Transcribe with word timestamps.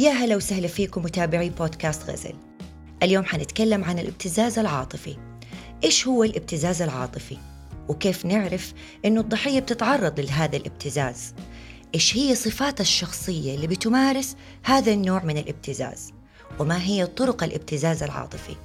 يا 0.00 0.10
هلا 0.10 0.36
وسهلا 0.36 0.68
فيكم 0.68 1.02
متابعي 1.02 1.50
بودكاست 1.50 2.10
غزل 2.10 2.34
اليوم 3.02 3.24
حنتكلم 3.24 3.84
عن 3.84 3.98
الابتزاز 3.98 4.58
العاطفي 4.58 5.16
إيش 5.84 6.06
هو 6.06 6.24
الابتزاز 6.24 6.82
العاطفي؟ 6.82 7.36
وكيف 7.88 8.26
نعرف 8.26 8.72
إنه 9.04 9.20
الضحية 9.20 9.60
بتتعرض 9.60 10.20
لهذا 10.20 10.56
الابتزاز؟ 10.56 11.34
إيش 11.94 12.16
هي 12.16 12.34
صفات 12.34 12.80
الشخصية 12.80 13.54
اللي 13.54 13.66
بتمارس 13.66 14.36
هذا 14.64 14.92
النوع 14.92 15.24
من 15.24 15.38
الابتزاز؟ 15.38 16.12
وما 16.58 16.82
هي 16.82 17.06
طرق 17.06 17.44
الابتزاز 17.44 18.02
العاطفي؟ 18.02 18.56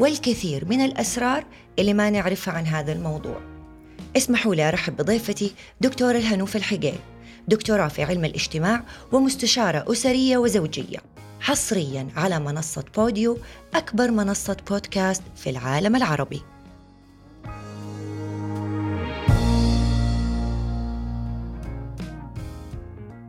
والكثير 0.00 0.64
من 0.64 0.80
الأسرار 0.80 1.44
اللي 1.78 1.94
ما 1.94 2.10
نعرفها 2.10 2.54
عن 2.54 2.66
هذا 2.66 2.92
الموضوع 2.92 3.40
اسمحوا 4.16 4.54
لي 4.54 4.68
أرحب 4.68 4.96
بضيفتي 4.96 5.52
دكتورة 5.80 6.16
الهنوف 6.16 6.56
الحقيل 6.56 6.98
دكتوراه 7.50 7.88
في 7.88 8.02
علم 8.02 8.24
الاجتماع 8.24 8.82
ومستشارة 9.12 9.84
أسرية 9.92 10.38
وزوجية. 10.38 10.98
حصريا 11.40 12.08
على 12.16 12.40
منصة 12.40 12.84
بوديو 12.96 13.38
أكبر 13.74 14.10
منصة 14.10 14.56
بودكاست 14.70 15.22
في 15.36 15.50
العالم 15.50 15.96
العربي. 15.96 16.42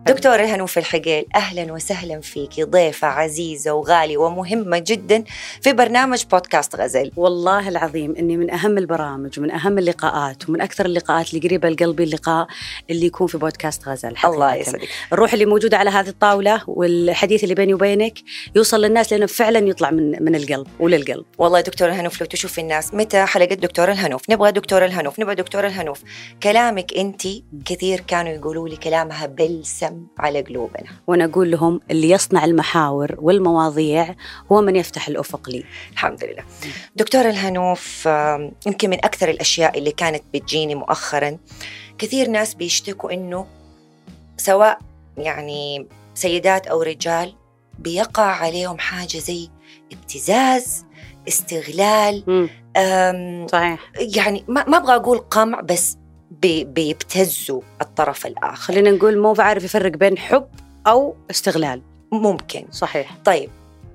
دكتورة 0.05 0.43
هنوف 0.43 0.77
الحقيل 0.77 1.25
أهلا 1.35 1.73
وسهلا 1.73 2.21
فيك. 2.21 2.59
ضيفة 2.59 3.07
عزيزة 3.07 3.73
وغالية 3.73 4.17
ومهمة 4.17 4.77
جدا 4.87 5.23
في 5.61 5.73
برنامج 5.73 6.23
بودكاست 6.31 6.75
غزل. 6.75 7.11
والله 7.15 7.69
العظيم 7.69 8.15
إني 8.19 8.37
من 8.37 8.51
أهم 8.51 8.77
البرامج 8.77 9.39
ومن 9.39 9.51
أهم 9.51 9.77
اللقاءات 9.77 10.49
ومن 10.49 10.61
أكثر 10.61 10.85
اللقاءات 10.85 11.33
اللي 11.33 11.47
قريبة 11.47 11.69
لقلبي 11.69 12.03
اللقاء 12.03 12.47
اللي 12.89 13.05
يكون 13.05 13.27
في 13.27 13.37
بودكاست 13.37 13.87
غزل 13.87 14.17
حقيقة. 14.17 14.33
الله 14.33 14.55
يسعدك. 14.55 14.89
الروح 15.13 15.33
اللي 15.33 15.45
موجودة 15.45 15.77
على 15.77 15.89
هذه 15.89 16.09
الطاولة 16.09 16.61
والحديث 16.67 17.43
اللي 17.43 17.55
بيني 17.55 17.73
وبينك 17.73 18.13
يوصل 18.55 18.81
للناس 18.81 19.13
لأنه 19.13 19.25
فعلا 19.25 19.59
يطلع 19.59 19.91
من 19.91 20.23
من 20.23 20.35
القلب 20.35 20.67
وللقلب. 20.79 21.25
والله 21.37 21.61
دكتورة 21.61 21.89
الهنوف 21.89 22.21
لو 22.21 22.27
تشوف 22.27 22.59
الناس 22.59 22.93
متى 22.93 23.25
حلقة 23.25 23.55
دكتورة 23.55 23.91
الهنوف 23.91 24.29
نبغى 24.29 24.51
دكتورة 24.51 24.85
الهنوف 24.85 25.19
نبغى 25.19 25.35
دكتورة 25.35 25.67
الهنوف 25.67 26.01
كلامك 26.43 26.93
أنت 26.93 27.21
كثير 27.65 27.99
كانوا 27.99 28.31
يقولوا 28.31 28.69
لي 28.69 28.75
كلامها 28.75 29.25
بلسم. 29.25 29.90
على 30.19 30.41
قلوبنا. 30.41 30.89
وأنا 31.07 31.25
أقول 31.25 31.51
لهم 31.51 31.81
اللي 31.91 32.09
يصنع 32.09 32.45
المحاور 32.45 33.15
والمواضيع 33.17 34.15
هو 34.51 34.61
من 34.61 34.75
يفتح 34.75 35.07
الأفق 35.07 35.49
لي. 35.49 35.63
الحمد 35.91 36.23
لله. 36.23 36.43
دكتورة 36.95 37.29
الهنوف 37.29 38.05
يمكن 38.65 38.89
من 38.89 39.05
أكثر 39.05 39.29
الأشياء 39.29 39.77
اللي 39.77 39.91
كانت 39.91 40.23
بتجيني 40.33 40.75
مؤخرا 40.75 41.37
كثير 41.97 42.29
ناس 42.29 42.53
بيشتكوا 42.53 43.11
إنه 43.11 43.45
سواء 44.37 44.79
يعني 45.17 45.87
سيدات 46.13 46.67
أو 46.67 46.81
رجال 46.81 47.33
بيقع 47.79 48.23
عليهم 48.23 48.77
حاجة 48.77 49.17
زي 49.17 49.49
ابتزاز 49.91 50.85
استغلال 51.27 52.23
صحيح. 53.51 53.91
يعني 53.95 54.43
ما, 54.47 54.69
ما 54.69 54.77
أبغى 54.77 54.95
أقول 54.95 55.17
قمع 55.17 55.61
بس 55.61 55.97
بي 56.31 56.63
بيبتزوا 56.63 57.61
الطرف 57.81 58.25
الآخر. 58.25 58.55
خلينا 58.55 58.91
نقول 58.91 59.17
مو 59.17 59.33
بعرف 59.33 59.63
يفرق 59.63 59.91
بين 59.91 60.17
حب 60.17 60.47
أو 60.87 61.15
استغلال. 61.31 61.81
ممكن. 62.11 62.65
صحيح. 62.71 63.17
طيب 63.25 63.49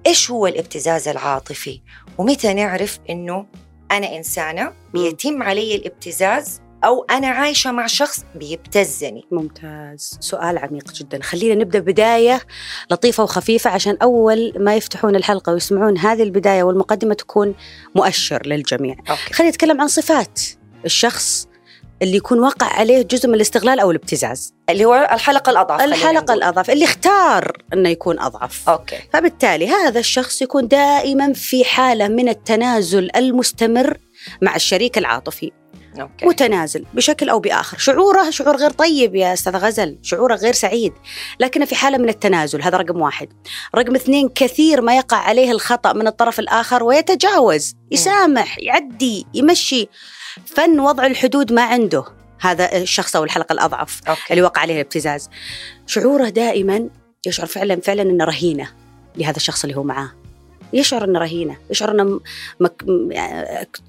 إيش 0.06 0.30
هو 0.30 0.46
الابتزاز 0.46 1.08
العاطفي؟ 1.08 1.80
ومتى 2.18 2.54
نعرف 2.54 2.98
إنه 3.10 3.46
أنا 3.90 4.16
إنسانة 4.16 4.72
بيتم 4.92 5.42
علي 5.42 5.74
الابتزاز 5.74 6.60
أو 6.84 7.06
أنا 7.10 7.26
عايشة 7.26 7.72
مع 7.72 7.86
شخص 7.86 8.24
بيبتزني؟ 8.34 9.24
ممتاز. 9.30 10.18
سؤال 10.20 10.58
عميق 10.58 10.92
جدا. 10.92 11.22
خلينا 11.22 11.54
نبدأ 11.54 11.78
بداية 11.78 12.40
لطيفة 12.90 13.22
وخفيفة 13.22 13.70
عشان 13.70 13.96
أول 14.02 14.52
ما 14.56 14.76
يفتحون 14.76 15.16
الحلقة 15.16 15.52
ويسمعون 15.52 15.98
هذه 15.98 16.22
البداية 16.22 16.62
والمقدمة 16.62 17.14
تكون 17.14 17.54
مؤشر 17.94 18.46
للجميع. 18.46 18.96
أوكي. 19.10 19.34
خلينا 19.34 19.50
نتكلم 19.50 19.80
عن 19.80 19.88
صفات 19.88 20.40
الشخص 20.84 21.48
اللي 22.02 22.16
يكون 22.16 22.40
واقع 22.40 22.66
عليه 22.66 23.02
جزء 23.02 23.28
من 23.28 23.34
الاستغلال 23.34 23.80
أو 23.80 23.90
الابتزاز 23.90 24.54
اللي 24.70 24.84
هو 24.84 25.08
الحلقة 25.12 25.50
الأضعف 25.50 25.80
خلينا 25.80 25.96
الحلقة. 25.96 26.34
الأضعف 26.34 26.70
اللي 26.70 26.84
اختار 26.84 27.52
إنه 27.72 27.88
يكون 27.88 28.20
أضعف 28.20 28.68
okay 28.68 28.98
فبالتالي 29.12 29.68
هذا 29.68 30.00
الشخص 30.00 30.42
يكون 30.42 30.68
دائما 30.68 31.32
في 31.32 31.64
حالة 31.64 32.08
من 32.08 32.28
التنازل 32.28 33.10
المستمر 33.16 33.98
مع 34.42 34.56
الشريك 34.56 34.98
العاطفي 34.98 35.52
okay 36.00 36.26
متنازل 36.26 36.84
بشكل 36.94 37.28
أو 37.28 37.38
بآخر، 37.38 37.78
شعوره 37.78 38.30
شعور 38.30 38.56
غير 38.56 38.70
طيب 38.70 39.14
يا 39.14 39.32
أستاذ 39.32 39.56
غزل، 39.56 39.98
شعوره 40.02 40.34
غير 40.34 40.52
سعيد، 40.52 40.92
لكنه 41.40 41.64
في 41.64 41.74
حالة 41.74 41.98
من 41.98 42.08
التنازل 42.08 42.62
هذا 42.62 42.76
رقم 42.78 43.00
واحد. 43.00 43.28
رقم 43.76 43.94
اثنين 43.94 44.28
كثير 44.28 44.80
ما 44.80 44.96
يقع 44.96 45.16
عليه 45.16 45.50
الخطأ 45.50 45.92
من 45.92 46.06
الطرف 46.06 46.40
الآخر 46.40 46.82
ويتجاوز، 46.82 47.74
يسامح، 47.90 48.58
يعدي، 48.58 49.26
يمشي. 49.34 49.88
فن 50.46 50.80
وضع 50.80 51.06
الحدود 51.06 51.52
ما 51.52 51.62
عنده 51.62 52.04
هذا 52.40 52.76
الشخص 52.76 53.16
أو 53.16 53.24
الحلقة 53.24 53.52
الأضعف 53.52 54.00
okay 54.08 54.20
اللي 54.30 54.42
وقع 54.42 54.62
عليه 54.62 54.74
الابتزاز. 54.74 55.30
شعوره 55.86 56.28
دائما 56.28 56.88
يشعر 57.26 57.46
فعلا 57.46 57.80
فعلا 57.80 58.02
إنه 58.02 58.24
رهينة 58.24 58.68
لهذا 59.16 59.36
الشخص 59.36 59.64
اللي 59.64 59.76
هو 59.76 59.82
معاه. 59.82 60.10
يشعر 60.72 61.04
إنه 61.04 61.18
رهينة، 61.18 61.56
يشعر 61.70 61.90
إنه 61.90 62.20
مك 62.60 62.84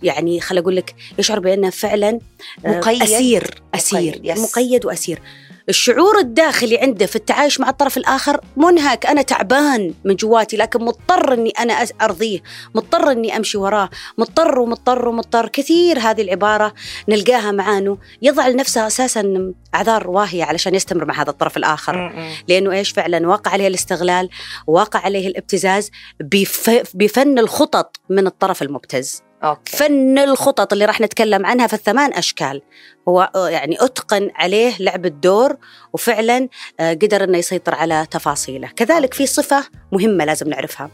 يعني 0.03 0.41
خل 0.41 0.57
أقول 0.57 0.75
لك 0.75 0.95
يشعر 1.19 1.39
بأنه 1.39 1.69
فعلا 1.69 2.19
آه، 2.65 2.77
مقيد. 2.77 3.03
أسير 3.03 3.61
أسير 3.75 4.11
مقيد، 4.11 4.25
yes. 4.25 4.39
مقيد 4.39 4.85
وأسير 4.85 5.21
الشعور 5.69 6.19
الداخلي 6.19 6.77
عنده 6.77 7.05
في 7.05 7.15
التعايش 7.15 7.59
مع 7.59 7.69
الطرف 7.69 7.97
الآخر 7.97 8.41
منهك. 8.57 9.05
أنا 9.05 9.21
تعبان 9.21 9.93
من 10.05 10.15
جواتي 10.15 10.57
لكن 10.57 10.85
مضطر 10.85 11.33
إني 11.33 11.49
أنا 11.49 11.85
أس- 11.85 11.91
أرضيه 12.01 12.39
مضطر 12.75 13.11
إني 13.11 13.37
أمشي 13.37 13.57
وراه. 13.57 13.89
مضطر 14.17 14.59
ومضطر 14.59 15.07
ومضطر. 15.07 15.47
كثير 15.47 15.99
هذه 15.99 16.21
العبارة 16.21 16.73
نلقاها 17.09 17.51
معانه 17.51 17.97
يضع 18.21 18.47
لنفسه 18.47 18.87
أساسا 18.87 19.53
أعذار 19.75 20.09
واهية 20.09 20.43
علشان 20.43 20.75
يستمر 20.75 21.05
مع 21.05 21.21
هذا 21.21 21.29
الطرف 21.29 21.57
الآخر. 21.57 21.97
م-م. 21.97 22.31
لأنه 22.47 22.71
إيش 22.71 22.91
فعلا؟ 22.91 23.27
واقع 23.27 23.51
عليه 23.51 23.67
الاستغلال 23.67 24.29
واقع 24.67 24.99
عليه 24.99 25.27
الابتزاز 25.27 25.91
بف- 26.19 26.91
بفن 26.93 27.39
الخطط 27.39 27.95
من 28.09 28.27
الطرف 28.27 28.61
المبتز. 28.61 29.21
أوكي. 29.43 29.77
فن 29.77 30.17
الخطط 30.17 30.73
اللي 30.73 30.85
راح 30.85 31.01
نتكلم 31.01 31.45
عنها 31.45 31.67
في 31.67 31.73
الثمان 31.73 32.13
أشكال 32.13 32.61
هو 33.07 33.31
آه، 33.35 33.49
يعني 33.49 33.77
أتقن 33.79 34.31
عليه 34.35 34.73
لعب 34.79 35.05
الدور 35.05 35.57
وفعلا 35.93 36.49
آه، 36.79 36.93
قدر 36.93 37.23
إنه 37.23 37.37
يسيطر 37.37 37.75
على 37.75 38.07
تفاصيله. 38.11 38.67
كذلك 38.67 39.13
في 39.13 39.25
صفة 39.25 39.63
مهمة 39.91 40.25
لازم 40.25 40.49
نعرفها. 40.49 40.91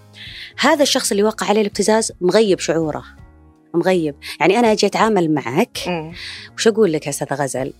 هذا 0.59 0.83
الشخص 0.83 1.11
اللي 1.11 1.23
وقع 1.23 1.47
عليه 1.47 1.61
الابتزاز 1.61 2.11
مغيب 2.21 2.59
شعوره. 2.59 3.03
مغيب. 3.73 4.15
يعني 4.39 4.59
أنا 4.59 4.71
أجي 4.71 4.87
أتعامل 4.87 5.33
معك. 5.33 5.77
وش 6.57 6.67
أقول 6.67 6.93
لك 6.93 7.05
يا 7.05 7.09
أستاذ 7.09 7.33
غزل؟ 7.33 7.73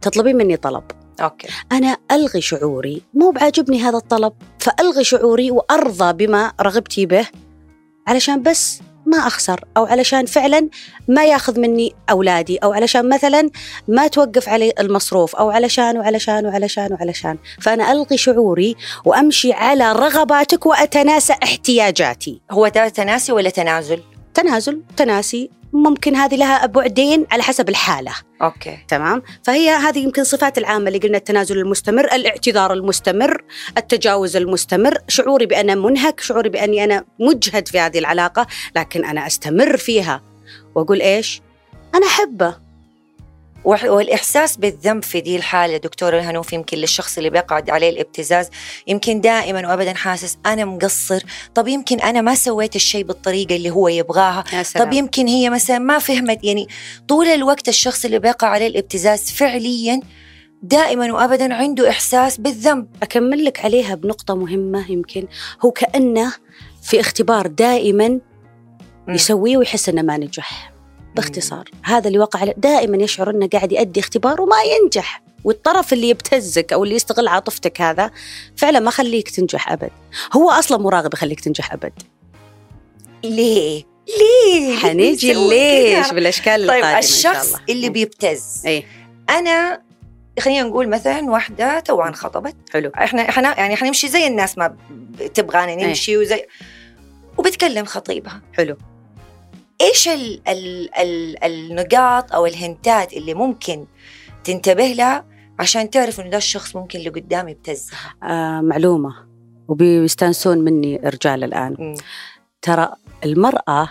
تطلبين 0.00 0.36
مني 0.36 0.56
طلب. 0.56 0.84
أوكي. 1.20 1.48
أنا 1.72 1.96
ألغي 2.12 2.40
شعوري 2.40 3.02
مو 3.14 3.30
بعاجبني 3.30 3.80
هذا 3.80 3.96
الطلب 3.96 4.32
فألغي 4.58 5.04
شعوري 5.04 5.50
وأرضى 5.50 6.26
بما 6.26 6.52
رغبتي 6.60 7.06
به 7.06 7.26
علشان 8.06 8.42
بس 8.42 8.80
ما 9.06 9.18
أخسر 9.18 9.64
أو 9.76 9.84
علشان 9.86 10.26
فعلا 10.26 10.68
ما 11.08 11.24
ياخذ 11.24 11.60
مني 11.60 11.94
أولادي 12.10 12.56
أو 12.58 12.72
علشان 12.72 13.08
مثلا 13.08 13.50
ما 13.88 14.06
توقف 14.06 14.48
علي 14.48 14.72
المصروف 14.80 15.36
أو 15.36 15.50
علشان 15.50 15.98
وعلشان 15.98 16.46
وعلشان 16.46 16.92
وعلشان. 16.92 17.38
فأنا 17.60 17.92
ألغي 17.92 18.16
شعوري 18.16 18.76
وأمشي 19.04 19.52
على 19.52 19.92
رغباتك 19.92 20.66
وأتناسى 20.66 21.34
احتياجاتي. 21.42 22.40
هو 22.50 22.68
تناسي 22.68 23.32
ولا 23.32 23.50
تنازل؟ 23.50 24.02
تنازل 24.34 24.82
تناسي. 24.96 25.50
ممكن 25.74 26.16
هذه 26.16 26.36
لها 26.36 26.66
بعدين 26.66 27.26
على 27.30 27.42
حسب 27.42 27.68
الحالة. 27.68 28.12
أوكي. 28.42 28.78
تمام؟ 28.88 29.22
فهي 29.42 29.70
هذه 29.70 29.98
يمكن 29.98 30.24
صفات 30.24 30.58
العامة 30.58 30.88
اللي 30.88 30.98
قلنا 30.98 31.18
التنازل 31.18 31.58
المستمر 31.58 32.04
الاعتذار 32.04 32.72
المستمر 32.72 33.44
التجاوز 33.78 34.36
المستمر. 34.36 34.98
شعوري 35.08 35.46
بأنا 35.46 35.74
منهك 35.74 36.20
شعوري 36.20 36.48
بأني 36.48 36.84
أنا 36.84 37.04
مجهد 37.20 37.68
في 37.68 37.78
هذه 37.78 37.98
العلاقة 37.98 38.46
لكن 38.76 39.04
أنا 39.04 39.26
أستمر 39.26 39.76
فيها. 39.76 40.22
وأقول 40.74 41.00
إيش؟ 41.00 41.42
أنا 41.94 42.06
أحبه. 42.06 42.63
والإحساس 43.64 44.56
بالذنب 44.56 45.04
في 45.04 45.20
دي 45.20 45.36
الحالة 45.36 45.76
دكتور 45.76 46.18
الهنوف 46.18 46.52
يمكن 46.52 46.76
للشخص 46.78 47.16
اللي 47.16 47.30
بيقعد 47.30 47.70
عليه 47.70 47.90
الابتزاز 47.90 48.48
يمكن 48.86 49.20
دائما 49.20 49.68
وأبدا 49.68 49.94
حاسس 49.94 50.38
أنا 50.46 50.64
مقصر 50.64 51.22
طب 51.54 51.68
يمكن 51.68 52.00
أنا 52.00 52.20
ما 52.20 52.34
سويت 52.34 52.76
الشيء 52.76 53.04
بالطريقة 53.04 53.56
اللي 53.56 53.70
هو 53.70 53.88
يبغاها 53.88 54.44
يا 54.52 54.62
سلام. 54.62 54.86
طب 54.86 54.92
يمكن 54.92 55.26
هي 55.26 55.50
مثلا 55.50 55.78
ما 55.78 55.98
فهمت 55.98 56.44
يعني 56.44 56.68
طول 57.08 57.26
الوقت 57.26 57.68
الشخص 57.68 58.04
اللي 58.04 58.18
بيقع 58.18 58.48
عليه 58.48 58.66
الابتزاز 58.66 59.30
فعليا 59.30 60.00
دائما 60.62 61.12
وابدا 61.12 61.54
عنده 61.54 61.90
إحساس 61.90 62.40
بالذنب. 62.40 62.86
أكمل 63.02 63.44
لك 63.44 63.64
عليها 63.64 63.94
بنقطة 63.94 64.34
مهمة 64.34 64.90
يمكن 64.90 65.26
هو 65.64 65.70
كأنه 65.70 66.34
في 66.82 67.00
اختبار 67.00 67.46
دائما. 67.46 68.20
يسويه 69.08 69.56
ويحس 69.56 69.88
إنه 69.88 70.02
ما 70.02 70.16
نجح. 70.16 70.73
باختصار. 71.14 71.70
هذا 71.84 72.08
اللي 72.08 72.18
وقع 72.18 72.44
دائما 72.56 72.96
يشعر 72.96 73.30
إنه 73.30 73.48
قاعد 73.48 73.72
يؤدي 73.72 74.00
اختبار 74.00 74.40
وما 74.40 74.56
ينجح. 74.62 75.22
والطرف 75.44 75.92
اللي 75.92 76.08
يبتزك 76.08 76.72
أو 76.72 76.84
اللي 76.84 76.94
يستغل 76.94 77.28
عاطفتك 77.28 77.80
هذا 77.80 78.10
فعلا 78.56 78.80
ما 78.80 78.90
خليك 78.90 79.30
تنجح 79.30 79.72
أبد. 79.72 79.90
هو 80.32 80.50
أصلا 80.50 80.78
مراغب 80.78 81.14
يخليك 81.14 81.40
تنجح 81.40 81.72
أبد. 81.72 81.92
ليه؟ 83.24 83.84
ليه؟ 84.18 84.76
حنيجي 84.76 85.32
ليش؟ 85.34 86.10
بالأشكال 86.10 86.66
طيب 86.66 86.78
القادمة 86.78 86.98
الشخص 86.98 87.26
ان 87.26 87.32
شاء 87.34 87.44
الله. 87.46 87.60
اللي 87.68 87.88
بيبتز. 87.88 88.62
أي. 88.66 88.84
أنا 89.30 89.82
خلينا 90.40 90.62
نقول 90.62 90.88
مثلا 90.88 91.30
واحدة 91.30 91.80
توها 91.80 92.08
انخطبت 92.08 92.56
حلو. 92.72 92.90
إحنا 92.94 93.28
إحنا 93.28 93.58
يعني 93.58 93.76
حنمشي 93.76 94.08
زي 94.08 94.26
الناس 94.26 94.58
ما 94.58 94.76
تبغانا 95.34 95.74
نمشي 95.74 96.16
وزي. 96.16 96.46
وبتكلم 97.38 97.84
خطيبها. 97.84 98.42
حلو. 98.52 98.76
إيش 99.80 100.08
ال 100.08 100.40
ال 100.48 100.94
ال 100.98 101.44
النقاط 101.44 102.32
أو 102.32 102.46
الهنتات 102.46 103.12
اللي 103.12 103.34
ممكن 103.34 103.86
تنتبه 104.44 104.86
لها 104.86 105.24
عشان 105.58 105.90
تعرف 105.90 106.20
إنه 106.20 106.30
ده 106.30 106.36
الشخص 106.36 106.76
ممكن 106.76 106.98
اللي 106.98 107.10
قدامي 107.10 107.50
يبتزها 107.50 107.98
آه 108.22 108.60
معلومة 108.60 109.14
وبيستانسون 109.68 110.58
مني 110.58 110.96
رجال 110.96 111.44
الآن 111.44 111.76
مم. 111.78 111.94
ترى 112.62 112.92
المرأة 113.24 113.88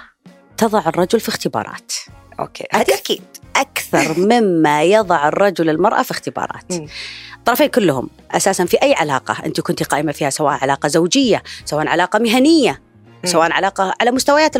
تضع 0.57 0.79
الرجل 0.87 1.19
في 1.19 1.29
اختبارات 1.29 1.93
أوكي 2.39 2.65
هذا 2.73 2.93
أكيد 2.93 3.21
أكثر 3.55 4.19
مما 4.19 4.83
يضع 4.83 5.27
الرجل 5.27 5.69
المرأة 5.69 6.03
في 6.03 6.11
اختبارات. 6.11 6.73
الطرفين 7.37 7.67
كلهم 7.67 8.09
أساسا 8.31 8.65
في 8.65 8.81
أي 8.81 8.93
علاقة 8.93 9.45
أنت 9.45 9.61
كنت 9.61 9.83
قائمة 9.83 10.11
فيها 10.11 10.29
سواء 10.29 10.53
علاقة 10.53 10.87
زوجية 10.87 11.43
سواء 11.65 11.87
علاقة 11.87 12.19
مهنية. 12.19 12.81
سواء 13.25 13.51
علاقة 13.51 13.93
على 14.01 14.11
مستويات 14.11 14.55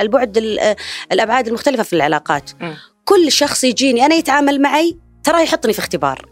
البعد 0.00 0.36
ال- 0.36 0.76
الأبعاد 1.12 1.46
المختلفة 1.48 1.82
في 1.82 1.92
العلاقات. 1.92 2.50
كل 3.04 3.32
شخص 3.32 3.64
يجيني 3.64 4.06
أنا 4.06 4.14
يتعامل 4.14 4.60
معي 4.62 4.96
ترى 5.24 5.42
يحطني 5.42 5.72
في 5.72 5.78
اختبار. 5.78 6.26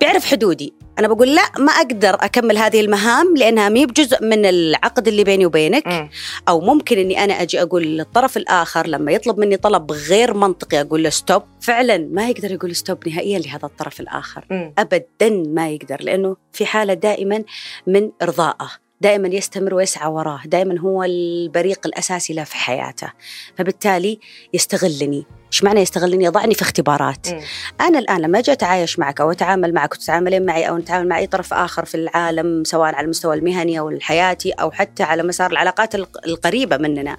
بيعرف 0.00 0.24
حدودي. 0.24 0.74
أنا 0.98 1.08
بقول 1.08 1.34
لا 1.34 1.42
ما 1.58 1.72
أقدر 1.72 2.14
أكمل 2.14 2.58
هذه 2.58 2.80
المهام 2.80 3.36
لأنها 3.36 3.68
مي 3.68 3.86
بجزء 3.86 4.24
من 4.24 4.46
العقد 4.46 5.08
اللي 5.08 5.24
بيني 5.24 5.46
وبينك. 5.46 5.86
مم. 5.86 6.10
أو 6.48 6.60
ممكن 6.60 6.98
إني 6.98 7.24
أنا 7.24 7.42
أجي 7.42 7.62
أقول 7.62 7.82
للطرف 7.82 8.36
الآخر 8.36 8.86
لما 8.86 9.12
يطلب 9.12 9.38
مني 9.38 9.56
طلب 9.56 9.92
غير 9.92 10.34
منطقي 10.34 10.80
أقول 10.80 11.02
له 11.02 11.10
stop 11.10 11.42
فعلا 11.60 12.08
ما 12.12 12.28
يقدر 12.28 12.52
يقول 12.52 12.76
stop 12.76 13.08
نهائيا 13.08 13.38
لهذا 13.38 13.64
الطرف 13.66 14.00
الآخر. 14.00 14.44
مم. 14.50 14.74
ابدا 14.78 15.44
ما 15.46 15.68
يقدر 15.70 15.96
لأنه 16.02 16.36
في 16.52 16.66
حالة 16.66 16.94
دائما 16.94 17.44
من 17.86 18.10
ارضائه 18.22 18.70
دائما 19.00 19.28
يستمر 19.28 19.74
ويسعى 19.74 20.10
وراه 20.10 20.40
دائما 20.44 20.78
هو 20.80 21.04
البريق 21.04 21.86
الأساسي 21.86 22.32
له 22.32 22.44
في 22.44 22.56
حياته. 22.56 23.12
فبالتالي 23.58 24.18
يستغلني. 24.54 25.26
إيش 25.52 25.64
معنى 25.64 25.80
يستغلني؟ 25.80 26.24
يضعني 26.24 26.54
في 26.54 26.62
اختبارات. 26.62 27.28
مم. 27.28 27.40
أنا 27.80 27.98
الآن 27.98 28.20
لما 28.20 28.38
أجي 28.38 28.52
أتعايش 28.52 28.98
معك 28.98 29.20
أو 29.20 29.30
أتعامل 29.30 29.74
معك 29.74 29.92
وتتعاملين 29.94 30.46
معي 30.46 30.68
أو 30.68 30.78
نتعامل 30.78 31.08
مع 31.08 31.18
اي 31.18 31.26
طرف 31.26 31.54
آخر 31.54 31.84
في 31.84 31.94
العالم 31.94 32.64
سواء 32.64 32.94
على 32.94 33.04
المستوى 33.04 33.36
المهني 33.36 33.78
أو 33.78 33.88
الحياتي 33.88 34.50
أو 34.50 34.70
حتى 34.70 35.02
على 35.02 35.22
مسار 35.22 35.50
العلاقات 35.50 35.94
الق- 35.94 36.26
القريبة 36.26 36.76
مننا 36.76 37.18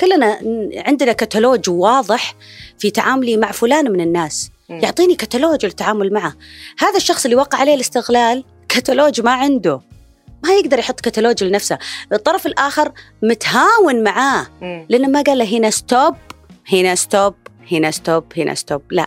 كلنا 0.00 0.38
عندنا 0.86 1.12
كتالوج 1.12 1.70
واضح 1.70 2.34
في 2.78 2.90
تعاملي 2.90 3.36
مع 3.36 3.52
فلان 3.52 3.92
من 3.92 4.00
الناس. 4.00 4.50
مم. 4.68 4.80
يعطيني 4.82 5.14
كتالوج 5.16 5.64
للتعامل 5.66 6.12
معه. 6.12 6.34
هذا 6.78 6.96
الشخص 6.96 7.24
اللي 7.24 7.36
وقع 7.36 7.58
عليه 7.58 7.74
الاستغلال 7.74 8.44
كتالوج 8.68 9.20
ما 9.20 9.30
عنده. 9.32 9.80
ما 10.44 10.52
يقدر 10.52 10.78
يحط 10.78 11.00
كتالوج 11.00 11.44
لنفسه. 11.44 11.78
الطرف 12.12 12.46
الآخر 12.46 12.92
متهاون 13.22 14.02
معاه. 14.04 14.46
لأنه 14.88 15.08
ما 15.08 15.22
قال 15.22 15.38
له 15.38 15.58
هنا 15.58 15.70
stop 15.70 16.14
هنا 16.72 16.94
stop 16.94 17.34
هنا 17.72 17.90
stop 17.90 18.24
هنا 18.36 18.54
stop 18.54 18.82
لا. 18.90 19.06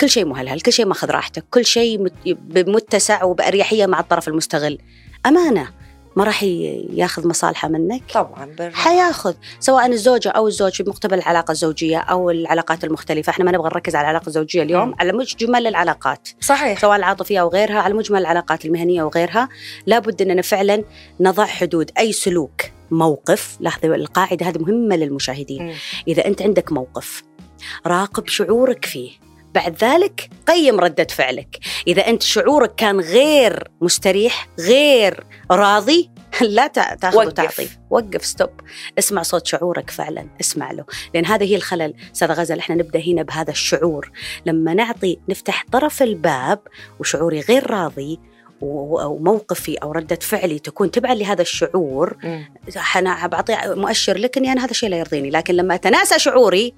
كل 0.00 0.08
شيء 0.10 0.24
مهلهل 0.24 0.60
كل 0.60 0.72
شيء 0.72 0.86
ماخذ 0.86 1.10
راحتك 1.10 1.44
كل 1.50 1.64
شيء 1.64 1.98
مت- 2.02 2.12
بمتسع 2.26 3.24
وبأريحية 3.24 3.86
مع 3.86 4.00
الطرف 4.00 4.28
المستغل. 4.28 4.78
أمانة. 5.26 5.68
ما 6.16 6.24
راح 6.24 6.42
ياخذ 6.42 7.28
مصالحه 7.28 7.68
منك. 7.68 8.02
طبعا 8.14 8.44
بالراحة. 8.44 8.82
حياخذ 8.82 9.34
سواء 9.60 9.86
الزوجة 9.86 10.28
أو 10.28 10.48
الزوج 10.48 10.72
في 10.72 10.82
مقتبل 10.82 11.18
العلاقة 11.18 11.52
الزوجية 11.52 11.98
أو 11.98 12.30
العلاقات 12.30 12.84
المختلفة. 12.84 13.30
إحنا 13.30 13.44
ما 13.44 13.52
نبغى 13.52 13.68
نركز 13.68 13.94
على 13.94 14.04
العلاقة 14.04 14.26
الزوجية 14.26 14.62
اليوم 14.62 14.88
مم. 14.88 14.94
على 15.00 15.12
مجمل 15.12 15.66
العلاقات. 15.66 16.28
صحيح. 16.40 16.80
سواء 16.80 16.96
العاطفية 16.96 17.40
أو 17.40 17.48
غيرها 17.48 17.80
على 17.80 17.94
مجمل 17.94 18.20
العلاقات 18.20 18.64
المهنية 18.64 19.02
وغيرها 19.02 19.48
لابد 19.86 20.22
أننا 20.22 20.42
فعلا 20.42 20.84
نضع 21.20 21.46
حدود. 21.46 21.90
أي 21.98 22.12
سلوك 22.12 22.62
موقف 22.90 23.56
لاحظوا 23.60 23.94
القاعدة 23.94 24.48
هذه 24.48 24.58
مهمة 24.58 24.96
للمشاهدين. 24.96 25.62
مم. 25.62 25.74
إذا 26.08 26.26
أنت 26.26 26.42
عندك 26.42 26.72
موقف 26.72 27.22
راقب 27.86 28.26
شعورك 28.26 28.84
فيه 28.84 29.10
بعد 29.54 29.84
ذلك 29.84 30.30
قيم 30.46 30.80
ردة 30.80 31.06
فعلك. 31.10 31.58
إذا 31.86 32.06
أنت 32.08 32.22
شعورك 32.22 32.74
كان 32.74 33.00
غير 33.00 33.68
مستريح 33.80 34.48
غير 34.60 35.24
راضي 35.50 36.10
لا 36.40 36.66
تأ- 36.66 36.98
تأخذ 36.98 37.16
وقف. 37.16 37.26
وتعطي. 37.26 37.68
وقف 37.90 38.24
ستوب. 38.26 38.50
اسمع 38.98 39.22
صوت 39.22 39.46
شعورك 39.46 39.90
فعلا. 39.90 40.26
اسمع 40.40 40.72
له. 40.72 40.84
لأن 41.14 41.26
هذه 41.26 41.44
هي 41.44 41.56
الخلل. 41.56 41.94
أستاذ 42.14 42.32
غزل 42.32 42.58
إحنا 42.58 42.74
نبدأ 42.74 43.00
هنا 43.06 43.22
بهذا 43.22 43.50
الشعور. 43.50 44.10
لما 44.46 44.74
نعطي 44.74 45.18
نفتح 45.28 45.64
طرف 45.72 46.02
الباب 46.02 46.58
وشعوري 47.00 47.40
غير 47.40 47.70
راضي 47.70 48.20
و- 48.60 49.00
أو 49.00 49.18
موقفي 49.18 49.74
أو 49.76 49.92
ردة 49.92 50.18
فعلي 50.22 50.58
تكون 50.58 50.90
تبعا 50.90 51.14
لهذا 51.14 51.42
الشعور. 51.42 52.16
أنا 52.96 53.26
بعطي 53.26 53.56
مؤشر 53.66 54.18
لك 54.18 54.38
إني 54.38 54.52
أنا 54.52 54.64
هذا 54.64 54.70
الشيء 54.70 54.88
لا 54.88 54.96
يرضيني. 54.96 55.30
لكن 55.30 55.54
لما 55.54 55.74
أتناسى 55.74 56.18
شعوري 56.18 56.74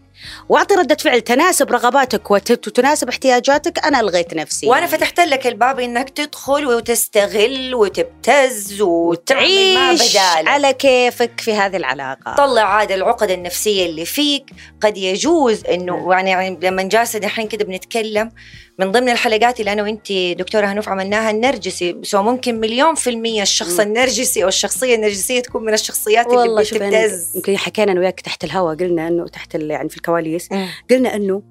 واعطي 0.49 0.75
ردة 0.75 0.95
فعل 0.95 1.21
تناسب 1.21 1.73
رغباتك 1.73 2.31
وت- 2.31 2.51
وتناسب 2.69 3.09
احتياجاتك 3.09 3.85
أنا 3.87 4.01
ألغيت 4.01 4.35
نفسي. 4.35 4.67
وأنا 4.67 4.87
فتحت 4.87 5.21
لك 5.21 5.47
الباب 5.47 5.81
إنك 5.81 6.11
تدخل 6.11 6.67
وتستغل 6.67 7.75
وتبتز 7.75 8.83
ما 8.83 8.87
وتعيش 8.89 10.11
بدالك. 10.17 10.49
على 10.49 10.73
كيفك 10.73 11.41
في 11.41 11.53
هذه 11.55 11.77
العلاقة. 11.77 12.35
طلع 12.37 12.63
عاد 12.63 12.93
العقد 12.93 13.31
النفسية 13.31 13.87
اللي 13.87 14.05
فيك. 14.05 14.45
قد 14.81 14.97
يجوز 14.97 15.65
إنه 15.65 16.13
يعني, 16.13 16.31
يعني 16.31 16.59
لما 16.63 16.83
جالسة 16.83 17.19
دحين 17.19 17.49
كده 17.49 17.65
بنتكلم 17.65 18.33
من 18.79 18.93
ضمن 18.93 19.09
الحلقات 19.09 19.61
اللي 19.61 19.73
أنا 19.73 19.83
وأنت 19.83 20.13
دكتورة 20.13 20.67
هنوف 20.67 20.89
عملناها 20.89 21.31
النرجسي. 21.31 21.97
سو 22.03 22.23
ممكن 22.23 22.61
مليون 22.61 22.95
في 22.95 23.11
المية 23.11 23.43
الشخص 23.43 23.73
مم. 23.75 23.81
النرجسي 23.81 24.43
أو 24.43 24.49
الشخصية 24.49 24.95
النرجسية 24.95 25.41
تكون 25.41 25.65
من 25.65 25.75
الشخصيات 25.75 26.27
اللي 26.27 26.37
والله 26.39 26.63
شوف 26.63 26.81
يعني 26.81 26.97
بتبتز 27.07 27.37
يمكن 27.37 27.57
حكينا 27.59 27.93
أنا 27.93 28.01
وياك 28.01 28.21
تحت 28.21 28.45
الهواء 28.45 28.77
قلنا 28.77 29.09
أنه 29.09 29.27
تحت 29.29 29.55
يعني 29.55 29.89
في 29.89 29.97
الكواليس. 30.07 30.49
قلنا 30.91 31.17
إنه 31.17 31.43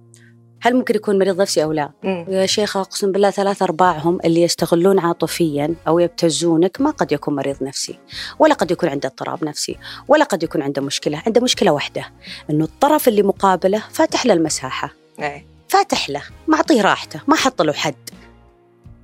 هل 0.62 0.76
ممكن 0.76 0.96
يكون 0.96 1.20
مريض 1.20 1.42
نفسي 1.42 1.64
أو 1.64 1.72
لا؟ 1.72 1.92
مم. 2.04 2.26
يا 2.30 2.46
شيخة 2.46 2.82
أقسم 2.82 3.12
بالله 3.12 3.30
ثلاث 3.30 3.62
أرباعهم 3.62 4.20
اللي 4.26 4.42
يستغلون 4.42 5.00
عاطفيا 5.00 5.76
أو 5.88 6.00
يبتزونك 6.00 6.82
ما 6.82 6.90
قد 6.90 7.12
يكون 7.12 7.36
مريض 7.36 7.64
نفسي 7.64 8.00
ولا 8.40 8.54
قد 8.54 8.72
يكون 8.72 8.90
عنده 8.90 9.10
اضطراب 9.10 9.44
نفسي 9.44 9.78
ولا 10.08 10.24
قد 10.24 10.44
يكون 10.44 10.62
عنده 10.62 10.82
مشكلة، 10.82 11.22
عنده 11.26 11.42
مشكلة 11.42 11.72
واحدة 11.72 12.06
إنه 12.50 12.64
الطرف 12.64 13.08
اللي 13.08 13.24
مقابله 13.24 13.84
فاتح 13.92 14.26
له 14.26 14.34
المساحة، 14.34 14.94
إيه. 15.20 15.46
فاتح 15.68 16.10
له، 16.10 16.22
معطيه 16.48 16.82
راحته، 16.82 17.22
ما 17.28 17.36
حط 17.36 17.62
له 17.62 17.74
حد. 17.74 18.10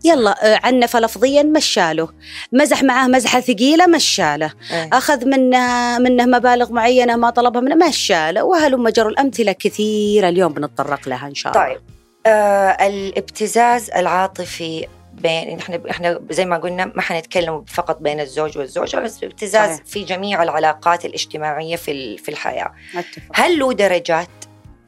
يلا 0.03 0.53
آه، 0.53 0.59
عنف 0.63 0.97
لفظيا 0.97 1.43
مشاله، 1.43 2.09
مزح 2.51 2.83
معاه 2.83 3.07
مزحة 3.07 3.39
ثقيلة 3.39 3.87
مشاله، 3.87 4.53
إيه. 4.71 4.89
أخذ 4.93 5.25
منه 5.25 5.99
منه 5.99 6.25
مبالغ 6.25 6.73
معينة 6.73 7.15
ما 7.15 7.29
طلبها 7.29 7.61
منه 7.61 7.87
مشاله، 7.87 8.43
وهلم 8.43 8.89
جر 8.89 9.07
الامثله 9.07 9.51
كثيرة 9.51 10.29
اليوم 10.29 10.53
بنتطرق 10.53 11.09
لها 11.09 11.27
إن 11.27 11.35
شاء 11.35 11.53
الله. 11.53 11.65
طيب 11.65 11.81
آه 12.25 12.87
الابتزاز 12.87 13.91
العاطفي 13.91 14.87
بين 15.13 15.59
إحنا 15.59 15.81
إحنا 15.89 16.19
زي 16.29 16.45
ما 16.45 16.57
قلنا 16.57 16.85
ما 16.95 17.01
حنتكلم 17.01 17.65
فقط 17.65 18.01
بين 18.01 18.19
الزوج 18.19 18.57
والزوجة 18.57 18.97
بس 18.97 19.23
الابتزاز 19.23 19.69
صحيح. 19.75 19.85
في 19.85 20.03
جميع 20.03 20.43
العلاقات 20.43 21.05
الاجتماعية 21.05 21.75
في 21.75 22.17
في 22.17 22.29
الحياة 22.29 22.71
أتفق. 22.95 23.21
هل 23.33 23.59
له 23.59 23.73
درجات 23.73 24.27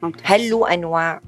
ممتاز. 0.02 0.22
هل 0.24 0.50
له 0.50 0.74
أنواع 0.74 1.20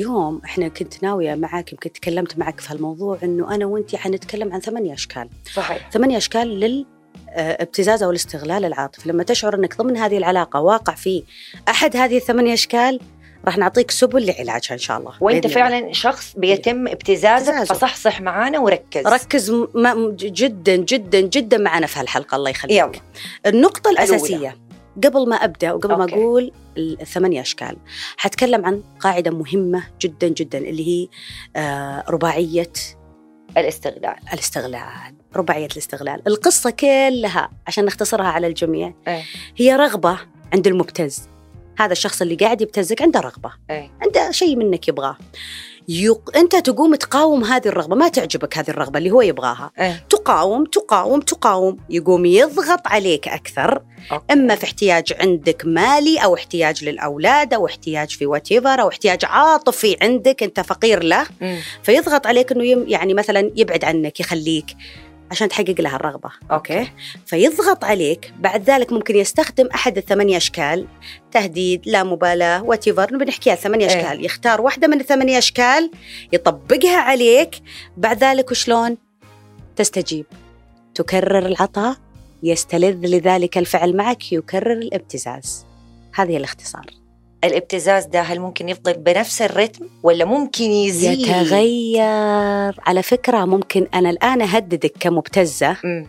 اليوم 0.00 0.40
إحنا 0.44 0.68
كنت 0.68 1.02
ناوية 1.02 1.34
معك 1.34 1.72
يمكن 1.72 1.92
تكلمت 1.92 2.38
معك 2.38 2.60
في 2.60 2.72
هالموضوع 2.72 3.18
إنه 3.22 3.54
أنا 3.54 3.66
وانت 3.66 3.96
حنتكلم 3.96 4.52
عن 4.52 4.60
ثمانية 4.60 4.94
أشكال، 4.94 5.28
صحيح 5.54 5.90
ثمانية 5.90 6.16
أشكال 6.16 6.84
للابتزاز 7.36 8.02
أو 8.02 8.10
الاستغلال 8.10 8.64
العاطفي، 8.64 9.08
لما 9.08 9.22
تشعر 9.22 9.54
إنك 9.54 9.76
ضمن 9.78 9.96
هذه 9.96 10.18
العلاقة 10.18 10.60
واقع 10.60 10.94
في 10.94 11.22
أحد 11.68 11.96
هذه 11.96 12.16
الثمانية 12.16 12.52
أشكال 12.54 13.00
راح 13.44 13.58
نعطيك 13.58 13.90
سبل 13.90 14.26
لعلاجها 14.26 14.72
إن 14.74 14.78
شاء 14.78 14.98
الله. 14.98 15.12
وأنت 15.20 15.46
بإذن 15.46 15.56
الله. 15.56 15.70
فعلا 15.70 15.92
شخص 15.92 16.34
بيتم 16.36 16.88
ابتزازك 16.88 17.48
ابتزازه. 17.52 17.74
فصحصح 17.74 18.20
معانا 18.20 18.58
وركز 18.58 19.06
ركز 19.06 19.50
م- 19.50 20.10
جدا 20.16 20.76
جدا 20.76 21.20
جدا 21.20 21.58
معنا 21.58 21.86
في 21.86 22.00
هالحلقة 22.00 22.36
الله 22.36 22.50
يخليك. 22.50 22.76
يلا 22.76 22.92
النقطة 23.46 23.90
الأولى. 23.90 24.54
قبل 25.04 25.28
ما 25.28 25.36
أبدأ 25.36 25.72
وقبل 25.72 25.94
ما 25.94 26.02
أوكي. 26.02 26.14
أقول 26.14 26.52
الثمانية 26.78 27.40
أشكال 27.40 27.76
حتكلم 28.16 28.66
عن 28.66 28.82
قاعدة 29.00 29.30
مهمة 29.30 29.82
جدا 30.00 30.28
جدا 30.28 30.58
اللي 30.58 30.88
هي 30.88 31.08
آه 31.56 32.04
رباعية 32.08 32.72
الاستغلال 33.56 34.16
الاستغلال 34.32 35.14
رباعية 35.36 35.68
الاستغلال 35.72 36.22
القصة 36.26 36.70
كلها 36.70 37.50
عشان 37.66 37.84
نختصرها 37.84 38.26
على 38.26 38.46
الجميع 38.46 38.94
إيه. 39.08 39.22
هي 39.56 39.76
رغبة 39.76 40.18
عند 40.52 40.66
المبتز 40.66 41.28
هذا 41.78 41.92
الشخص 41.92 42.22
اللي 42.22 42.34
قاعد 42.34 42.60
يبتزك 42.60 43.02
عنده 43.02 43.20
رغبة 43.20 43.52
إيه. 43.70 43.90
عنده 44.02 44.30
شيء 44.30 44.56
منك 44.56 44.88
يبغاه 44.88 45.16
يق... 45.88 46.36
أنت 46.36 46.56
تقوم 46.56 46.94
تقاوم 46.94 47.44
هذه 47.44 47.68
الرغبة 47.68 47.96
ما 47.96 48.08
تعجبك 48.08 48.58
هذه 48.58 48.70
الرغبة 48.70 48.98
اللي 48.98 49.10
هو 49.10 49.22
يبغاها 49.22 49.70
إيه. 49.78 50.06
تقاوم 50.10 50.64
تقاوم 50.64 51.20
تقاوم 51.20 51.76
يقوم 51.90 52.26
يضغط 52.26 52.80
عليك 52.86 53.28
أكثر 53.28 53.82
Okay. 54.12 54.32
أما 54.32 54.54
في 54.54 54.64
احتياج 54.64 55.12
عندك 55.20 55.62
مالي 55.66 56.18
أو 56.18 56.34
احتياج 56.34 56.84
للأولاد 56.84 57.54
أو 57.54 57.66
احتياج 57.66 58.10
في 58.10 58.26
what 58.26 58.52
أو 58.52 58.88
احتياج 58.88 59.24
عاطفي 59.24 59.96
عندك 60.02 60.42
أنت 60.42 60.60
فقير 60.60 61.02
له 61.02 61.26
مم. 61.40 61.58
فيضغط 61.82 62.26
عليك 62.26 62.52
إنه 62.52 62.64
يم 62.64 62.84
يعني 62.88 63.14
مثلا 63.14 63.50
يبعد 63.56 63.84
عنك 63.84 64.20
يخليك 64.20 64.76
عشان 65.30 65.48
تحقق 65.48 65.80
لها 65.80 65.96
الرغبة. 65.96 66.30
Okay. 66.50 66.90
فيضغط 67.26 67.84
عليك 67.84 68.34
بعد 68.38 68.70
ذلك 68.70 68.92
ممكن 68.92 69.16
يستخدم 69.16 69.66
أحد 69.74 69.96
الثمانية 69.96 70.36
أشكال. 70.36 70.86
تهديد 71.32 71.82
لا 71.86 72.04
مبالاة 72.04 72.62
whatever 72.62 73.16
بنحكيها 73.16 73.54
ثمانيه 73.54 73.88
إيه. 73.88 73.96
أشكال. 73.96 74.24
يختار 74.24 74.60
واحدة 74.60 74.88
من 74.88 75.00
الثمانية 75.00 75.38
أشكال 75.38 75.90
يطبقها 76.32 76.96
عليك. 76.96 77.62
بعد 77.96 78.24
ذلك 78.24 78.50
وشلون 78.50 78.96
تستجيب. 79.76 80.26
تكرر 80.94 81.46
العطاء 81.46 81.96
يستلذ 82.42 83.06
لذلك 83.06 83.58
الفعل 83.58 83.96
معك 83.96 84.32
يكرر 84.32 84.72
الابتزاز. 84.72 85.66
هذه 86.14 86.36
الاختصار. 86.36 86.99
الابتزاز 87.44 88.04
ده 88.04 88.20
هل 88.20 88.40
ممكن 88.40 88.68
يفضل 88.68 88.92
بنفس 88.92 89.42
الرتم 89.42 89.86
ولا 90.02 90.24
ممكن 90.24 90.64
يزيد؟ 90.64 91.18
يتغير. 91.18 92.80
على 92.86 93.02
فكرة 93.02 93.44
ممكن 93.44 93.86
أنا 93.94 94.10
الآن 94.10 94.42
أهددك 94.42 94.92
كمبتزة. 95.00 95.76
مم. 95.84 96.06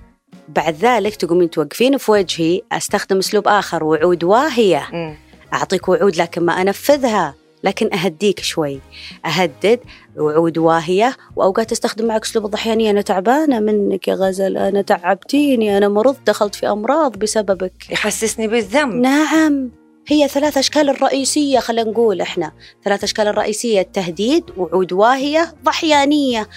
بعد 0.50 0.75
ذلك 0.75 1.15
تقومين 1.15 1.50
توقفين 1.50 1.97
في 1.97 2.11
وجهي 2.11 2.61
أستخدم 2.71 3.17
أسلوب 3.17 3.47
آخر 3.47 3.83
وعود 3.83 4.23
واهية. 4.23 4.88
مم. 4.93 5.15
أعطيك 5.53 5.89
وعود 5.89 6.15
لكن 6.15 6.45
ما 6.45 6.61
أنفذها 6.61 7.35
لكن 7.63 7.93
أهديك 7.93 8.39
شوي. 8.39 8.79
أهدد 9.25 9.79
وعود 10.17 10.57
واهية 10.57 11.17
وأوقات 11.35 11.71
أستخدم 11.71 12.07
معك 12.07 12.23
أسلوب 12.25 12.45
الضحيانية. 12.45 12.89
أنا 12.91 13.01
تعبانة 13.01 13.59
منك 13.59 14.07
يا 14.07 14.13
غزل 14.13 14.57
أنا 14.57 14.81
تعبتيني 14.81 15.77
أنا 15.77 15.88
مرضت 15.88 16.27
دخلت 16.27 16.55
في 16.55 16.69
أمراض 16.69 17.17
بسببك. 17.17 17.91
يحسسني 17.91 18.47
بالذنب. 18.47 18.93
نعم. 18.93 19.80
هي 20.08 20.27
ثلاث 20.27 20.58
أشكال 20.58 20.89
الرئيسية 20.89 21.60
خلينا 21.60 21.91
نقول 21.91 22.22
إحنا. 22.22 22.51
ثلاث 22.86 23.03
أشكال 23.03 23.27
الرئيسية 23.27 23.81
التهديد 23.81 24.43
وعود 24.58 24.93
واهية 24.93 25.53
ضحيانية. 25.63 26.50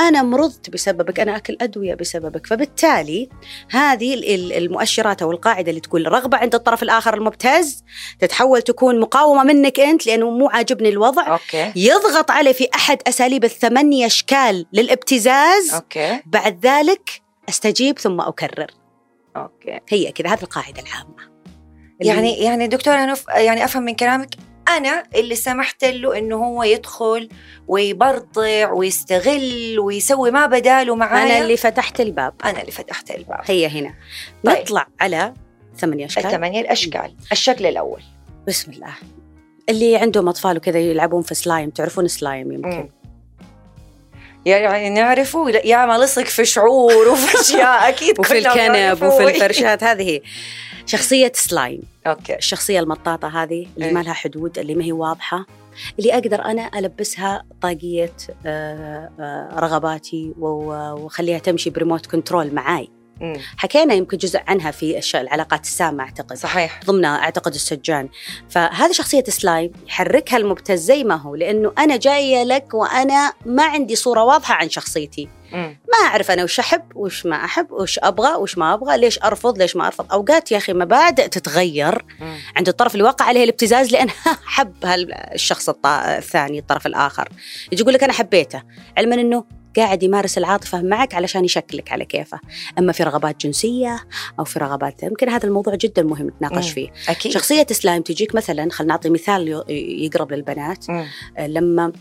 أنا 0.00 0.22
مرضت 0.22 0.70
بسببك 0.70 1.20
أنا 1.20 1.36
أكل 1.36 1.56
أدوية 1.60 1.94
بسببك. 1.94 2.46
فبالتالي 2.46 3.28
هذه 3.70 4.14
ال- 4.14 4.34
ال- 4.34 4.52
المؤشرات 4.52 5.22
أو 5.22 5.30
القاعدة 5.30 5.70
اللي 5.70 5.80
تقول 5.80 6.12
رغبة 6.12 6.36
عند 6.38 6.54
الطرف 6.54 6.82
الآخر 6.82 7.14
المبتز 7.14 7.84
تتحول 8.20 8.62
تكون 8.62 9.00
مقاومة 9.00 9.44
منك 9.44 9.80
أنت 9.80 10.06
لأنه 10.06 10.30
مو 10.30 10.48
عاجبني 10.48 10.88
الوضع. 10.88 11.28
Okay. 11.32 11.72
يضغط 11.76 12.30
عليه 12.30 12.52
في 12.52 12.68
أحد 12.74 12.98
أساليب 13.08 13.44
الثمانية 13.44 14.06
أشكال 14.06 14.66
للابتزاز. 14.72 15.74
Okay. 15.74 16.20
بعد 16.26 16.66
ذلك 16.66 17.22
أستجيب 17.48 17.98
ثم 17.98 18.20
أكرر. 18.20 18.70
Okay. 19.36 19.80
هي 19.88 20.12
كذا 20.12 20.28
هذه 20.28 20.42
القاعدة 20.42 20.82
العامة. 20.82 21.29
يعني 22.00 22.42
يعني 22.44 22.66
دكتور 22.66 22.94
أنا 22.94 23.16
يعني 23.28 23.64
أفهم 23.64 23.82
من 23.82 23.94
كلامك 23.94 24.34
أنا 24.68 25.02
اللي 25.14 25.34
سمحت 25.34 25.84
له 25.84 26.18
إنه 26.18 26.36
هو 26.36 26.62
يدخل 26.62 27.28
ويبرطع 27.68 28.72
ويستغل 28.72 29.78
ويسوي 29.78 30.30
ما 30.30 30.46
بداله 30.46 30.94
معايا. 30.94 31.26
أنا 31.26 31.42
اللي 31.42 31.56
فتحت 31.56 32.00
الباب. 32.00 32.34
أنا 32.44 32.60
اللي 32.60 32.72
فتحت 32.72 33.10
الباب. 33.10 33.40
هي 33.44 33.66
هنا. 33.66 33.94
طيب. 34.44 34.58
نطلع 34.58 34.86
على 35.00 35.34
ثمانية 35.76 36.06
أشكال. 36.06 36.26
الثمانية 36.26 36.60
الأشكال. 36.60 37.14
الشكل 37.32 37.66
الأول. 37.66 38.02
بسم 38.48 38.72
الله. 38.72 38.94
اللي 39.68 39.96
عندهم 39.96 40.28
أطفال 40.28 40.56
وكذا 40.56 40.78
يلعبون 40.78 41.22
في 41.22 41.34
سلايم 41.34 41.70
تعرفون 41.70 42.08
سلايم 42.08 42.52
يمكن. 42.52 42.68
مم. 42.68 42.88
يعني 44.46 44.90
نعرفه 44.90 45.50
يا 45.50 45.86
ما 45.86 45.98
لصق 45.98 46.22
في 46.24 46.44
شعور 46.44 47.08
وفي 47.08 47.36
أشياء 47.40 47.88
أكيد 47.88 48.20
وفي 48.20 48.38
الكنب. 48.38 49.02
وفي 49.02 49.24
الفرشات 49.28 49.84
هذه 49.84 50.20
شخصية 50.86 51.32
slime 51.34 51.80
okay 52.06 52.34
الشخصية 52.36 52.80
المطاطة 52.80 53.42
هذه 53.42 53.66
اللي 53.74 53.86
إيه. 53.86 53.92
ما 53.92 54.00
لها 54.00 54.12
حدود 54.12 54.58
اللي 54.58 54.74
ما 54.74 54.84
هي 54.84 54.92
واضحة 54.92 55.46
اللي 55.98 56.12
أقدر 56.14 56.44
أنا 56.44 56.70
ألبسها 56.78 57.42
طاقية 57.62 58.12
آه، 58.46 59.10
آه، 59.20 59.48
رغباتي 59.60 60.32
و- 60.38 60.94
وأخليها 61.04 61.38
تمشي 61.38 61.70
ب 61.70 61.75
remote 61.75 62.06
control 62.06 62.54
معاي 62.54 62.88
مم. 63.20 63.36
حكينا 63.56 63.94
يمكن 63.94 64.16
جزء 64.16 64.40
عنها 64.48 64.70
في 64.70 65.00
العلاقات 65.14 65.64
السامة 65.64 66.04
أعتقد 66.04 66.36
صحيح 66.36 66.80
ضمن 66.86 67.04
أعتقد 67.04 67.54
السجان 67.54 68.08
فهذه 68.48 68.92
شخصية 68.92 69.24
سلايم 69.28 69.72
يحركها 69.88 70.36
المبتز 70.36 70.80
زي 70.80 71.04
ما 71.04 71.14
هو 71.14 71.34
لأنه 71.34 71.72
أنا 71.78 71.96
جاية 71.96 72.42
لك 72.42 72.74
وأنا 72.74 73.32
ما 73.46 73.64
عندي 73.64 73.96
صورة 73.96 74.24
واضحة 74.24 74.54
عن 74.54 74.70
شخصيتي 74.70 75.28
مم. 75.52 75.78
ما 75.92 76.08
أعرف 76.08 76.30
أنا 76.30 76.44
وش 76.44 76.58
أحب 76.58 76.82
وش 76.94 77.26
ما 77.26 77.44
أحب 77.44 77.72
وش 77.72 77.98
أبغى 78.02 78.34
وش 78.34 78.58
ما 78.58 78.74
أبغى 78.74 78.96
ليش 78.96 79.18
أرفض 79.18 79.58
ليش 79.58 79.76
ما 79.76 79.86
أرفض 79.86 80.12
أوقات 80.12 80.52
يا 80.52 80.56
أخي 80.56 80.72
مبادئ 80.72 81.28
تتغير 81.28 82.04
مم. 82.20 82.38
عند 82.56 82.68
الطرف 82.68 82.92
اللي 82.94 83.04
وقع 83.04 83.24
عليه 83.24 83.44
الابتزاز 83.44 83.92
لأن 83.92 84.10
حب 84.54 84.74
الشخص 85.34 85.70
الثاني 85.86 86.58
الطرف 86.58 86.86
الآخر 86.86 87.28
يجي 87.72 87.82
يقول 87.82 87.94
لك 87.94 88.04
أنا 88.04 88.12
حبيته 88.12 88.62
علما 88.98 89.14
أنه 89.14 89.59
قاعد 89.76 90.02
يمارس 90.02 90.38
العاطفة 90.38 90.82
معك 90.82 91.14
علشان 91.14 91.44
يشكلك 91.44 91.92
على 91.92 92.04
كيفه 92.04 92.40
أما 92.78 92.92
في 92.92 93.02
رغبات 93.02 93.40
جنسية 93.46 94.00
أو 94.38 94.44
في 94.44 94.58
رغبات 94.58 95.02
يمكن 95.02 95.28
هذا 95.28 95.46
الموضوع 95.46 95.74
جدا 95.74 96.02
مهم 96.02 96.26
نتناقش. 96.26 96.70
فيه 96.70 96.90
أكيد 97.08 97.32
شخصية 97.32 97.66
سلايم 97.70 98.02
تجيك 98.02 98.34
مثلا 98.34 98.70
خلينا 98.70 98.92
نعطي 98.92 99.10
مثال 99.10 99.64
يقرب 99.68 100.32
للبنات 100.32 100.90
مم. 100.90 101.06
آه، 101.38 101.46
لما 101.46 101.92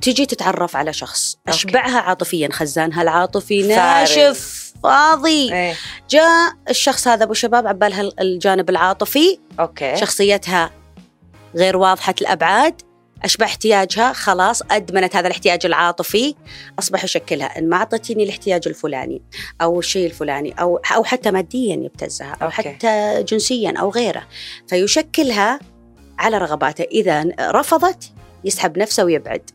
تجي 0.00 0.26
تتعرف 0.26 0.76
على 0.76 0.92
شخص 0.92 1.36
okay. 1.36 1.56
أشبعها 1.56 1.98
عاطفيا 1.98 2.48
خزانها 2.52 3.02
العاطفي. 3.02 3.62
ناشف 3.62 4.72
فاضي 4.82 5.52
إيه 5.54 5.74
جاء 6.10 6.52
الشخص 6.70 7.08
هذا 7.08 7.24
أبو 7.24 7.34
شباب 7.34 7.66
عبالها 7.66 8.10
الجانب 8.20 8.70
العاطفي 8.70 9.38
okay 9.60 9.96
شخصيتها 9.96 10.70
غير 11.56 11.76
واضحة 11.76 12.14
الأبعاد 12.20 12.82
أشبع 13.24 13.46
احتياجها 13.46 14.12
خلاص 14.12 14.62
أدمنت 14.70 15.16
هذا 15.16 15.26
الاحتياج 15.26 15.66
العاطفي 15.66 16.34
أصبح 16.78 17.04
يشكلها. 17.04 17.58
إن 17.58 17.68
ما 17.68 17.76
أعطتني 17.76 18.24
الاحتياج 18.24 18.68
الفلاني 18.68 19.22
أو 19.60 19.78
الشيء 19.78 20.06
الفلاني 20.06 20.52
أو 20.60 20.76
أو 20.76 21.04
حتى 21.04 21.30
ماديا 21.30 21.74
يبتزها 21.74 22.36
أو 22.42 22.46
okay. 22.46 22.56
حتى 22.56 23.22
جنسيا 23.28 23.74
أو 23.78 23.90
غيره. 23.90 24.26
فيشكلها 24.68 25.60
على 26.18 26.38
رغباته. 26.38 26.84
إذا 26.84 27.24
رفضت 27.40 28.12
يسحب 28.44 28.78
نفسه 28.78 29.04
ويبعد. 29.04 29.50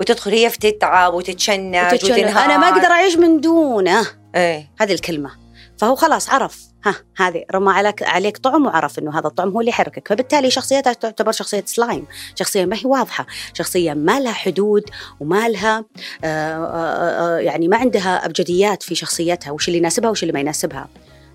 وتدخل 0.00 0.30
هي 0.30 0.50
في 0.50 0.58
تتعب 0.58 1.14
وتتشنج 1.14 1.94
وتنهار 1.94 2.44
أنا 2.44 2.56
ما 2.56 2.68
أقدر 2.68 2.90
أعيش 2.90 3.16
من 3.16 3.40
دونه. 3.40 4.06
إيه. 4.34 4.70
هذه 4.80 4.92
الكلمة. 4.92 5.30
فهو 5.78 5.94
خلاص 5.94 6.30
عرف. 6.30 6.67
ها 6.84 6.94
هذه 7.16 7.44
رمى 7.54 7.72
عليك 7.72 8.02
عليك 8.02 8.38
طعم 8.38 8.66
وعرف 8.66 8.98
إنه 8.98 9.18
هذا 9.18 9.26
الطعم 9.26 9.48
هو 9.48 9.60
اللي 9.60 9.70
يحركك. 9.70 10.08
فبالتالي 10.08 10.50
شخصيتها 10.50 10.92
تعتبر 10.92 11.32
شخصية 11.32 11.64
سلايم. 11.66 12.06
شخصية 12.34 12.64
ما 12.64 12.76
هي 12.76 12.82
واضحة. 12.84 13.26
شخصية 13.54 13.94
ما 13.94 14.20
لها 14.20 14.32
حدود 14.32 14.82
وما 15.20 15.48
لها 15.48 15.78
آه، 15.78 15.84
آه، 16.24 17.36
آه، 17.36 17.38
يعني 17.38 17.68
ما 17.68 17.76
عندها 17.76 18.26
أبجديات 18.26 18.82
في 18.82 18.94
شخصيتها 18.94 19.50
وش 19.50 19.68
اللي 19.68 19.78
يناسبها 19.78 20.10
وش 20.10 20.22
اللي 20.22 20.32
ما 20.32 20.40
يناسبها. 20.40 20.88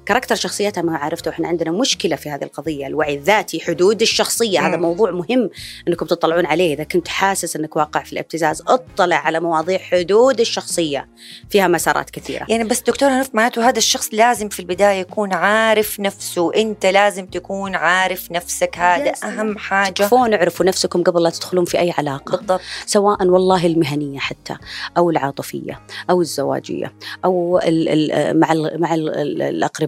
كاركتر 0.06 0.36
شخصيتها 0.36 0.82
ما 0.82 0.98
عرفته. 0.98 1.30
إحنا 1.30 1.48
عندنا 1.48 1.72
مشكلة 1.72 2.16
في 2.16 2.30
هذه 2.30 2.44
القضية. 2.44 2.88
الوعي 2.88 3.16
الذاتي 3.16 3.60
حدود 3.60 4.02
الشخصية. 4.02 4.68
هذا 4.68 4.76
مم. 4.76 4.82
موضوع 4.82 5.12
مهم 5.12 5.50
إنكم 5.88 6.06
تطلعون 6.06 6.46
عليه. 6.46 6.74
إذا 6.74 6.84
كنت 6.84 7.08
حاسس 7.08 7.56
إنك 7.56 7.76
واقع 7.76 8.04
في 8.04 8.14
الابتزاز 8.14 8.64
اطلع 8.68 9.16
على 9.16 9.40
مواضيع 9.40 9.78
حدود 9.78 10.40
الشخصية. 10.40 11.10
فيها 11.50 11.68
مسارات 11.68 12.10
كثيرة. 12.10 12.46
يعني 12.50 12.64
بس 12.64 12.82
دكتور 12.82 13.10
هنف 13.10 13.30
معناته 13.34 13.70
هذا 13.70 13.78
الشخص 13.78 14.10
لازم 14.14 14.50
في 14.50 14.60
البداية 14.60 15.00
يكون 15.00 15.34
عارف 15.34 16.00
نفسه. 16.00 16.54
أنت 16.56 16.86
لازم 16.86 17.26
تكون 17.26 17.76
عارف 17.76 18.32
نفسك. 18.32 18.78
هذا 18.78 19.06
يا 19.06 19.16
سلام. 19.16 19.40
أهم 19.40 19.58
حاجة. 19.58 19.94
كفون 19.94 20.34
اعرفوا 20.34 20.66
نفسكم 20.66 21.04
قبل 21.04 21.24
لا 21.24 21.30
تدخلون 21.30 21.66
في 21.66 21.80
أي 21.80 21.94
علاقة. 21.98 22.38
بالضبط. 22.38 22.62
سواء 22.86 23.24
والله 23.28 23.66
المهنية 23.66 24.20
حتى 24.20 24.56
أو 24.98 25.10
العاطفية 25.10 25.82
أو 26.10 26.22
الزواجية 26.22 26.94
أو 27.26 27.60
ال 27.60 28.12
ال 28.12 28.40
مع 28.40 28.52
ال 28.52 28.82
مع 28.82 28.94
ال 28.94 29.42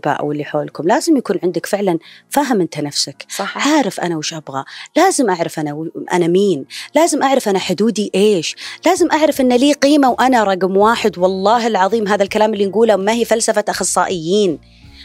ال 0.06 0.16
الأقرباء 0.16 0.20
أو 0.26 0.32
اللي 0.32 0.44
حولكم 0.44 0.88
لازم 0.88 1.18
يكون 1.18 1.40
عندك 1.44 1.66
فعلا 1.66 2.00
فاهم 2.30 2.62
أنت 2.62 2.80
نفسك. 2.80 3.26
صح. 3.30 3.68
عارف 3.68 4.00
أنا 4.00 4.18
وش 4.18 4.34
أبغى 4.34 4.64
لازم 4.96 5.30
أعرف 5.30 5.60
أنا 5.60 5.74
و- 5.74 5.90
أنا 6.14 6.28
مين 6.28 6.66
لازم 6.96 7.24
أعرف 7.24 7.50
أنا 7.50 7.60
حدودي 7.60 8.12
إيش 8.16 8.56
لازم 8.86 9.12
أعرف 9.12 9.42
أن 9.42 9.54
لي 9.54 9.74
قيمة 9.74 10.10
وأنا 10.10 10.44
رقم 10.44 10.78
واحد. 10.78 11.18
والله 11.18 11.68
العظيم 11.68 12.08
هذا 12.08 12.24
الكلام 12.24 12.54
اللي 12.54 12.66
نقوله 12.66 12.96
ما 12.96 13.12
هي 13.12 13.26
فلسفة 13.26 13.66
أخصائيين. 13.70 14.60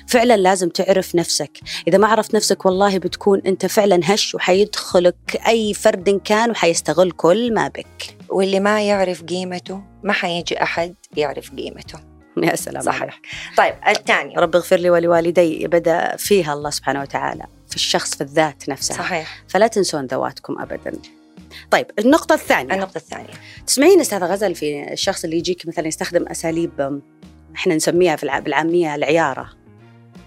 فعلا 0.09 0.37
لازم 0.37 0.69
تعرف 0.69 1.15
نفسك. 1.15 1.59
إذا 1.89 1.99
ما 1.99 2.07
عرفت 2.07 2.35
نفسك 2.35 2.67
والله 2.67 2.99
بتكون 2.99 3.43
أنت 3.47 3.67
فعلا 3.67 4.01
هش 4.05 4.35
وحيدخلك 4.35 5.41
أي 5.49 5.75
فرد 5.75 6.21
كان 6.25 6.51
وحيستغل 6.51 7.11
كل 7.11 7.55
ما 7.55 7.69
بك. 7.69 8.17
واللي 8.29 8.61
ما 8.61 8.83
يعرف 8.83 9.23
قيمته 9.23 9.83
ما 10.05 10.13
حيجي 10.13 10.63
أحد 10.63 10.95
يعرف 11.17 11.51
قيمته. 11.51 12.10
يا 12.51 12.57
سلام 12.57 12.89
عليك. 12.89 12.99
صحيح 13.01 13.21
طيب 13.57 13.75
الثاني 13.89 14.35
رب 14.37 14.57
اغفر 14.57 14.77
لي 14.77 14.91
ولوالدي 14.91 15.67
بدأ 15.67 16.17
فيها 16.17 16.53
الله 16.53 16.71
سبحانه 16.71 17.01
وتعالى 17.01 17.45
في 17.69 17.77
الشخص 17.77 18.15
في 18.15 18.21
الذات 18.21 18.69
نفسها. 18.69 18.97
صحيح. 18.97 19.43
فلا 19.49 19.67
تنسون 19.67 20.07
ذواتكم 20.07 20.59
أبدا. 20.61 20.93
طيب 21.71 21.87
النقطة 21.99 22.35
الثانية. 22.35 22.75
النقطة 22.75 22.97
الثانية. 22.99 23.35
تسمعين 23.67 24.01
استاذة 24.01 24.25
غزل 24.27 24.55
في 24.55 24.93
الشخص 24.93 25.25
اللي 25.25 25.37
يجيك 25.37 25.67
مثلا 25.67 25.87
يستخدم 25.89 26.29
أساليب 26.29 27.01
إحنا 27.57 27.75
نسميها 27.75 28.17
في 28.17 28.23
الع- 28.25 28.39
بالعامية 28.39 28.95
العيارة؟ 28.95 29.51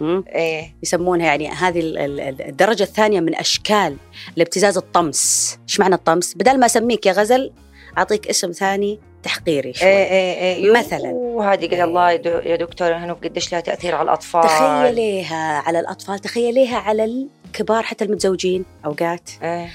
إيه. 0.01 0.75
يسمونها 0.83 1.25
يعني 1.25 1.50
هذه 1.50 1.79
ال- 1.79 1.98
ال- 1.98 2.41
الدرجة 2.41 2.83
الثانية 2.83 3.19
من 3.19 3.36
أشكال 3.36 3.98
الابتزاز 4.38 4.77
الطمس، 4.77 5.57
إيش 5.69 5.79
معنى 5.79 5.95
الطمس؟ 5.95 6.33
بدل 6.33 6.60
ما 6.60 6.65
أسميك 6.65 7.05
يا 7.05 7.12
غزل 7.12 7.51
أعطيك 7.98 8.27
اسم 8.27 8.51
ثاني 8.51 9.00
تحقيري 9.24 9.74
شوي. 9.74 9.88
إيه 9.88 10.03
إيه 10.12 10.56
إيه 10.56 10.72
مثلاً. 10.72 11.10
وهذه 11.12 11.84
الله 11.84 12.12
يا 12.12 12.42
يا 12.46 12.56
دكتور 12.56 12.94
هنوف 12.94 13.18
قديش 13.24 13.51
لها 13.51 13.62
تأثير 13.62 13.96
على 13.96 14.03
الأطفال. 14.06 14.44
تخيليها 14.44 15.60
على 15.60 15.80
الأطفال، 15.80 16.20
تخيليها 16.20 16.77
على 16.77 17.03
الكبار 17.46 17.84
حتى 17.84 18.06
المتزوجين 18.06 18.65
أوقات. 18.86 19.30
إيه. 19.44 19.70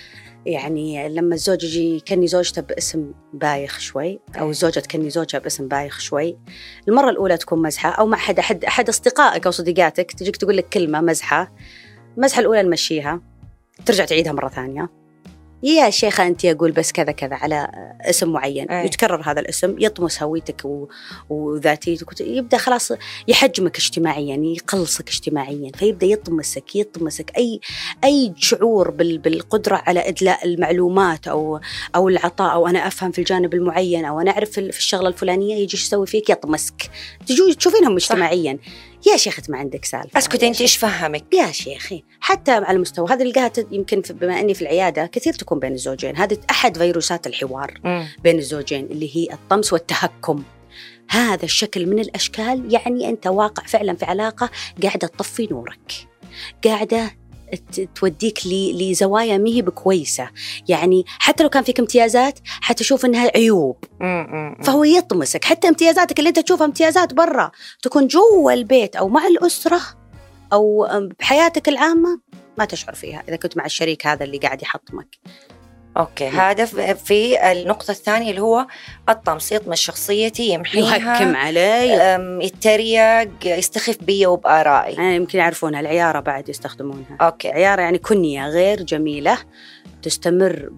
يعني 0.47 1.09
لما 1.09 1.35
الزوج 1.35 1.65
يجي 1.65 1.97
يكني 1.97 2.27
زوجته 2.27 2.63
باسم 2.63 3.13
بايخ 3.33 3.79
شوي 3.79 4.21
أو 4.39 4.51
الزوجه 4.51 4.81
تكني 4.81 5.11
زوجها 5.11 5.39
باسم 5.39 5.69
بايخ 5.69 6.01
شوي. 6.01 6.39
المرة 6.89 7.11
الأولى 7.11 7.37
تكون 7.37 7.63
مزحة 7.63 7.91
أو 7.91 8.07
مع 8.07 8.17
احد 8.17 8.39
احد 8.39 8.65
أحد 8.65 8.89
أصدقائك 8.89 9.47
أو 9.47 9.53
صديقاتك 9.53 10.13
تجيك 10.13 10.37
تقول 10.37 10.57
لك 10.57 10.69
كلمة 10.69 11.01
مزحة. 11.01 11.53
المزحه 12.17 12.41
الأولى 12.41 12.63
نمشيها 12.63 13.21
ترجع 13.87 14.05
تعيدها 14.05 14.33
مرة 14.33 14.49
ثانية. 14.49 14.89
يا 15.63 15.91
شيخة 15.91 16.27
أنت 16.27 16.45
أقول 16.45 16.73
بس 16.73 16.93
كذا 16.93 17.13
كذا 17.13 17.35
على 17.35 17.69
اسم 18.01 18.33
معين. 18.33 18.71
أي. 18.71 18.87
يتكرر 18.87 19.23
هذا 19.31 19.41
الاسم 19.41 19.75
يطمس 19.79 20.23
هويتك 20.23 20.65
و... 20.65 20.89
وذاتيتك 21.29 22.21
يبدأ 22.21 22.57
خلاص 22.57 22.93
يحجمك 23.29 23.77
اجتماعيا 23.77 24.37
يقلصك 24.37 25.09
اجتماعيا 25.09 25.73
فيبدأ 25.75 26.07
يطمسك 26.07 26.77
يطمسك. 26.77 27.33
أي 27.37 27.61
أي 28.05 28.35
شعور 28.37 28.91
بال... 28.91 29.19
بالقدرة 29.19 29.83
على 29.87 30.09
إدلاء 30.09 30.45
المعلومات 30.45 31.29
أو 31.29 31.61
أو 31.97 32.09
العطاء 32.09 32.53
أو 32.53 32.67
أنا 32.67 32.87
أفهم 32.87 33.11
في 33.13 33.19
الجانب 33.19 33.55
المعين 33.55 34.05
أو 34.05 34.21
أنا 34.21 34.31
أعرف 34.31 34.51
في 34.51 34.79
الشغلة 34.79 35.09
الفلانية 35.09 35.55
يجي 35.55 35.77
يسوي 35.77 36.07
فيك 36.07 36.31
يطمسك. 36.31 36.91
تشوفينهم 37.59 37.97
اجتماعيا. 37.97 38.59
يا 39.07 39.17
شيخة 39.17 39.43
ما 39.49 39.59
عندك 39.59 39.85
سالفة. 39.85 40.19
أسكت 40.19 40.43
أنت 40.43 40.61
إيش 40.61 40.77
فهمك؟ 40.77 41.25
يا 41.35 41.51
شيخي 41.53 42.05
حتى 42.21 42.51
على 42.51 42.71
المستوى 42.77 43.07
هذا 43.11 43.25
القاها 43.25 43.53
يمكن 43.71 44.03
بما 44.11 44.41
أني 44.41 44.55
في 44.55 44.63
العيادة 44.63 45.07
كثير 45.07 45.33
تكون 45.33 45.59
بين 45.59 45.73
الزوجين. 45.73 46.17
هذه 46.17 46.39
أحد 46.51 46.77
فيروسات 46.79 47.27
الحوار 47.27 47.75
مم. 47.85 48.09
بين 48.25 48.39
الزوجين 48.39 48.85
اللي 48.85 49.17
هي 49.17 49.33
الطمس 49.33 49.73
والتهكم. 49.73 50.43
هذا 51.11 51.45
الشكل 51.45 51.87
من 51.87 51.99
الأشكال 51.99 52.75
يعني 52.75 53.09
أنت 53.09 53.27
واقع 53.27 53.63
فعلا 53.67 53.95
في 53.97 54.05
علاقة 54.05 54.51
قاعدة 54.83 55.07
تطفي 55.09 55.49
نورك. 55.51 55.93
قاعدة 56.65 57.07
ت- 57.07 57.13
توديك 57.95 58.47
لزوايا 58.47 59.39
مهي 59.39 59.63
بكويسة. 59.63 60.31
يعني 60.69 61.05
حتى 61.09 61.43
لو 61.43 61.49
كان 61.49 61.63
فيك 61.63 61.81
امتيازات 61.81 62.39
حتشوف 62.45 63.05
إنها 63.05 63.31
عيوب. 63.35 63.85
فهو 64.63 64.85
يطمسك. 64.85 65.45
حتى 65.45 65.69
امتيازاتك 65.69 66.19
اللي 66.19 66.29
أنت 66.29 66.39
تشوفها 66.39 66.67
امتيازات 66.67 67.15
برا 67.15 67.51
تكون 67.83 68.07
جوا 68.07 68.53
البيت 68.53 68.97
أو 68.97 69.09
مع 69.09 69.27
الأسرة 69.27 69.81
أو 70.53 70.89
بحياتك 71.21 71.69
العامة 71.69 72.21
ما 72.59 72.65
تشعر 72.65 72.95
فيها 72.95 73.23
إذا 73.29 73.37
كنت 73.37 73.57
مع 73.57 73.65
الشريك 73.65 74.07
هذا 74.07 74.25
اللي 74.25 74.39
قاعد 74.39 74.63
يحطمك. 74.63 75.19
okay 75.97 76.29
هذا 76.29 76.65
في- 76.95 77.53
النقطة 77.53 77.91
الثانية 77.91 78.31
اللي 78.31 78.41
هو 78.41 78.67
الطمس 79.09 79.53
يطمس 79.53 79.79
شخصيتي 79.79 80.49
يمحيها 80.49 80.97
يتهكم 80.97 81.37
علي. 81.37 82.39
يتريق 82.43 83.29
يستخف 83.45 83.97
بي 84.03 84.27
وبآرائي. 84.27 84.95
يعني 84.95 85.17
يمكن 85.17 85.39
يعرفونها 85.39 85.81
العيارة 85.81 86.21
بعد 86.21 86.49
يستخدمونها. 86.49 87.17
أوكي. 87.21 87.49
عيارة 87.49 87.81
يعني 87.83 87.99
كنية 87.99 88.49
غير 88.49 88.83
جميلة. 88.83 89.39
تستمر 90.03 90.71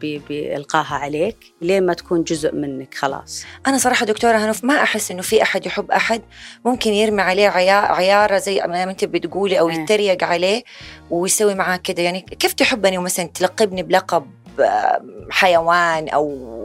بإلقاها 0.00 0.94
عليك 0.94 1.36
لين 1.62 1.86
ما 1.86 1.94
تكون 1.94 2.22
جزء 2.24 2.54
منك 2.54 2.94
خلاص. 2.94 3.44
أنا 3.66 3.78
صراحة 3.78 4.06
دكتورة 4.06 4.36
هنوف 4.36 4.64
ما 4.64 4.74
أحس 4.82 5.10
إنه 5.10 5.22
في 5.22 5.42
أحد 5.42 5.66
يحب 5.66 5.90
أحد. 5.90 6.22
ممكن 6.64 6.90
يرمي 6.92 7.22
عليه 7.22 7.48
عيا- 7.48 7.92
عيارة 7.92 8.38
زي 8.38 8.60
ما 8.66 8.82
أنت 8.82 9.04
بتقولي 9.04 9.60
أو 9.60 9.68
إيه. 9.70 9.80
يتريق 9.80 10.24
عليه 10.24 10.62
ويسوي 11.10 11.54
معاه 11.54 11.76
كده. 11.76 12.02
يعني 12.02 12.20
كيف 12.20 12.52
تحبني؟ 12.52 12.98
ومثلا 12.98 13.26
تلقبني 13.26 13.82
بلقب 13.82 14.26
آم، 14.60 15.26
حيوان 15.30 16.08
أو 16.08 16.56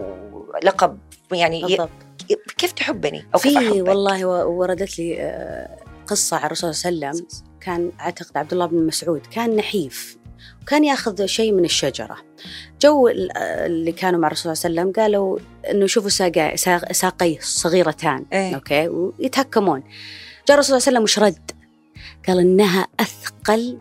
لقب 0.63 0.97
يعني 1.31 1.61
بالضبط. 1.61 1.89
كيف 2.57 2.71
تحبني؟ 2.71 3.25
أو 3.35 3.39
كيف 3.39 3.57
في 3.57 3.67
أحبك؟ 3.67 3.87
والله 3.89 4.25
وردت 4.47 4.99
لي 4.99 5.21
آه، 5.21 5.77
قصة 6.07 6.37
عن 6.37 6.45
الرسول 6.45 6.75
صلى 6.75 6.89
الله 6.89 7.07
عليه 7.07 7.17
وسلم. 7.17 7.27
كان 7.61 7.91
أعتقد 8.01 8.37
عبد 8.37 8.53
الله 8.53 8.65
بن 8.65 8.85
مسعود 8.85 9.21
كان 9.31 9.55
نحيف. 9.55 10.17
وكان 10.71 10.83
ياخذ 10.83 11.25
شيء 11.25 11.51
من 11.51 11.65
الشجرة. 11.65 12.17
جو 12.81 13.07
ال- 13.07 13.37
اللي 13.37 13.91
كانوا 13.91 14.19
مع 14.19 14.27
الرسول 14.27 14.57
صلى 14.57 14.69
الله 14.69 14.81
عليه 14.81 14.91
وسلم 14.91 15.03
قالوا 15.03 15.39
إنه 15.71 15.85
شوفوا 15.87 16.09
ساقا- 16.09 16.55
ساق- 16.55 16.91
ساقيه 16.91 17.37
صغيرتان. 17.41 18.25
إيه. 18.33 18.55
okay؟ 18.55 18.87
ويتهكمون. 18.87 19.83
جاء 20.47 20.55
الرسول 20.55 20.81
صلى 20.81 20.87
الله 20.91 20.99
عليه 20.99 20.99
وسلم 20.99 21.03
وش 21.03 21.19
رد؟ 21.19 21.51
قال 22.27 22.39
إنها 22.39 22.87
أثقل 22.99 23.77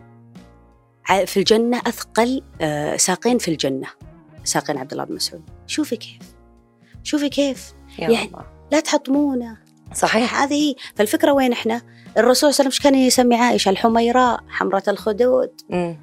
في 1.25 1.37
الجنة 1.37 1.77
أثقل 1.87 2.41
آه، 2.61 2.97
ساقين 2.97 3.37
في 3.37 3.51
الجنة. 3.51 3.87
ساقين 4.43 4.77
عبد 4.77 4.91
الله 4.91 5.03
بن 5.03 5.15
مسعود. 5.15 5.41
شوفي 5.67 5.95
كيف. 5.95 6.19
شوفي 7.03 7.29
كيف. 7.29 7.73
يا 7.99 8.09
يعني- 8.09 8.27
الله. 8.27 8.45
لا 8.71 8.79
تحطمونه. 8.79 9.57
صحيح. 9.95 10.41
هذه 10.41 10.53
هي. 10.53 10.75
فالفكرة 10.95 11.31
وين 11.31 11.51
إحنا؟ 11.51 11.81
الرسول 12.17 12.53
صلى 12.53 12.63
الله 12.65 12.71
عليه 12.71 12.79
وسلم 12.79 12.83
كان 12.91 12.95
يسمي 13.01 13.35
عائشة؟ 13.35 13.69
الحميراء 13.69 14.39
حمرة 14.49 14.83
الخدود. 14.87 15.51
مم. 15.69 15.97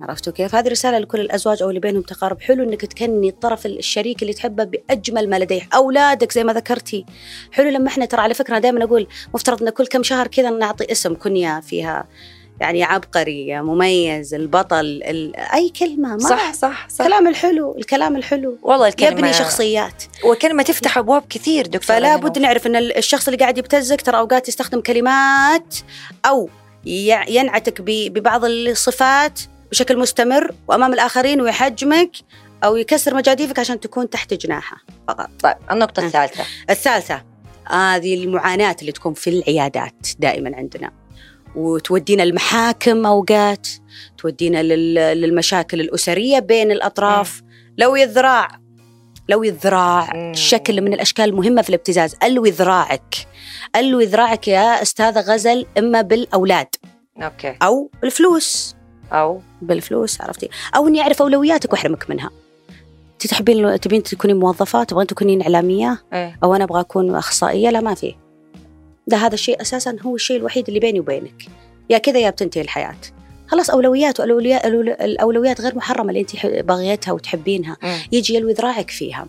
عرفتوا 0.00 0.32
كيف؟ 0.32 0.54
هذه 0.54 0.68
رسالة 0.68 0.98
لكل 0.98 1.20
الأزواج 1.20 1.62
أو 1.62 1.68
اللي 1.68 1.80
بينهم 1.80 2.02
تقارب. 2.02 2.40
حلو 2.40 2.64
أنك 2.64 2.84
تكني 2.84 3.28
الطرف 3.28 3.66
الشريك 3.66 4.22
اللي 4.22 4.32
تحبه 4.32 4.64
بأجمل 4.64 5.30
ما 5.30 5.38
لديه. 5.38 5.68
أولادك 5.74 6.32
زي 6.32 6.44
ما 6.44 6.52
ذكرتي. 6.52 7.06
حلو 7.52 7.70
لما 7.70 7.88
إحنا 7.88 8.04
ترى 8.04 8.20
على 8.20 8.34
فكرة 8.34 8.58
دائما 8.58 8.84
أقول 8.84 9.06
مفترض 9.34 9.62
أن 9.62 9.70
كل 9.70 9.86
كم 9.86 10.02
شهر 10.02 10.26
كذا 10.26 10.50
نعطي 10.50 10.92
اسم 10.92 11.14
كنية 11.14 11.60
فيها 11.60 12.08
يعني 12.60 12.82
عبقري 12.82 13.62
مميز 13.62 14.34
البطل 14.34 14.80
ال... 14.80 15.36
أي 15.36 15.68
كلمة 15.68 16.08
ما 16.08 16.18
صح 16.18 16.52
صح 16.52 16.88
صح. 16.88 17.00
الكلام 17.00 17.28
الحلو 17.28 17.74
الكلام 17.78 18.16
الحلو. 18.16 18.58
والله 18.62 18.88
الكلمة 18.88 19.10
يبني 19.10 19.32
شخصيات. 19.32 20.02
وكلمة 20.24 20.62
تفتح 20.62 20.98
أبواب 20.98 21.24
كثير 21.30 21.66
دكتورة 21.66 21.98
فلا. 21.98 22.16
بد 22.16 22.38
نعرف 22.38 22.66
إن 22.66 22.76
الشخص 22.76 23.28
اللي 23.28 23.38
قاعد 23.38 23.58
يبتزك 23.58 24.00
ترى 24.00 24.18
أوقات 24.18 24.48
يستخدم 24.48 24.80
كلمات 24.80 25.76
أو 26.26 26.48
ينعتك 27.28 27.80
ببعض 27.80 28.44
الصفات 28.44 29.40
بشكل 29.72 29.98
مستمر 29.98 30.54
وأمام 30.68 30.92
الآخرين 30.92 31.40
ويحجمك 31.40 32.10
أو 32.64 32.76
يكسر 32.76 33.14
مجاديفك 33.14 33.58
عشان 33.58 33.80
تكون 33.80 34.10
تحت 34.10 34.34
جناحه 34.34 34.76
فقط. 35.08 35.30
طيب 35.42 35.54
النقطة 35.70 36.02
أه. 36.02 36.06
الثالثة. 36.06 36.44
الثالثة 36.70 37.22
هذه 37.70 38.24
المعاناة 38.24 38.76
اللي 38.80 38.92
تكون 38.92 39.14
في 39.14 39.30
العيادات 39.30 40.06
دائما 40.18 40.56
عندنا. 40.56 40.90
وتودينا 41.56 42.22
المحاكم 42.22 43.06
أوقات 43.06 43.68
تودينا 44.18 44.62
لل- 44.62 45.20
للمشاكل 45.20 45.80
الأسرية 45.80 46.38
بين 46.38 46.70
الأطراف. 46.70 47.42
لوي 47.78 48.02
الذراع 48.04 48.48
لوي 49.28 49.48
الذراع. 49.48 50.32
شكل 50.34 50.80
من 50.80 50.92
الأشكال 50.92 51.24
المهمة 51.24 51.62
في 51.62 51.68
الابتزاز 51.68 52.16
الوي 52.22 52.50
ذراعك 52.50 53.14
الوي 53.76 54.04
ذراعك 54.04 54.48
يا 54.48 54.82
أستاذة 54.82 55.20
غزل 55.20 55.66
إما 55.78 56.02
بالأولاد 56.02 56.66
okay. 57.22 57.56
أو 57.62 57.90
بالفلوس. 58.02 58.74
أو 59.12 59.40
بالفلوس 59.62 60.20
عرفتي؟ 60.20 60.48
أو 60.76 60.88
إني 60.88 61.00
أعرف 61.00 61.22
أولوياتك 61.22 61.72
وأحرمك 61.72 62.10
منها. 62.10 62.30
أنت 63.12 63.26
تحبين 63.26 63.80
تبين 63.80 64.02
تكونين 64.02 64.38
موظفة 64.38 64.84
تبغين 64.84 65.06
تكونين 65.06 65.42
إعلامية؟ 65.42 66.02
إيه. 66.12 66.38
أو 66.44 66.54
أنا 66.54 66.64
أبغى 66.64 66.80
أكون 66.80 67.14
أخصائية؟ 67.14 67.70
لا 67.70 67.80
ما 67.80 67.94
في. 67.94 68.14
ده 69.06 69.16
هذا 69.16 69.34
الشيء 69.34 69.60
أساسا 69.60 69.96
هو 70.02 70.14
الشيء 70.14 70.36
الوحيد 70.36 70.68
اللي 70.68 70.80
بيني 70.80 71.00
وبينك. 71.00 71.42
يا 71.90 71.98
كذا 71.98 72.18
يا 72.18 72.30
بتنتهي 72.30 72.62
الحياة. 72.62 72.96
خلاص 73.46 73.70
أولويات 73.70 74.20
والاولويات 74.20 74.66
الأولويات 75.00 75.60
غير 75.60 75.76
محرمة 75.76 76.08
اللي 76.08 76.20
أنت 76.20 76.46
باغيتها 76.46 77.12
وتحبينها. 77.12 77.76
مم. 77.82 77.98
يجي 78.12 78.34
يلوي 78.34 78.52
ذراعك 78.52 78.90
فيها. 78.90 79.26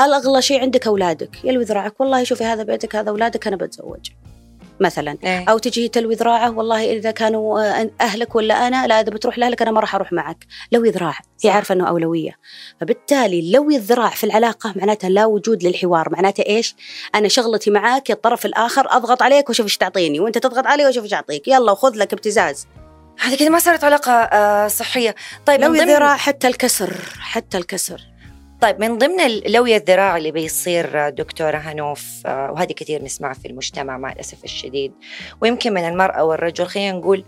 الأغلى 0.00 0.42
شيء 0.42 0.60
عندك 0.60 0.86
أولادك. 0.86 1.44
يلوي 1.44 1.64
ذراعك. 1.64 2.00
والله 2.00 2.24
شوفي 2.24 2.44
هذا 2.44 2.62
بيتك 2.62 2.96
هذا 2.96 3.10
أولادك 3.10 3.46
أنا 3.46 3.56
بتزوج. 3.56 4.10
مثلا. 4.80 5.18
إيه. 5.24 5.44
أو 5.48 5.58
تجي 5.58 5.88
تلوي 5.88 6.14
ذراعه 6.14 6.50
والله 6.50 6.92
إذا 6.92 7.10
كانوا 7.10 7.60
آه، 7.60 7.90
أهلك 8.00 8.34
ولا 8.34 8.66
أنا 8.66 8.86
لا 8.86 9.00
إذا 9.00 9.10
بتروح 9.10 9.38
لأهلك 9.38 9.62
أنا 9.62 9.70
ما 9.70 9.80
راح 9.80 9.94
أروح 9.94 10.12
معك. 10.12 10.46
لوي 10.72 10.90
ذراع 10.90 11.18
هي. 11.44 11.50
عارفة 11.50 11.72
أنه 11.72 11.88
أولوية. 11.88 12.38
فبالتالي 12.80 13.52
لوي 13.52 13.76
الذراع 13.76 14.08
في 14.08 14.24
العلاقة 14.24 14.72
معناتها 14.76 15.10
لا 15.10 15.26
وجود 15.26 15.62
للحوار. 15.62 16.08
معناتها 16.12 16.46
إيش؟ 16.46 16.74
أنا 17.14 17.28
شغلتي 17.28 17.70
معاك 17.70 18.10
يا 18.10 18.14
الطرف 18.14 18.46
الآخر 18.46 18.86
أضغط 18.90 19.22
عليك 19.22 19.48
واشوف 19.48 19.66
إيش 19.66 19.76
تعطيني 19.76 20.20
وأنت 20.20 20.38
تضغط 20.38 20.66
علي 20.66 20.86
واشوف 20.86 21.04
إيش 21.04 21.14
أعطيك. 21.14 21.48
يلا 21.48 21.72
وخذ 21.72 21.96
لك 21.96 22.12
ابتزاز. 22.12 22.66
هذه 23.20 23.36
كده 23.36 23.48
ما 23.48 23.58
صارت 23.58 23.84
علاقة 23.84 24.12
آه، 24.12 24.68
صحية. 24.68 25.14
طيب 25.46 25.60
ضمن 25.60 25.80
الذراع 25.80 26.16
حتى 26.16 26.48
الكسر 26.48 26.94
حتى 27.20 27.58
الكسر. 27.58 28.09
طيب 28.60 28.80
من 28.80 28.98
ضمن 28.98 29.20
ال- 29.20 29.52
لوي 29.52 29.76
الذراع 29.76 30.16
اللي 30.16 30.30
بيصير 30.30 31.08
دكتورة 31.08 31.56
هنوف 31.58 32.22
آه، 32.26 32.50
وهذه 32.52 32.72
كثير 32.72 33.02
نسمعها 33.04 33.34
في 33.34 33.48
المجتمع 33.48 33.98
مع 33.98 34.12
الأسف 34.12 34.44
الشديد 34.44 34.92
ويمكن 35.40 35.72
من 35.74 35.84
المرأة 35.88 36.24
والرجل 36.24 36.66
خلينا 36.66 36.92
نقول 36.98 37.24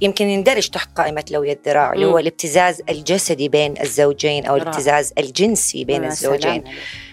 يمكن 0.00 0.26
يندرج 0.28 0.68
تحت 0.68 0.96
قائمة 0.98 1.24
لو 1.30 1.44
الذراع 1.44 1.92
اللي. 1.92 2.06
هو 2.06 2.18
الابتزاز 2.18 2.82
الجسدي 2.88 3.48
بين 3.48 3.80
الزوجين 3.80 4.46
أو. 4.46 4.56
الابتزاز 4.56 5.12
الجنسي 5.18 5.84
بين 5.84 6.04
الزوجين. 6.04 6.64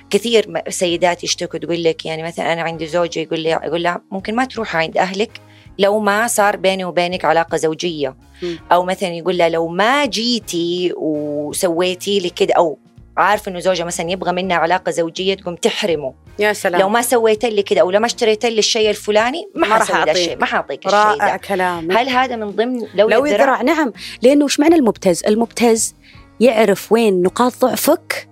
كثير 0.10 0.62
سيدات 0.70 1.24
يشتكوا 1.24 1.60
تقول 1.60 1.84
لك 1.84 2.06
يعني 2.06 2.24
مثلا 2.24 2.54
أنا 2.54 2.62
عندي 2.62 2.88
زوجي 2.88 3.22
يقول 3.22 3.40
لي 3.40 3.50
يقول 3.50 3.84
لها 3.84 4.02
ممكن 4.12 4.36
ما 4.36 4.46
تروح 4.46 4.76
عند 4.76 4.98
أهلك 4.98 5.32
لو 5.80 6.00
ما 6.00 6.28
صار 6.28 6.56
بيني 6.56 6.86
وبينك 6.86 7.26
علاقة 7.26 7.58
زوجية 7.58 8.16
مم. 8.42 8.60
أو 8.72 8.84
مثلا 8.84 9.10
يقول 9.10 9.38
لها 9.38 9.50
لو 9.50 9.68
ما 9.68 10.06
جيتي 10.06 10.94
وسويتي 10.98 12.20
لي 12.20 12.30
كده 12.30 12.54
أو 12.54 12.78
عارف 13.18 13.48
إنه 13.48 13.60
زوجها 13.60 13.86
مثلا 13.86 14.12
يبغى 14.12 14.32
منها 14.32 14.58
علاقة 14.58 14.92
زوجية 14.92 15.34
تقوم 15.34 15.56
تحرمه 15.56 16.14
يا 16.40 16.54
سلام 16.54 16.82
لو 16.82 16.90
ما 16.90 17.02
سويت 17.02 17.46
لي 17.46 17.64
كده 17.64 17.82
أو 17.82 17.92
لو 17.92 18.00
ما 18.00 18.06
اشتريت 18.06 18.46
لي 18.46 18.60
الشيء 18.60 18.90
الفلاني 18.90 19.50
ما, 19.56 19.68
ما 19.68 19.78
راح. 19.78 20.08
الشيء 20.10 20.38
ما 20.38 20.46
حاعطيك 20.46 20.86
الشيء 20.86 21.00
رائع 21.00 21.32
ده 21.32 21.38
كلامك 21.38 21.98
هل 21.98 22.10
هذا 22.10 22.36
من 22.36 22.50
ضمن 22.50 22.80
لو, 22.96 23.10
لو 23.10 23.26
الذراع؟ 23.26 23.62
الذراع 23.62 23.62
نعم 23.62 23.94
لأنه 24.22 24.46
وش 24.46 24.60
معنى 24.60 24.76
المبتز؟ 24.76 25.24
المبتز 25.26 25.96
يعرف 26.40 26.92
وين 26.92 27.22
نقاط 27.22 27.54
ضعفك 27.62 28.28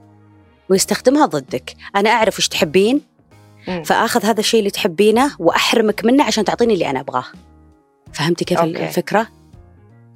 ويستخدمها 0.69 1.25
ضدك، 1.25 1.75
أنا 1.95 2.09
أعرف 2.09 2.37
وش 2.37 2.47
تحبين 2.47 3.01
مم. 3.67 3.83
فآخذ 3.83 4.25
هذا 4.25 4.39
الشيء 4.39 4.59
اللي 4.59 4.71
تحبينه 4.71 5.35
وأحرمك 5.39 6.05
منه 6.05 6.23
عشان 6.23 6.45
تعطيني 6.45 6.73
اللي 6.73 6.89
أنا 6.89 6.99
أبغاه. 6.99 7.25
فهمتي 8.13 8.45
كيف 8.45 8.59
okay. 8.59 8.87
الفكرة؟ 8.87 9.27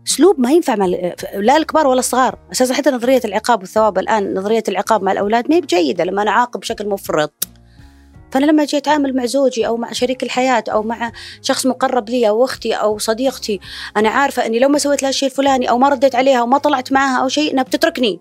أسلوب 0.07 0.39
ما 0.39 0.51
ينفع 0.51 0.75
مع 0.75 0.85
لا 1.35 1.57
الكبار 1.57 1.87
ولا 1.87 1.99
الصغار، 1.99 2.39
أساسا 2.51 2.73
حتى 2.73 2.89
نظرية 2.89 3.21
العقاب 3.25 3.59
والثواب 3.59 3.97
الآن 3.97 4.33
نظرية 4.33 4.63
العقاب 4.67 5.03
مع 5.03 5.11
الأولاد 5.11 5.49
ما 5.49 5.55
هي 5.55 5.61
بجيدة 5.61 6.03
لما 6.03 6.21
أنا 6.21 6.31
أعاقب 6.31 6.59
بشكل 6.59 6.89
مفرط. 6.89 7.47
فأنا 8.31 8.45
لما 8.45 8.63
أجي 8.63 8.77
أتعامل 8.77 9.15
مع 9.15 9.25
زوجي 9.25 9.67
أو 9.67 9.77
مع 9.77 9.91
شريك 9.91 10.23
الحياة 10.23 10.63
أو 10.69 10.83
مع 10.83 11.11
شخص 11.41 11.65
مقرب 11.65 12.09
لي 12.09 12.29
أو 12.29 12.45
أختي 12.45 12.73
أو 12.73 12.97
صديقتي 12.97 13.59
أنا 13.97 14.09
عارفة 14.09 14.45
إني 14.45 14.59
لو 14.59 14.69
ما 14.69 14.77
سويت 14.77 15.01
لها 15.01 15.09
الشيء 15.09 15.29
الفلاني 15.29 15.69
أو 15.69 15.77
ما 15.77 15.89
رديت 15.89 16.15
عليها 16.15 16.39
أو 16.39 16.45
ما 16.45 16.57
طلعت 16.57 16.91
معها 16.91 17.21
أو 17.21 17.27
شيء 17.27 17.53
إنها 17.53 17.63
بتتركني 17.63 18.19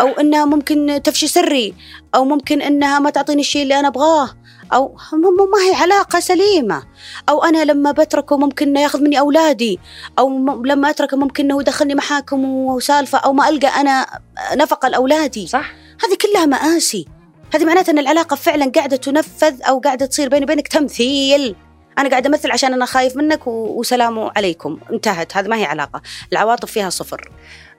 أو 0.00 0.08
إنها 0.08 0.44
ممكن 0.44 1.00
تفشي 1.04 1.26
سري 1.26 1.74
أو 2.14 2.24
ممكن 2.24 2.62
إنها 2.62 2.98
ما 2.98 3.10
تعطيني 3.10 3.40
الشيء 3.40 3.62
اللي 3.62 3.78
أنا 3.78 3.88
أبغاه 3.88 4.30
م- 4.72 5.50
ما 5.52 5.70
هي 5.70 5.82
علاقة 5.82 6.20
سليمة. 6.20 6.82
أو 7.28 7.44
أنا 7.44 7.64
لما 7.64 7.92
بتركه 7.92 8.36
ممكن 8.36 8.68
إنه 8.68 8.80
يأخذ 8.80 9.00
مني 9.00 9.18
أولادي. 9.18 9.78
أو 10.18 10.28
م- 10.28 10.66
لما 10.66 10.90
أتركه 10.90 11.16
ممكن 11.16 11.44
إنه 11.44 11.60
يدخلني 11.60 11.94
محاكم 11.94 12.44
وسالفة 12.44 13.18
أو 13.18 13.32
ما 13.32 13.48
ألقى 13.48 13.68
أنا 13.68 14.06
نفقه 14.54 14.88
لاولادي 14.88 15.46
صح. 15.46 15.72
هذه 16.04 16.16
كلها 16.22 16.46
مآسي. 16.46 17.06
هذه 17.54 17.64
معناته 17.64 17.90
إن 17.90 17.98
العلاقة 17.98 18.36
فعلا 18.36 18.72
قاعدة 18.74 18.96
تنفذ 18.96 19.62
أو 19.62 19.78
قاعدة 19.78 20.06
تصير 20.06 20.28
بيني 20.28 20.44
وبينك 20.44 20.68
تمثيل. 20.68 21.56
أنا 21.98 22.08
قاعدة 22.10 22.28
أمثل 22.28 22.50
عشان 22.50 22.72
أنا 22.72 22.86
خايف 22.86 23.16
منك 23.16 23.46
وسلام 23.46 24.18
عليكم. 24.36 24.78
انتهت. 24.92 25.36
هذه 25.36 25.48
ما 25.48 25.56
هي 25.56 25.64
علاقة. 25.64 26.02
العواطف 26.32 26.70
فيها 26.70 26.90
صفر. 26.90 27.30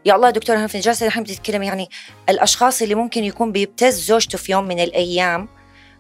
يا 0.06 0.16
الله 0.16 0.30
دكتور 0.30 0.56
هنفن 0.58 0.80
جالسه 0.80 1.06
الحين 1.06 1.24
بتتكلم 1.24 1.64
يعني 1.64 1.90
الأشخاص 2.30 2.82
اللي 2.82 2.96
ممكن 2.96 3.24
يكون 3.24 3.52
بيبتز 3.52 4.00
زوجته 4.06 4.38
في 4.38 4.52
يوم 4.52 4.64
من 4.68 4.80
الأيام 4.80 5.48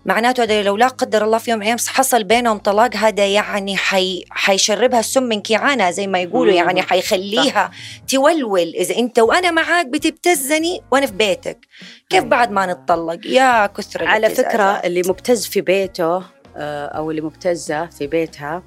معناته 0.08 0.44
هذا 0.44 0.64
لو 0.64 0.78
لا 0.78 0.88
قدر 0.88 1.26
الله 1.26 1.38
في 1.38 1.52
يوم 1.52 1.60
من 1.60 1.64
الأيام 1.64 1.78
حصل 1.88 2.24
بينهم 2.24 2.58
طلاق 2.58 2.96
هذا 2.96 3.28
يعني 3.28 3.78
حي 3.78 4.24
حيشربها 4.30 5.00
السم 5.00 5.24
من 5.24 5.42
كيعانها 5.42 5.92
زي 5.92 6.08
ما 6.08 6.20
يقولوا. 6.20 6.54
يعني 6.54 6.82
حيخليها 6.82 7.72
تولول. 8.08 8.74
إذا 8.76 8.98
أنت 8.98 9.20
وأنا 9.20 9.52
معاك 9.52 9.86
بتبتزني 9.86 10.82
وأنا 10.92 11.06
في 11.06 11.14
بيتك. 11.14 11.68
كيف 12.10 12.24
بعد 12.24 12.52
ما 12.52 12.66
نتطلق؟ 12.66 13.20
يا 13.26 13.66
كثر 13.66 14.08
على. 14.08 14.30
فكرة 14.30 14.64
اللي 14.64 15.02
مبتز 15.06 15.46
في 15.48 15.62
بيته 15.62 16.24
آه، 16.58 16.86
أو 16.86 17.12
اللي 17.12 17.22
مبتزة 17.22 17.86
في 17.86 18.08
بيتها 18.08 18.64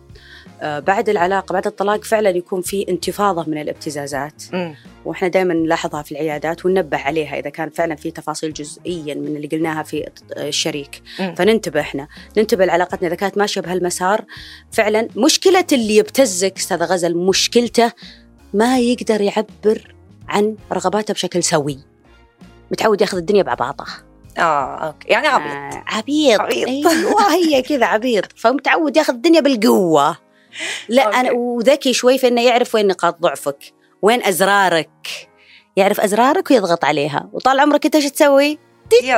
بعد 0.63 1.09
العلاقة 1.09 1.53
بعد 1.53 1.67
الطلاق 1.67 2.05
فعلا 2.05 2.31
يكون 2.31 2.63
في 2.63 2.87
انتفاضة 2.89 3.51
من 3.51 3.59
الابتزازات. 3.59 4.43
مم. 4.53 4.75
وإحنا 5.05 5.29
دائما 5.29 5.55
نلاحظها 5.55 6.03
في 6.03 6.13
العيادات 6.13 6.67
وننبه 6.67 6.99
عليها 6.99 7.39
إذا 7.39 7.51
كان 7.51 7.71
فعلا 7.71 7.95
في 7.95 8.11
تفاصيل 8.11 8.53
جزئيا 8.53 9.15
من 9.15 9.37
اللي 9.37 9.47
قلناها 9.47 9.83
في 9.83 10.09
الشريك. 10.37 11.03
مم. 11.21 11.35
فننتبه 11.35 11.81
إحنا 11.81 12.09
ننتبه 12.37 12.65
لعلاقتنا. 12.65 13.09
إذا 13.09 13.17
كانت 13.17 13.39
ماشية 13.39 13.61
بهالمسار 13.61 14.25
فعلا 14.73 15.09
مشكلة 15.17 15.67
اللي 15.73 15.97
يبتزك 15.97 16.57
أستاذ 16.57 16.83
غزل 16.83 17.17
مشكلته 17.17 17.93
ما 18.55 18.79
يقدر 18.79 19.21
يعبر 19.21 19.95
عن 20.29 20.57
رغباته 20.73 21.15
بشكل 21.15 21.43
سوي. 21.43 21.79
متعود 22.71 23.01
ياخذ 23.01 23.17
الدنيا 23.17 23.43
بعباطة. 23.43 23.87
آه 24.39 24.77
أوكي. 24.77 25.09
يعني 25.09 25.27
عبيط. 25.27 25.53
آه 25.53 25.85
عبيط. 25.87 26.41
عبيط. 26.41 26.87
أيوه 26.87 27.35
هي 27.35 27.63
كذا 27.63 27.87
عبيط. 27.87 28.25
فمتعود 28.37 28.97
ياخذ 28.97 29.15
الدنيا 29.15 29.41
بالقوة. 29.41 30.30
لا 30.89 31.03
okay. 31.03 31.17
أنا 31.17 31.33
وذكي 31.33 31.93
شوي 31.93 32.19
في 32.19 32.29
إنه 32.29 32.43
يعرف 32.43 32.75
وين 32.75 32.87
نقاط 32.87 33.21
ضعفك 33.21 33.59
وين 34.03 34.25
أزرارك. 34.25 35.29
يعرف 35.77 36.01
أزرارك 36.01 36.51
ويضغط 36.51 36.85
عليها. 36.85 37.31
وطال 37.33 37.61
عمرك 37.61 37.85
أنت 37.85 37.95
إيش 37.95 38.11
تسوي؟ 38.11 38.59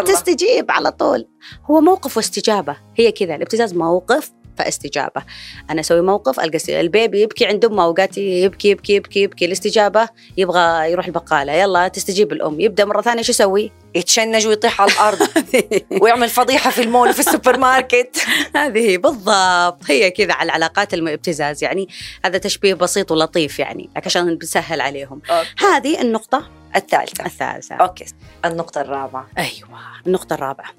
تستجيب 0.04 0.70
على 0.70 0.90
طول. 0.90 1.28
هو 1.70 1.80
موقف 1.80 2.16
واستجابة. 2.16 2.76
هي 2.96 3.12
كذا 3.12 3.34
الابتزاز 3.34 3.74
موقف. 3.74 4.32
فاستجابة. 4.58 5.22
أنا 5.70 5.80
أسوي 5.80 6.00
موقف 6.00 6.40
ألقى 6.40 6.80
البيبي 6.80 7.22
يبكي 7.22 7.46
عند 7.46 7.64
امه 7.64 7.84
اوقات 7.84 8.18
يبكي 8.18 8.70
يبكي 8.70 8.94
يبكي 8.94 9.22
يبكي. 9.22 9.44
الاستجابة 9.44 10.08
يبغى 10.36 10.92
يروح 10.92 11.06
البقالة. 11.06 11.52
يلا 11.52 11.88
تستجيب 11.88 12.32
الأم. 12.32 12.60
يبدأ 12.60 12.84
مرة 12.84 13.00
ثانية 13.00 13.22
شو 13.22 13.30
يسوي؟ 13.30 13.72
يتشنج 13.94 14.46
ويطيح 14.46 14.80
على 14.80 14.92
الأرض. 14.92 15.18
ويعمل 16.02 16.28
فضيحة 16.28 16.70
في 16.70 16.82
المول 16.82 17.08
وفي 17.08 17.20
السوبر 17.20 17.58
ماركت 17.58 18.26
هذه 18.56 18.98
بالضبط. 18.98 19.90
هي 19.90 20.10
كذا 20.10 20.32
على 20.32 20.46
العلاقات 20.46 20.94
الابتزاز 20.94 21.64
يعني 21.64 21.88
هذا 22.24 22.38
تشبيه 22.38 22.74
بسيط 22.74 23.12
ولطيف 23.12 23.58
يعني 23.58 23.90
عشان 23.96 24.36
بنسهل 24.36 24.80
عليهم. 24.80 25.22
هذه 25.58 26.00
النقطة. 26.00 26.48
الثالثة. 26.76 27.26
الثالثة. 27.26 27.74
okay. 27.74 28.04
النقطة 28.44 28.80
الرابعة. 28.80 29.28
أيوة. 29.38 29.80
النقطة 30.06 30.34
الرابعة. 30.34 30.70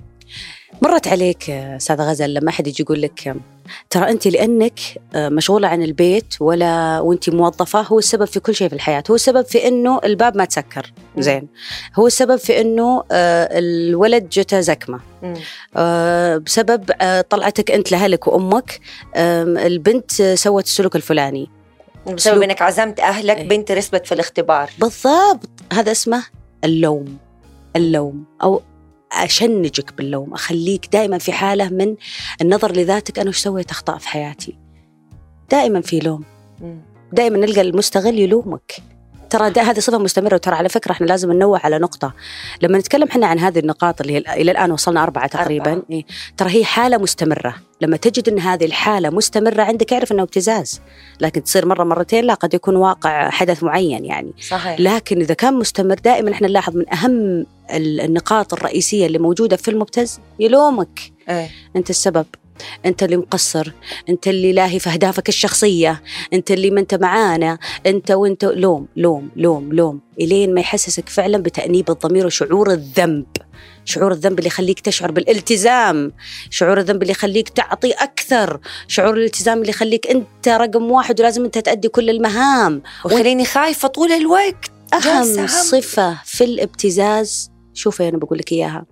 مرت 0.81 1.07
عليك 1.07 1.49
أستاذ 1.49 2.01
غزل 2.01 2.33
لما 2.33 2.49
أحد 2.49 2.67
يجي 2.67 2.83
يقول 2.83 3.01
لك 3.01 3.35
ترى 3.89 4.11
أنت 4.11 4.27
لأنك 4.27 4.79
آه، 5.15 5.29
مشغولة 5.29 5.67
عن 5.67 5.83
البيت 5.83 6.33
ولا 6.39 6.99
وأنت 6.99 7.29
موظفة؟ 7.29 7.81
هو 7.81 7.99
السبب 7.99 8.25
في 8.25 8.39
كل 8.39 8.55
شيء 8.55 8.67
في 8.67 8.75
الحياة. 8.75 9.03
هو 9.11 9.15
السبب 9.15 9.45
في 9.45 9.67
أنه 9.67 9.99
الباب 10.03 10.37
ما 10.37 10.45
تسكر. 10.45 10.93
زين. 11.17 11.47
هو 11.95 12.07
السبب 12.07 12.35
في 12.35 12.61
أنه 12.61 13.03
آه، 13.11 13.49
الولد 13.59 14.29
جته 14.29 14.59
زكمة. 14.59 14.99
مم. 15.23 15.33
آه، 15.75 16.37
بسبب 16.37 16.91
آه، 17.01 17.21
طلعتك 17.21 17.71
أنت 17.71 17.91
لأهلك 17.91 18.27
وأمك. 18.27 18.79
البنت 19.15 20.11
سوت 20.21 20.65
السلوك 20.65 20.95
الفلاني. 20.95 21.49
بسبب. 22.07 22.41
إنك 22.41 22.61
عزمت 22.61 22.99
أهلك 22.99 23.37
إيه. 23.37 23.47
بنت 23.47 23.71
رسبت 23.71 24.05
في 24.05 24.11
الاختبار. 24.11 24.69
بالضبط. 24.79 25.49
هذا 25.73 25.91
اسمه 25.91 26.23
اللوم. 26.63 27.17
اللوم. 27.75 28.25
أو 28.43 28.61
أشنجك 29.13 29.93
باللوم 29.93 30.33
أخليك 30.33 30.89
دائما 30.93 31.17
في 31.17 31.31
حالة 31.31 31.69
من 31.69 31.95
النظر 32.41 32.71
لذاتك 32.71 33.19
أنا 33.19 33.29
وش 33.29 33.37
سويت؟ 33.37 33.71
اخطاء 33.71 33.97
في 33.97 34.07
حياتي. 34.07 34.57
دائما 35.51 35.81
في 35.81 35.99
لوم. 35.99 36.23
دائما 37.13 37.37
نلقى 37.37 37.61
المستغل 37.61 38.19
يلومك. 38.19 38.92
ترى 39.33 39.49
ده 39.49 39.61
هذه 39.61 39.79
صفة 39.79 39.97
مستمرة. 39.97 40.33
وترى 40.35 40.55
على 40.55 40.69
فكرة 40.69 40.91
إحنا 40.91 41.05
لازم 41.05 41.31
ننوه 41.31 41.59
على 41.63 41.79
نقطة. 41.79 42.13
لما 42.61 42.77
نتكلم 42.77 43.07
إحنا 43.07 43.27
عن 43.27 43.39
هذه 43.39 43.59
النقاط 43.59 44.01
اللي 44.01 44.13
هي 44.13 44.17
إلى 44.17 44.51
الآن 44.51 44.71
وصلنا 44.71 45.03
أربعة 45.03 45.27
تقريبا 45.27 45.71
أربعة. 45.71 45.83
إيه 45.91 46.05
ترى 46.37 46.49
هي 46.49 46.65
حالة 46.65 46.97
مستمرة. 46.97 47.55
لما 47.81 47.97
تجد 47.97 48.29
إن 48.29 48.39
هذه 48.39 48.65
الحالة 48.65 49.09
مستمرة 49.09 49.61
عندك 49.63 49.93
اعرف 49.93 50.11
إنه 50.11 50.23
ابتزاز. 50.23 50.81
لكن 51.21 51.43
تصير 51.43 51.65
مرة 51.65 51.83
مرتين 51.83 52.23
لا 52.23 52.33
قد 52.33 52.53
يكون 52.53 52.75
واقع 52.75 53.29
حدث 53.29 53.63
معين 53.63 54.05
يعني. 54.05 54.33
صحيح. 54.49 54.79
لكن 54.79 55.19
إذا 55.19 55.33
كان 55.33 55.53
مستمر 55.53 55.95
دائما 55.95 56.31
إحنا 56.31 56.47
نلاحظ 56.47 56.75
من 56.77 56.93
أهم 56.93 57.45
ال- 57.73 58.01
النقاط 58.01 58.53
الرئيسية 58.53 59.05
اللي 59.05 59.19
موجودة 59.19 59.55
في 59.55 59.71
المبتز 59.71 60.19
يلومك. 60.39 60.99
إيه. 61.29 61.49
أنت 61.75 61.89
السبب. 61.89 62.25
أنت 62.85 63.03
اللي 63.03 63.17
مقصر 63.17 63.71
أنت 64.09 64.27
اللي 64.27 64.53
لاهي 64.53 64.79
في 64.79 64.89
أهدافك 64.89 65.29
الشخصية 65.29 66.01
أنت 66.33 66.51
اللي 66.51 66.71
ما 66.71 66.79
أنت 66.79 66.95
معانا 66.95 67.57
أنت 67.85 68.11
وأنت 68.11 68.45
لوم 68.45 68.87
لوم 68.95 69.29
لوم 69.35 69.73
لوم. 69.73 70.01
إلين 70.19 70.53
ما 70.53 70.61
يحسسك 70.61 71.09
فعلا 71.09 71.37
بتأنيب 71.37 71.89
الضمير 71.89 72.25
وشعور 72.25 72.71
الذنب. 72.71 73.25
شعور 73.85 74.11
الذنب 74.11 74.39
اللي 74.39 74.47
يخليك 74.47 74.79
تشعر 74.79 75.11
بالالتزام. 75.11 76.11
شعور 76.49 76.79
الذنب 76.79 77.01
اللي 77.01 77.11
يخليك 77.11 77.49
تعطي 77.49 77.91
أكثر. 77.91 78.59
شعور 78.87 79.13
الالتزام 79.13 79.57
اللي 79.57 79.69
يخليك 79.69 80.07
أنت 80.07 80.47
رقم 80.47 80.91
واحد 80.91 81.21
ولازم 81.21 81.43
أنت 81.45 81.57
تأدي 81.57 81.87
كل 81.87 82.09
المهام. 82.09 82.81
وخليني 83.05 83.45
خايفة 83.45 83.87
طول 83.87 84.11
الوقت. 84.11 84.71
أهم 84.93 85.01
جالسة 85.01 85.41
هم. 85.41 85.47
صفة 85.47 86.17
في 86.25 86.43
الابتزاز 86.43 87.51
شوفي 87.73 88.09
أنا 88.09 88.17
بقول 88.17 88.37
لك 88.37 88.51
إياها. 88.51 88.85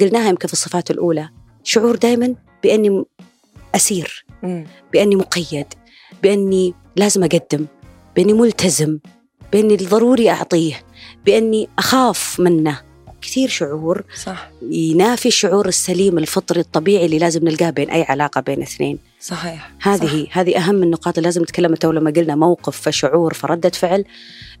قلناها 0.00 0.28
يمكن 0.28 0.46
في 0.46 0.52
الصفات 0.52 0.90
الأولى. 0.90 1.28
شعور 1.64 1.96
دائما 1.96 2.34
بأني 2.62 3.04
أسير. 3.74 4.24
بأني 4.92 5.16
مقيد 5.16 5.66
بأني 6.22 6.74
لازم 6.96 7.24
أقدم 7.24 7.66
بأني 8.16 8.32
ملتزم 8.32 8.98
بأني 9.52 9.76
ضروري 9.76 10.30
أعطيه 10.30 10.82
بأني 11.26 11.68
أخاف 11.78 12.40
منه. 12.40 12.80
كثير 13.22 13.48
شعور 13.48 14.04
صح. 14.24 14.50
ينافي 14.62 15.28
الشعور 15.28 15.68
السليم 15.68 16.18
الفطري 16.18 16.60
الطبيعي 16.60 17.06
اللي 17.06 17.18
لازم 17.18 17.44
نلقاه 17.44 17.70
بين 17.70 17.90
أي 17.90 18.02
علاقة 18.02 18.40
بين 18.40 18.62
اثنين. 18.62 18.98
صحيح 19.20 19.70
هذه 19.82 20.26
صح. 20.30 20.38
هذه 20.38 20.56
أهم 20.58 20.82
النقاط 20.82 21.18
اللي 21.18 21.26
لازم 21.26 21.42
نتكلم 21.42 21.74
تو 21.74 21.90
لما 21.92 22.10
قلنا 22.10 22.34
موقف 22.34 22.80
فشعور 22.80 23.34
فردة 23.34 23.68
فعل 23.70 24.04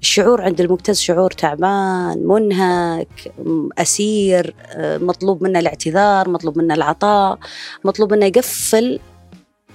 الشعور 0.00 0.42
عند 0.42 0.60
المبتز 0.60 0.98
شعور 1.00 1.30
تعبان 1.30 2.18
منهك 2.26 3.32
م- 3.38 3.68
أسير 3.78 4.54
آه، 4.68 4.98
مطلوب 4.98 5.42
منه 5.42 5.58
الاعتذار 5.58 6.28
مطلوب 6.28 6.58
منه 6.58 6.74
العطاء 6.74 7.38
مطلوب 7.84 8.12
منه 8.14 8.26
يقفل 8.26 9.00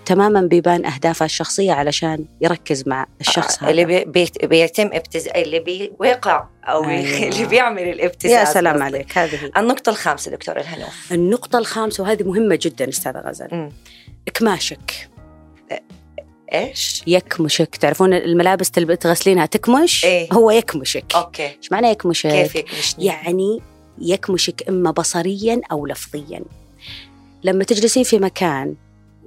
تماما 0.05 0.41
بيبان 0.41 0.85
أهدافه 0.85 1.25
الشخصية 1.25 1.71
علشان 1.73 2.25
يركز 2.41 2.87
مع 2.87 3.05
الشخص 3.21 3.63
هذا 3.63 3.71
اللي 3.71 3.85
بي 3.85 4.05
بي 4.05 4.29
بيتم 4.43 4.89
ابتز 4.93 5.27
اللي 5.27 5.59
بيوقع 5.59 6.47
أو 6.63 6.83
أيوة. 6.83 7.27
اللي 7.33 7.45
بيعمل 7.45 7.83
الابتزاز 7.83 8.31
يا 8.47 8.53
سلام. 8.53 8.83
عليك 8.83 9.17
هذه 9.17 9.35
هي. 9.45 9.51
النقطة 9.57 9.89
الخامسة 9.89 10.31
دكتور 10.31 10.57
الهنوف 10.57 11.11
النقطة 11.13 11.59
الخامسة 11.59 12.03
وهذه 12.03 12.23
مهمة 12.23 12.59
جدا 12.61 12.89
أستاذة 12.89 13.19
غزل 13.19 13.47
مم. 13.51 13.71
إكماشك 14.27 15.09
إيش؟ 16.53 17.03
يكمشك. 17.07 17.75
تعرفون 17.75 18.13
الملابس 18.13 18.71
تلب- 18.71 18.93
تغسلينها 18.93 19.45
تكمش؟ 19.45 20.05
إيه. 20.05 20.33
هو 20.33 20.51
يكمشك. 20.51 21.15
okay. 21.15 21.47
إيش 21.47 21.71
معنى 21.71 21.87
يكمشك؟ 21.87 22.29
كيف 22.29 22.55
يكمشني؟ 22.55 23.05
يعني 23.05 23.61
يكمشك 24.01 24.69
إما 24.69 24.91
بصريا 24.91 25.61
أو 25.71 25.85
لفظيا. 25.87 26.41
لما 27.43 27.63
تجلسين 27.63 28.03
في 28.03 28.19
مكان 28.19 28.75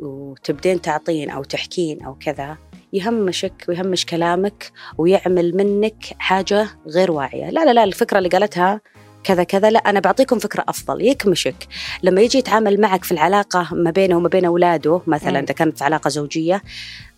وتبدين 0.01 0.81
تعطين 0.81 1.31
أو 1.31 1.45
تحكين 1.45 2.03
أو 2.03 2.15
كذا 2.15 2.57
يهمشك 2.93 3.65
ويهمش 3.69 4.07
كلامك 4.07 4.73
ويعمل 4.99 5.57
منك 5.57 6.05
حاجة 6.19 6.69
غير 6.87 7.11
واعية. 7.13 7.51
لا 7.51 7.65
لا 7.65 7.73
لا 7.73 7.85
الفكرة 7.85 8.19
اللي 8.19 8.29
قالتها 8.29 8.81
كذا 9.25 9.43
كذا. 9.43 9.71
لا 9.71 9.79
أنا 9.79 10.01
بعطيكم 10.01 10.39
فكرة 10.39 10.65
أفضل. 10.69 11.03
يكمشك 11.03 11.67
لما 12.03 12.21
يجي 12.21 12.39
يتعامل 12.39 12.81
معك 12.81 13.05
في 13.05 13.13
العلاقة 13.13 13.69
ما 13.73 13.91
بينه 13.91 14.17
وما 14.17 14.29
بين 14.29 14.45
أولاده 14.45 15.03
مثلا. 15.07 15.39
إذا 15.41 15.53
كانت 15.53 15.83
علاقة 15.83 16.09
زوجية 16.09 16.63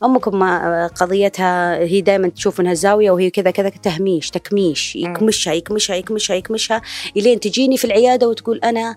أمكم 0.05 0.39
ما 0.39 0.87
قضيتها 0.87 1.77
هي 1.77 2.01
دائما 2.01 2.29
تشوف 2.29 2.61
إنها 2.61 2.75
زاوية 2.75 3.11
وهي 3.11 3.31
كذا 3.31 3.51
كذا 3.51 3.69
تهميش 3.69 4.31
تكميش. 4.31 4.97
يكمشها 4.97 5.53
يكمشها 5.53 5.97
يكمشها 5.97 6.37
يكمشها 6.37 6.83
إلين 7.17 7.41
تجيني 7.41 7.77
في 7.77 7.85
العيادة 7.85 8.29
وتقول 8.29 8.59
أنا 8.59 8.97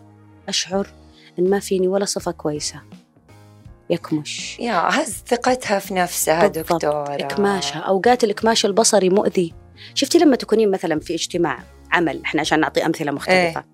أشعر 0.50 0.88
إن 1.40 1.50
ما 1.50 1.60
فيني 1.60 1.88
ولا 1.88 2.06
صفة 2.06 2.32
كويسة. 2.32 2.82
يكمش. 3.90 4.60
يا 4.60 4.90
هز 4.90 5.24
ثقتها 5.28 5.80
في 5.80 5.94
نفسها 5.94 6.48
بالضبط. 6.48 6.74
دكتورة. 6.74 7.16
إكماشها. 7.16 7.80
أوقات 7.80 8.24
الإكماش 8.24 8.66
البصري 8.66 9.10
مؤذي. 9.10 9.54
شفتي 9.96 10.18
لما 10.18 10.36
تكونين 10.36 10.72
مثلا 10.72 11.00
في 11.00 11.14
اجتماع 11.14 11.60
عمل 11.92 12.22
إحنا 12.26 12.42
عشان 12.42 12.60
نعطي 12.60 12.86
أمثلة 12.86 13.12
مختلفة. 13.12 13.40
إيه. 13.60 13.66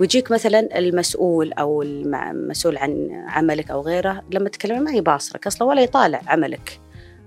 ويجيك 0.00 0.30
مثلا 0.30 0.78
المسؤول 0.78 1.52
الم- 1.58 2.14
المسؤول 2.14 2.76
عن 2.76 3.08
عملك 3.28 3.70
أو 3.70 3.80
غيره 3.80 4.22
لما 4.30 4.48
تتكلمين 4.48 4.82
ما 4.84 4.90
يباصرك 4.92 5.46
أصلا 5.46 5.68
ولا 5.68 5.82
يطالع 5.82 6.20
عملك. 6.26 6.80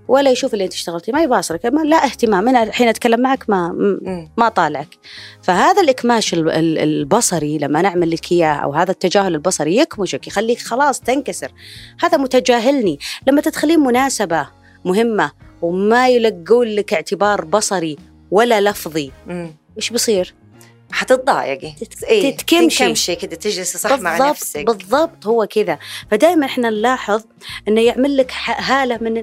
ولا 0.08 0.30
يشوف 0.30 0.52
اللي 0.54 0.64
أنت 0.64 0.72
اشتغلتي 0.72 1.12
ما 1.12 1.22
يباصرك. 1.22 1.66
ما 1.66 1.80
لا 1.80 1.96
اهتمام. 2.04 2.48
أنا 2.48 2.62
الحين 2.62 2.88
أتكلم 2.88 3.20
معك 3.20 3.50
ما 3.50 3.68
مم. 3.68 4.30
ما 4.38 4.48
طالعك. 4.48 4.88
فهذا 5.42 5.82
الإكماش 5.82 6.34
ال- 6.34 6.50
ال- 6.50 6.78
البصري 6.78 7.58
لما 7.58 7.82
نعمل 7.82 8.10
لك 8.10 8.32
إياه 8.32 8.54
أو 8.54 8.72
هذا 8.72 8.90
التجاهل 8.90 9.34
البصري 9.34 9.76
يكمشك 9.76 10.26
يخليك 10.26 10.58
خلاص 10.58 11.00
تنكسر. 11.00 11.52
هذا 12.00 12.18
متجاهلني. 12.18 12.98
لما 13.26 13.40
تدخلين 13.40 13.80
مناسبة 13.80 14.46
مهمة 14.84 15.30
وما 15.62 16.08
يلقون 16.08 16.66
لك 16.68 16.94
اعتبار 16.94 17.44
بصري 17.44 17.96
ولا 18.30 18.60
لفظي. 18.60 19.12
مم. 19.26 19.54
إيش 19.76 19.90
بيصير؟ 19.90 20.34
حتتضايقي. 20.92 21.74
إيه، 22.08 22.36
تتكمشي. 22.36 22.78
تنكمشي 22.78 23.14
كده 23.14 23.36
تجلسي 23.36 23.78
صح 23.78 23.98
مع 23.98 24.30
نفسك. 24.30 24.64
بالضبط 24.64 25.26
هو 25.26 25.46
كذا. 25.46 25.78
فدائما 26.10 26.46
إحنا 26.46 26.70
نلاحظ 26.70 27.22
إنه 27.68 27.80
يعمل 27.80 28.16
لك 28.16 28.32
هالة 28.46 28.98
من 29.02 29.22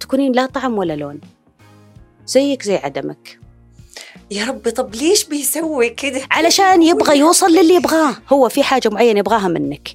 تكونين 0.00 0.32
لا 0.32 0.46
طعم 0.46 0.78
ولا 0.78 0.96
لون. 0.96 1.20
زيك 2.26 2.62
زي 2.62 2.76
عدمك. 2.76 3.38
يا 4.30 4.44
ربي 4.44 4.70
طب 4.70 4.94
ليش 4.94 5.24
بيسوي 5.24 5.90
كده؟ 5.90 6.20
علشان 6.30 6.82
يبغى 6.82 7.18
يوصل 7.18 7.50
للي 7.50 7.74
يبغاه. 7.74 8.16
هو 8.28 8.48
في 8.48 8.62
حاجة 8.62 8.88
معينة 8.88 9.18
يبغاها 9.18 9.48
منك. 9.48 9.88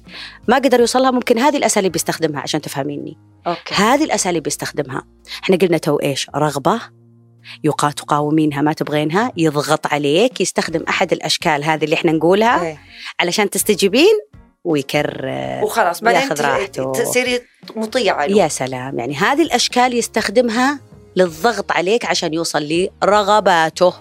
ما 0.48 0.56
قدر 0.56 0.80
يوصلها 0.80 1.10
ممكن 1.10 1.38
هذه 1.38 1.56
الأساليب 1.56 1.96
يستخدمها 1.96 2.40
عشان 2.40 2.60
تفهميني. 2.60 3.18
okay. 3.46 3.74
هذه 3.74 4.04
الأساليب 4.04 4.46
يستخدمها 4.46 5.06
إحنا 5.42 5.56
قلنا 5.56 5.78
تو 5.78 5.96
إيش؟ 5.96 6.30
رغبة 6.36 6.80
يقا 7.64 7.90
تقاومينها 7.90 8.62
ما 8.62 8.72
تبغينها 8.72 9.32
يضغط 9.36 9.86
عليك 9.86 10.40
يستخدم 10.40 10.84
أحد 10.88 11.12
الأشكال 11.12 11.64
هذه 11.64 11.84
اللي 11.84 11.94
إحنا 11.94 12.12
نقولها 12.12 12.62
إيه. 12.62 12.78
علشان 13.20 13.50
تستجيبين 13.50 14.20
ويكرر 14.64 15.60
وخلاص 15.64 16.00
بعدين 16.00 16.20
ياخذ 16.20 16.40
راحته. 16.42 16.92
تصيري 16.92 17.40
مطيعة 17.76 18.26
له 18.26 18.42
يا 18.42 18.48
سلام 18.48 18.98
يعني 18.98 19.14
هذه 19.14 19.42
الأشكال 19.42 19.94
يستخدمها 19.94 20.80
للضغط 21.16 21.72
عليك 21.72 22.04
عشان 22.04 22.34
يوصل 22.34 22.88
لرغباته 23.02 23.94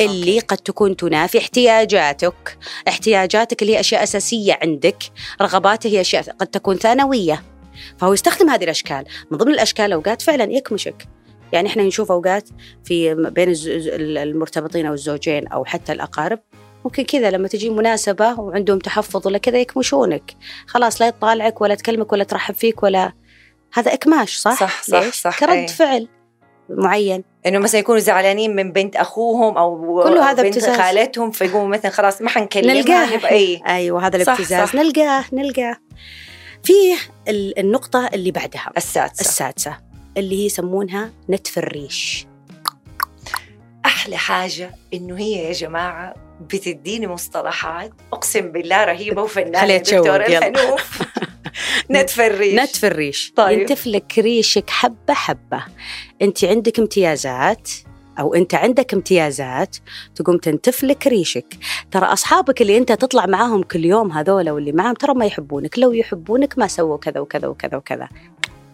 اللي 0.00 0.34
أوكي. 0.34 0.46
قد 0.46 0.56
تكون 0.56 0.96
تنافي 0.96 1.38
احتياجاتك 1.38 2.58
احتياجاتك 2.88 3.62
اللي 3.62 3.74
هي 3.74 3.80
أشياء 3.80 4.02
أساسية 4.02 4.58
عندك 4.62 4.96
رغباته 5.42 5.88
هي 5.88 6.00
أشياء 6.00 6.22
قد 6.22 6.46
تكون 6.46 6.76
ثانوية 6.76 7.42
فهو 7.98 8.12
يستخدم 8.12 8.50
هذه 8.50 8.64
الأشكال 8.64 9.04
من 9.30 9.38
ضمن 9.38 9.52
الأشكال 9.52 9.92
أوقات 9.92 10.22
فعلا 10.22 10.44
يكمشك 10.52 11.08
يعني 11.52 11.68
إحنا 11.68 11.82
نشوف 11.82 12.12
أوقات 12.12 12.48
في 12.84 13.14
بين 13.14 13.54
المرتبطين 13.96 14.86
أو 14.86 14.92
الزوجين 14.92 15.48
أو 15.48 15.64
حتى 15.64 15.92
الأقارب 15.92 16.38
ممكن 16.84 17.02
كذا 17.04 17.30
لما 17.30 17.48
تجي 17.48 17.70
مناسبة 17.70 18.40
وعندهم 18.40 18.78
تحفظ 18.78 19.26
ولا 19.26 19.38
كذا 19.38 19.58
يكمشونك 19.58 20.36
خلاص 20.66 21.00
لا 21.02 21.08
يطالعك 21.08 21.60
ولا 21.60 21.74
تكلمك 21.74 22.12
ولا 22.12 22.24
ترحب 22.24 22.54
فيك 22.54 22.82
ولا 22.82 23.12
هذا 23.72 23.94
إكماش 23.94 24.36
صح؟ 24.36 24.60
صح، 24.60 24.82
صح، 24.82 25.02
ليش؟ 25.02 25.14
صح، 25.14 25.40
كرد 25.40 25.50
أي. 25.50 25.68
فعل 25.68 26.08
معين 26.70 27.24
إنه 27.46 27.58
مثلا 27.58 27.80
يكونوا 27.80 28.00
زعلانين 28.00 28.56
من 28.56 28.72
بنت 28.72 28.96
أخوهم 28.96 29.56
أو 29.58 30.02
كله 30.04 30.30
هذا 30.30 30.42
بنت 30.42 30.56
ابتزاز. 30.56 30.78
خالتهم 30.80 31.30
فيقوموا 31.30 31.68
مثلا 31.68 31.90
خلاص 31.90 32.22
ما 32.22 32.28
حنكلمها 32.28 32.74
نلقاه 33.06 33.30
اي 33.30 33.62
أيوه 33.68 34.06
هذا 34.06 34.24
صح، 34.24 34.32
الابتزاز 34.32 34.68
صح. 34.68 34.74
نلقاه 34.74 35.24
نلقاه 35.32 35.76
فيه 36.62 36.96
ال- 37.28 37.58
النقطة 37.58 38.06
اللي 38.14 38.30
بعدها 38.30 38.72
السادسة 38.76 39.20
السادسة 39.20 39.76
اللي 40.16 40.42
هي 40.42 40.46
يسمونها 40.46 41.12
نتف 41.30 41.58
الريش. 41.58 42.26
أحلى 43.86 44.16
حاجة 44.16 44.74
إنه 44.94 45.18
هي 45.18 45.32
يا 45.32 45.52
جماعة 45.52 46.14
بتديني 46.40 47.06
مصطلحات 47.06 47.92
أقسم 48.12 48.52
بالله 48.52 48.84
رهيبة 48.84 49.22
وفنانة. 49.22 49.60
خليها 49.60 49.78
تشوق، 49.78 49.98
دكتورة 49.98 50.24
يلا. 50.24 50.48
الهنوف 50.48 51.02
نتف 51.90 52.20
الريش. 52.20 52.54
نتف 52.60 52.84
الريش. 52.84 53.32
طيب. 53.36 53.58
ينتف 53.58 53.86
لك 53.86 54.18
ريشك 54.18 54.70
حبة 54.70 55.14
حبة. 55.14 55.64
أنت 56.22 56.44
عندك 56.44 56.78
امتيازات 56.78 57.70
أو 58.18 58.34
أنت 58.34 58.54
عندك 58.54 58.94
امتيازات 58.94 59.76
تقوم 60.14 60.38
تنتف 60.38 60.84
لك 60.84 61.06
ريشك. 61.06 61.56
ترى 61.90 62.06
أصحابك 62.06 62.62
اللي 62.62 62.78
أنت 62.78 62.92
تطلع 62.92 63.26
معاهم 63.26 63.62
كل 63.62 63.84
يوم 63.84 64.12
هذول 64.12 64.50
واللي 64.50 64.72
معاهم 64.72 64.94
ترى 64.94 65.14
ما 65.14 65.26
يحبونك. 65.26 65.78
لو 65.78 65.92
يحبونك 65.92 66.58
ما 66.58 66.66
سووا 66.66 66.96
كذا 66.96 67.20
وكذا 67.20 67.48
وكذا 67.48 67.76
وكذا. 67.76 68.08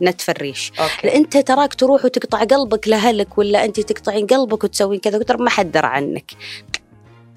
نتف 0.02 0.31
الريش 0.31 0.72
okay 0.81 1.16
أنت 1.16 1.37
تراك 1.37 1.74
تروح 1.74 2.05
وتقطع 2.05 2.44
قلبك 2.44 2.88
لأهلك 2.88 3.38
ولا 3.38 3.64
أنت 3.64 3.81
تقطعين 3.81 4.26
قلبك 4.26 4.64
وتسوين 4.64 5.00
كذا؟ 5.00 5.18
ترى 5.18 5.38
ما 5.38 5.50
حد 5.50 5.72
درى 5.72 5.87
عنك. 5.87 6.31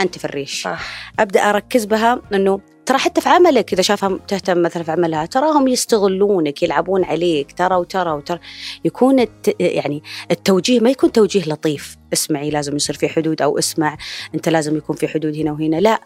أنت 0.02 0.18
في 0.18 0.26
الريش 0.26 0.62
صح. 0.62 1.12
أبدأ 1.20 1.50
أركز 1.50 1.86
بها 1.86 2.22
إنه 2.34 2.60
ترى 2.86 2.98
حتى 2.98 3.22
في 3.22 3.30
عملك 3.30 3.74
اذا 3.74 3.82
شافها 3.82 4.20
تهتم 4.28 4.62
مثلا 4.62 4.84
في 4.84 4.92
عملها 4.92 5.26
تراهم 5.26 5.68
يستغلونك 5.68 6.64
يلعبون 6.64 7.04
عليك 7.04 7.52
ترى 7.52 7.76
وترى 7.76 8.12
وترى. 8.12 8.40
يكون 8.86 9.20
الت... 9.20 9.56
يعني 9.60 10.04
التوجيه 10.32 10.80
ما 10.80 10.90
يكون 10.90 11.12
توجيه 11.12 11.44
لطيف. 11.46 11.98
اسمعي 12.14 12.50
لازم 12.50 12.76
يصير 12.76 12.96
في 12.96 13.10
حدود 13.10 13.42
أو 13.42 13.60
اسمع 13.60 13.98
أنت 14.36 14.50
لازم 14.50 14.78
يكون 14.78 14.96
في 14.96 15.08
حدود 15.08 15.36
هنا 15.36 15.52
وهنا. 15.52 15.76
لا. 15.76 16.00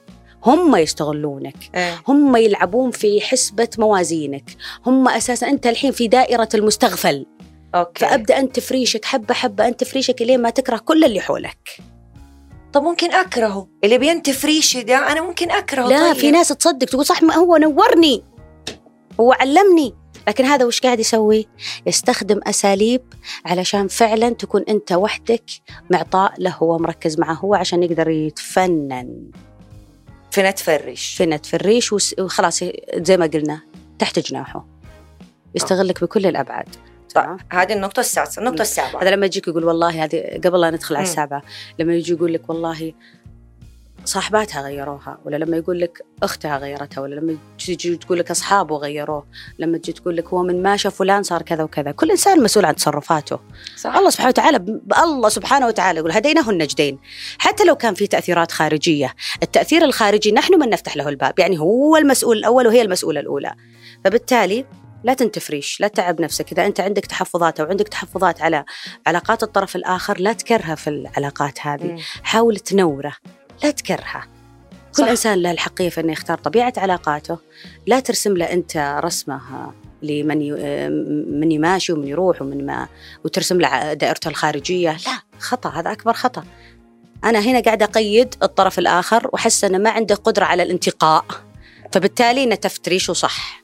هم 0.46 0.76
يستغلونك 0.76 1.56
إيه. 1.76 2.02
هم 2.08 2.36
يلعبون 2.36 2.92
في 2.92 3.22
حسبة 3.22 3.70
موازينك. 3.78 4.44
هم 4.86 5.08
أساسا 5.08 5.48
أنت 5.48 5.68
الحين 5.68 5.92
في 5.92 6.08
دائرة 6.08 6.50
المستغفل. 6.54 7.26
OK. 7.76 8.00
فأبدأ 8.00 8.40
أنت 8.40 8.56
تفريشك 8.56 9.06
حبة 9.06 9.34
حبة 9.34 9.68
أنت 9.68 9.80
تفريشك 9.80 10.22
الين 10.22 10.42
ما 10.42 10.50
تكره 10.50 10.78
كل 10.78 11.04
اللي 11.04 11.20
حولك. 11.20 11.80
طب 12.74 12.84
ممكن 12.84 13.12
أكرهه؟ 13.12 13.68
اللي 13.84 13.98
بينتف 13.98 14.46
ريشي 14.46 14.84
ده 14.84 15.12
أنا 15.12 15.22
ممكن 15.22 15.52
أكرهه. 15.52 15.88
لا 15.88 16.08
طيب. 16.12 16.20
في 16.22 16.32
ناس 16.32 16.48
تصدق 16.48 16.88
تقول 16.88 17.06
صح 17.06 17.24
ما 17.24 17.36
هو 17.36 17.58
نورني. 17.58 18.24
هو 19.20 19.32
علمني. 19.32 19.94
لكن 20.28 20.46
هذا 20.46 20.66
وش 20.66 20.82
قاعد 20.82 21.00
يسوي؟ 21.00 21.48
يستخدم 21.86 22.40
أساليب 22.48 23.02
علشان 23.46 23.88
فعلا 23.88 24.30
تكون 24.30 24.64
أنت 24.70 24.92
وحدك 24.92 25.44
معطاء 25.92 26.34
له 26.38 26.52
هو 26.52 26.78
مركز 26.78 27.20
معه 27.20 27.34
هو 27.34 27.56
عشان 27.56 27.84
يقدر 27.84 28.10
يتفنن. 28.10 29.32
في 30.32 30.44
نتف 30.44 30.70
الريش 30.70 31.16
في 31.16 31.26
نتف 31.26 31.56
الريش 31.56 31.94
وس- 31.94 32.16
وخلاص 32.20 32.64
زي 32.96 33.18
ما 33.18 33.26
قلنا 33.26 33.62
تحت 34.00 34.20
جناحه. 34.20 34.66
يستغلك 35.56 36.02
بكل 36.04 36.26
الأبعاد. 36.26 36.76
طيب 37.16 37.38
هذه 37.52 37.74
النقطة 37.74 38.00
السادسة. 38.00 38.40
النقطة. 38.40 38.62
السابعة. 38.62 39.02
هذا 39.04 39.12
لما 39.12 39.26
يجيك 39.26 39.48
يقول 39.48 39.64
والله 39.66 40.04
هذه 40.04 40.40
قبل 40.44 40.62
لا 40.62 40.72
ندخل 40.72 40.96
على. 40.96 41.04
السابعة. 41.04 41.42
لما 41.80 41.96
يجي 41.96 42.14
يقول 42.14 42.34
لك 42.34 42.50
والله 42.50 42.94
صاحباتها 44.10 44.62
غيروها 44.62 45.20
ولا 45.26 45.36
لما 45.36 45.58
يقول 45.58 45.80
لك 45.80 46.02
أختها 46.24 46.58
غيرتها 46.58 47.02
ولا 47.02 47.16
لما 47.16 47.38
تجي 47.60 47.98
تقول 47.98 48.20
لك 48.20 48.32
أصحابه 48.32 48.76
غيروه 48.78 49.28
لما 49.60 49.78
تجي 49.78 49.92
تقول 49.94 50.18
لك 50.18 50.28
هو 50.28 50.44
من 50.44 50.64
ما 50.64 50.78
شاف 50.78 50.96
فلان 50.96 51.24
صار 51.24 51.42
كذا 51.42 51.64
وكذا. 51.64 51.92
كل 51.92 52.12
إنسان 52.12 52.44
مسؤول 52.44 52.66
عن 52.66 52.76
تصرفاته. 52.76 53.40
صح. 53.78 53.96
الله 53.96 54.10
سبحانه 54.10 54.30
وتعالى 54.30 54.60
ب- 54.60 54.94
الله 55.04 55.30
سبحانه 55.30 55.68
وتعالى 55.68 56.00
يقول 56.00 56.12
هديناه 56.12 56.50
النجدين. 56.50 57.00
حتى 57.38 57.64
لو 57.64 57.76
كان 57.76 57.94
في 57.94 58.08
تأثيرات 58.08 58.52
خارجية 58.52 59.16
التأثير 59.44 59.84
الخارجي 59.84 60.32
نحن 60.32 60.60
من 60.60 60.70
نفتح 60.70 60.96
له 60.98 61.10
الباب 61.10 61.40
يعني 61.40 61.60
هو 61.60 61.98
المسؤول 61.98 62.38
الأول 62.38 62.68
وهي 62.68 62.82
المسؤولة 62.82 63.20
الأولى. 63.20 63.54
فبالتالي 64.06 64.66
لا 65.04 65.14
تنتفريش 65.14 65.82
لا 65.82 65.88
تعب 65.88 66.22
نفسك. 66.22 66.52
إذا 66.52 66.66
أنت 66.66 66.80
عندك 66.80 67.06
تحفظات 67.06 67.60
أو 67.60 67.66
عندك 67.66 67.88
تحفظات 67.88 68.42
على 68.42 68.66
علاقات 69.08 69.44
الطرف 69.44 69.76
الآخر 69.76 70.20
لا 70.20 70.34
تكرهها 70.34 70.76
في 70.76 70.90
العلاقات 70.90 71.60
هذه. 71.62 71.84
مم. 71.84 71.98
حاول 72.24 72.58
تنوره. 72.58 73.14
لا 73.64 73.72
تكرهه. 73.72 74.24
كل 74.96 75.04
صح. 75.04 75.10
إنسان 75.10 75.42
له 75.42 75.52
الحقية 75.52 75.90
في 75.90 76.02
إنه 76.02 76.12
يختار 76.12 76.38
طبيعة 76.38 76.74
علاقاته. 76.78 77.38
لا 77.88 78.00
ترسم 78.00 78.38
له 78.38 78.46
أنت 78.54 79.00
رسمة 79.04 79.42
لمن 80.02 80.42
ي... 80.42 80.52
من 81.40 81.52
يماشي 81.52 81.94
ومن 81.94 82.08
يروح 82.08 82.42
ومن 82.42 82.66
ما 82.66 82.88
وترسم 83.26 83.62
له 83.62 83.94
دائرته 83.94 84.28
الخارجية. 84.28 84.92
لا 84.92 85.22
خطأ 85.40 85.70
هذا 85.70 85.92
أكبر 85.92 86.14
خطأ. 86.14 86.44
أنا 87.24 87.40
هنا 87.40 87.60
قاعدة 87.60 87.86
أقيد 87.86 88.36
الطرف 88.44 88.80
الآخر 88.80 89.30
وأحس 89.34 89.64
إنه 89.64 89.78
ما 89.78 89.90
عنده 89.90 90.16
قدرة 90.16 90.46
على 90.46 90.64
الانتقاء 90.64 91.26
فبالتالي 91.92 92.46
نتفت 92.46 92.90
ريشه 92.90 93.14
صح 93.14 93.64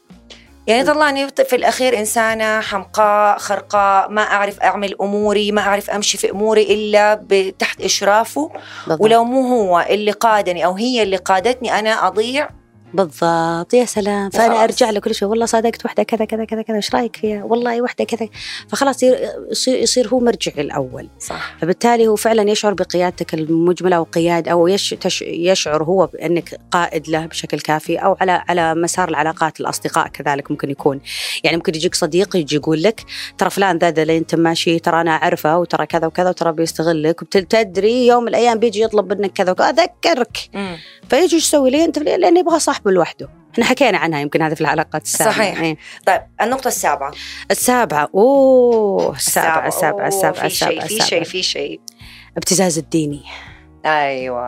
يعني 0.68 0.84
طلعني 0.84 1.28
في 1.28 1.56
الأخير 1.56 2.00
إنسانة 2.00 2.60
حمقاء 2.62 3.38
خرقاء 3.38 4.10
ما 4.10 4.22
أعرف 4.22 4.60
أعمل 4.60 4.96
أموري 5.02 5.52
ما 5.52 5.62
أعرف 5.62 5.90
أمشي 5.90 6.18
في 6.18 6.32
أموري 6.32 6.62
إلا 6.62 7.26
تحت 7.60 7.82
إشرافه 7.82 8.52
بالضبط. 8.88 9.02
ولو 9.02 9.24
مو 9.24 9.42
هو 9.42 9.86
اللي 9.90 10.12
قادني 10.12 10.66
أو 10.66 10.74
هي 10.74 11.04
اللي 11.04 11.18
قادتني 11.18 11.80
أنا 11.80 12.08
أضيع 12.08 12.50
بالضبط. 12.96 13.74
يا 13.74 13.86
سلام. 13.86 14.30
فأنا 14.30 14.48
خلاص. 14.48 14.64
أرجع 14.64 14.90
له 14.90 15.00
كل 15.00 15.16
شوي. 15.16 15.30
والله 15.30 15.46
صادقت 15.46 15.86
واحدة 15.86 16.04
كذا 16.04 16.26
كذا 16.26 16.46
كذا 16.46 16.62
كذا. 16.62 16.76
إيش 16.76 16.96
رأيك 16.96 17.16
فيها؟ 17.16 17.44
والله 17.44 17.82
واحدة 17.82 18.04
كذا. 18.04 18.30
فخلاص 18.70 19.04
يصير 19.04 19.78
يصير, 19.78 20.08
هو 20.08 20.20
مرجعي 20.20 20.62
الأول. 20.62 21.08
صح. 21.20 21.56
فبالتالي 21.62 22.08
هو 22.08 22.16
فعلا 22.16 22.52
يشعر 22.52 22.74
بقيادتك 22.74 23.34
المجملة 23.34 24.00
وقياد 24.00 24.48
أو 24.48 24.68
يش 24.68 24.90
تش 24.90 25.22
يشعر 25.22 25.84
هو 25.84 26.08
بأنك 26.08 26.60
قائد 26.72 27.10
له 27.10 27.26
بشكل 27.26 27.60
كافي 27.60 27.98
أو 27.98 28.18
على 28.22 28.44
على 28.50 28.76
مسار 28.76 29.10
العلاقات 29.10 29.60
الأصدقاء 29.60 30.08
كذلك 30.08 30.52
ممكن 30.52 30.70
يكون. 30.70 31.02
يعني 31.44 31.58
ممكن 31.58 31.76
يجيك 31.76 31.96
صديق 31.96 32.36
يجي 32.36 32.56
يقول 32.56 32.84
لك 32.84 33.04
ترى 33.38 33.50
فلان 33.50 33.78
ذا 33.78 34.02
اللي 34.02 34.18
أنت 34.18 34.36
ماشي 34.36 34.80
ترى 34.80 35.02
أنا 35.02 35.12
أعرفه 35.12 35.58
وترى 35.58 35.86
كذا 35.86 36.08
وكذا 36.08 36.30
وترى 36.30 36.52
بيستغلك 36.52 37.22
وتدري 37.22 38.08
يوم 38.08 38.24
من 38.24 38.30
الأيام 38.30 38.60
بيجي 38.60 38.82
يطلب 38.82 39.22
منك 39.22 39.32
كذا 39.34 39.52
وكذا. 39.52 39.70
أذكرك. 39.70 40.38
فيجي 41.10 41.36
يسوي 41.36 41.70
لي 41.70 41.86
أنت 41.86 42.00
لأنه 42.00 42.40
يبغى 42.40 42.60
صاحبه 42.86 42.92
لوحده 42.92 43.30
إحنا 43.54 43.66
حكينا 43.66 43.98
عنها 43.98 44.20
يمكن 44.20 44.42
هذه 44.42 44.54
في 44.54 44.62
العلاقات 44.62 45.04
السابقه 45.04 45.34
صحيح. 45.34 45.60
إيه. 45.62 45.78
طيب 46.06 46.22
النقطة 46.42 46.68
السابعة. 46.68 47.12
السابعة. 47.52 48.10
أوه 48.16 49.16
السابعة 49.16 49.68
السابعة. 49.68 50.02
أوه، 50.02 50.08
السابعة 50.08 50.48
في 50.48 50.56
شيء 50.56 50.70
السابعة 50.70 50.88
في 50.88 51.10
شيء 51.10 51.24
في 51.24 51.44
شيء. 51.44 51.80
ابتزاز 52.38 52.78
الديني. 52.78 53.24
أيوة. 53.86 54.48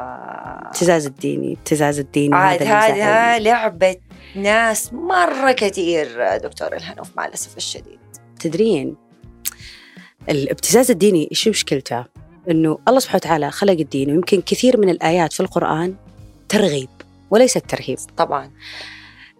ابتزاز 0.67 1.06
الديني 1.06 1.54
ابتزاز 1.54 2.00
الديني. 2.00 2.36
عاد 2.36 2.63
هذا. 2.63 3.39
لعبة 3.39 3.95
ناس 4.36 4.93
مرة 4.93 5.52
كثير 5.52 6.38
دكتور 6.38 6.76
الهنوف 6.76 7.10
مع 7.17 7.26
الأسف 7.26 7.58
الشديد. 7.58 8.00
تدرين 8.39 8.95
الابتزاز 10.30 10.91
الديني 10.91 11.28
إيش 11.32 11.47
مشكلته؟ 11.47 12.06
إنه 12.50 12.78
الله 12.88 13.00
سبحانه 13.00 13.21
وتعالى 13.23 13.52
خلق 13.52 13.80
الدين 13.80 14.12
ويمكن 14.12 14.41
كثير 14.41 14.80
من 14.80 14.89
الآيات 14.89 15.34
في 15.34 15.39
القرآن 15.39 15.95
ترغيب. 16.50 16.89
وليست 17.32 17.58
ترهيب 17.70 17.98
طبعا 18.18 18.52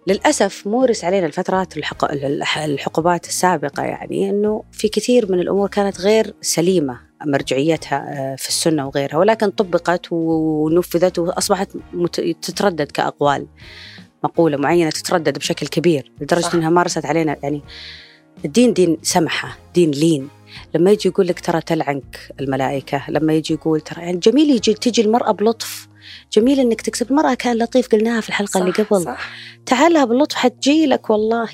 للأسف 0.08 0.67
مورس 0.67 1.04
علينا 1.04 1.26
الفترات 1.28 1.78
الحق... 1.78 2.12
الح- 2.12 2.58
الحقوبات 2.58 3.28
السابقة 3.28 3.84
يعني 3.84 4.30
أنه 4.30 4.63
في 4.71 4.88
كثير 4.88 5.32
من 5.32 5.39
الأمور 5.39 5.67
كانت 5.69 6.02
غير 6.02 6.34
سليمة 6.41 7.00
مرجعيتها 7.26 7.97
آه، 7.97 8.36
في 8.36 8.47
السنة 8.50 8.88
وغيرها 8.88 9.17
ولكن 9.17 9.50
طبقت 9.50 10.06
ونفذت 10.12 11.19
وأصبحت 11.19 11.69
مت... 11.93 12.19
تتردد 12.21 12.91
كأقوال 12.91 13.47
مقولة 14.23 14.58
معينة 14.58 14.89
تتردد 14.89 15.38
بشكل 15.38 15.67
كبير 15.67 16.12
لدرجة 16.21 16.41
صح. 16.41 16.54
أنها 16.56 16.69
مارست 16.69 17.06
علينا 17.06 17.38
يعني 17.43 17.62
الدين 18.45 18.73
دين 18.73 18.97
سمحة 19.02 19.58
دين 19.76 19.91
لين 19.91 20.28
لما 20.76 20.91
يجي 20.91 21.10
يقول 21.10 21.28
لك 21.28 21.39
ترى 21.39 21.62
تلعنك 21.62 22.19
الملائكة 22.39 23.04
لما 23.10 23.34
يجي 23.34 23.54
يقول 23.54 23.82
ترى 23.82 24.02
يعني 24.02 24.17
جميل 24.17 24.50
يجي 24.50 24.73
تجي 24.73 25.02
المرأة 25.02 25.32
بلطف 25.32 25.88
جميل 26.34 26.60
إنك 26.60 26.82
تكسب. 26.82 27.12
المرأة 27.12 27.34
كان 27.34 27.58
لطيف 27.58 27.88
قلناها 27.88 28.22
في 28.22 28.30
الحلقة 28.30 28.60
اللي 28.62 28.74
صح، 28.74 28.84
قبل. 28.84 29.04
صح. 29.04 29.30
تعالها 29.65 30.06
باللطف 30.06 30.36
حتجي 30.36 30.86
لك 30.86 31.10
والله. 31.10 31.50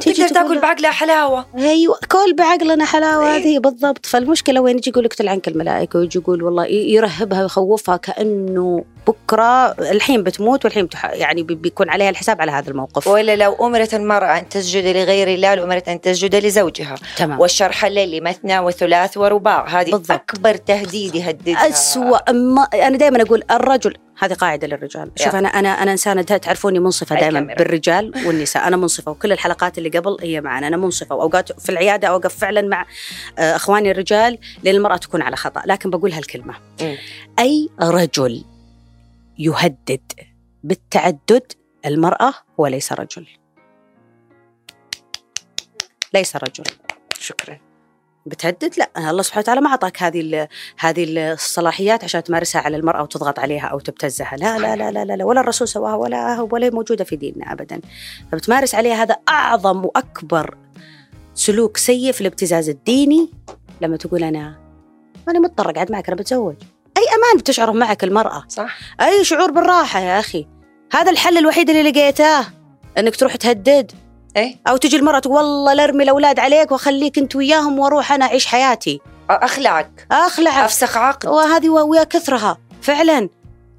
تيجي 0.00 0.22
تقدر 0.22 0.34
تاكل 0.34 0.54
له- 0.54 0.60
بعقلها 0.60 0.90
حلاوة. 0.90 1.46
أيوه 1.58 1.98
كل 2.12 2.34
بعقلنا 2.38 2.84
حلاوة 2.84 3.32
إيه. 3.32 3.36
هذه 3.36 3.58
بالضبط. 3.58 4.06
فالمشكلة 4.06 4.60
وين 4.60 4.76
يجي 4.78 4.90
يقول 4.90 5.04
لك 5.04 5.14
تلعنك 5.14 5.48
الملائكة 5.48 5.98
ويجي 5.98 6.18
يقول 6.18 6.42
والله 6.42 6.66
يرهبها 6.66 7.42
ويخوفها 7.42 7.96
كأنه 7.96 8.84
بكرة 9.06 9.66
الحين 9.70 10.22
بتموت 10.22 10.64
والحين 10.64 10.86
بتح... 10.86 11.04
يعني 11.04 11.42
بي- 11.42 11.54
بيكون 11.54 11.90
عليها 11.90 12.10
الحساب 12.10 12.40
على 12.40 12.52
هذا 12.52 12.70
الموقف. 12.70 13.06
ولا 13.06 13.36
لو 13.36 13.52
أمرت 13.66 13.94
المرأة 13.94 14.38
أن 14.38 14.48
تسجد 14.48 14.84
لغير 14.96 15.28
الله 15.28 15.54
لأمرت 15.54 15.88
أن 15.88 16.00
تسجد 16.00 16.34
لزوجها. 16.36 16.94
تمام. 17.16 17.40
والشرح 17.40 17.84
الليلي 17.84 18.20
مثنى 18.20 18.58
وثلاث 18.58 19.16
ورباع 19.16 19.66
هذه 19.80 19.90
بالضبط. 19.90 20.10
أكبر 20.10 20.54
تهديد 20.54 21.14
يهددها. 21.14 21.68
أسوأ 21.68 22.32
ما 22.32 22.62
أنا 22.62 22.96
دائما 22.96 23.22
أقول 23.22 23.42
الرجل 23.50 23.94
هذه 24.18 24.32
قاعدة 24.34 24.66
للرجال. 24.66 25.10
شوف 25.16 25.34
يا. 25.34 25.38
أنا 25.38 25.48
أنا 25.48 25.68
أنا 25.68 25.92
إنسانة 25.92 26.22
تعرفوني 26.22 26.78
منصفة 26.78 27.20
دائما. 27.20 27.40
بالرجال 27.40 28.12
والنساء. 28.26 28.68
أنا 28.68 28.76
منصفة 28.76 29.10
وكل 29.12 29.32
الحلقات 29.32 29.78
اللي 29.78 29.88
قبل 29.88 30.16
هي 30.20 30.40
معنا 30.40 30.66
أنا 30.66 30.76
منصفة 30.76 31.14
وأوقات 31.14 31.60
في 31.60 31.68
العيادة 31.68 32.08
أوقف 32.08 32.36
فعلا 32.38 32.62
مع 32.62 32.86
آه، 33.38 33.56
أخواني 33.56 33.90
الرجال 33.90 34.38
لأن 34.62 34.74
المرأة 34.74 34.96
تكون 34.96 35.22
على 35.22 35.36
خطأ. 35.36 35.62
لكن 35.66 35.90
بقول 35.90 36.12
هالكلمة. 36.12 36.54
مم. 36.80 36.96
أي 37.38 37.68
رجل 37.80 38.44
يهدد 39.38 40.12
بالتعدد 40.64 41.52
المرأة 41.86 42.34
هو 42.60 42.66
ليس 42.66 42.92
رجل. 42.92 43.26
ليس 46.14 46.36
رجل. 46.36 46.64
شكرا. 47.20 47.58
بتهدد؟ 48.28 48.74
لا 48.78 49.10
الله 49.10 49.22
سبحانه 49.22 49.42
وتعالى 49.42 49.60
ما 49.60 49.70
أعطاك 49.70 50.02
هذه 50.02 50.48
هذه 50.78 51.32
الصلاحيات 51.32 52.04
عشان 52.04 52.22
تمارسها 52.22 52.60
على 52.60 52.76
المرأة 52.76 53.02
وتضغط 53.02 53.38
عليها 53.38 53.66
أو 53.66 53.78
تبتزها. 53.78 54.36
لا 54.36 54.58
لا 54.58 54.76
لا 54.76 54.90
لا 54.90 55.04
لا, 55.04 55.16
لا 55.16 55.24
ولا 55.24 55.40
الرسول 55.40 55.68
سواها 55.68 55.94
ولا 55.94 56.40
ولا 56.40 56.70
موجودة 56.70 57.04
في 57.04 57.16
ديننا 57.16 57.52
ابدا. 57.52 57.80
فبتمارس 58.32 58.74
عليها 58.74 59.02
هذا 59.02 59.16
أعظم 59.28 59.84
وأكبر 59.84 60.56
سلوك 61.34 61.76
سيء 61.76 62.12
في 62.12 62.20
الابتزاز 62.20 62.68
الديني. 62.68 63.30
لما 63.80 63.96
تقول 63.96 64.24
أنا 64.24 64.58
ماني 65.26 65.38
مضطر 65.38 65.70
أقعد 65.70 65.92
معك 65.92 66.06
أنا 66.08 66.16
بتزوج. 66.16 66.54
أي 66.96 67.02
أمان 67.02 67.38
بتشعره 67.38 67.72
معك 67.72 68.04
المرأة. 68.04 68.44
صح. 68.48 68.78
أي 69.00 69.24
شعور 69.24 69.50
بالراحة 69.50 70.00
يا 70.00 70.18
أخي. 70.18 70.46
هذا 70.92 71.10
الحل 71.10 71.38
الوحيد 71.38 71.70
اللي 71.70 71.90
لقيته 71.90 72.40
إنك 72.98 73.16
تروح 73.16 73.36
تهدد. 73.36 73.92
إيه؟ 74.38 74.56
أو 74.68 74.76
تجي 74.76 74.96
المرأة 74.96 75.18
تقول 75.18 75.34
والله 75.36 75.72
لا 75.74 75.84
أرمي 75.84 76.04
الأولاد 76.04 76.38
عليك 76.38 76.72
وأخليك 76.72 77.18
أنت 77.18 77.36
وياهم 77.36 77.78
وأروح 77.78 78.12
أنا 78.12 78.24
أعيش 78.24 78.46
حياتي. 78.46 79.00
أخلعك. 79.30 80.06
اخلع 80.12 80.64
أفسخ 80.64 80.96
عقد. 80.96 81.26
وهذه 81.28 81.68
ويا 81.68 82.04
كثرها. 82.04 82.58
فعلا. 82.82 83.28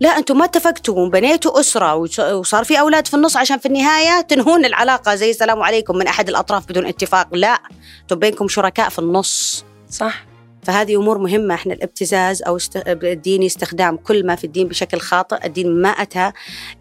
لا 0.01 0.17
أنتم 0.17 0.37
ما 0.37 0.45
اتفقتوا 0.45 0.99
وبنيتوا 0.99 1.59
أسرة 1.59 1.95
وص- 1.95 2.19
وصار 2.19 2.63
في 2.63 2.79
أولاد 2.79 3.07
في 3.07 3.13
النص 3.13 3.37
عشان 3.37 3.57
في 3.57 3.65
النهاية 3.65 4.21
تنهون 4.21 4.65
العلاقة 4.65 5.15
زي 5.15 5.29
السلام 5.29 5.63
عليكم 5.63 5.95
من 5.97 6.07
أحد 6.07 6.29
الأطراف 6.29 6.65
بدون 6.69 6.85
اتفاق. 6.85 7.27
لا. 7.31 7.59
أنتم 8.01 8.15
بينكم 8.19 8.47
شركاء 8.47 8.89
في 8.89 8.99
النص. 8.99 9.65
صح. 9.89 10.28
فهذه 10.69 10.95
أمور 10.95 11.17
مهمة. 11.17 11.53
إحنا 11.55 11.73
الابتزاز 11.73 12.43
است... 12.43 12.84
الديني 12.88 13.45
استخدام 13.45 13.97
كل 13.97 14.25
ما 14.25 14.36
في 14.36 14.43
الدين 14.43 14.67
بشكل 14.67 15.00
خاطئ، 15.00 15.46
الدين 15.46 15.81
ما. 15.81 16.08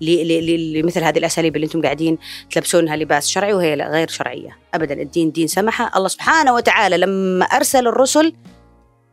ل... 0.00 0.80
لمثل 0.80 1.04
هذه 1.04 1.18
الأساليب 1.18 1.56
اللي 1.56 1.64
أنتم 1.64 1.82
قاعدين 1.82 2.18
تلبسونها 2.50 2.96
لباس 2.96 3.28
شرعي 3.28 3.52
وهي 3.52 3.74
غير 3.74 4.08
شرعية، 4.08 4.58
ابدا 4.74 5.02
الدين 5.02 5.32
دين 5.32 5.46
سمحه، 5.46 5.90
الله 5.96 6.08
سبحانه 6.08 6.54
وتعالى 6.54 6.98
لما 6.98 7.44
أرسل 7.44 7.86
الرسل 7.86 8.32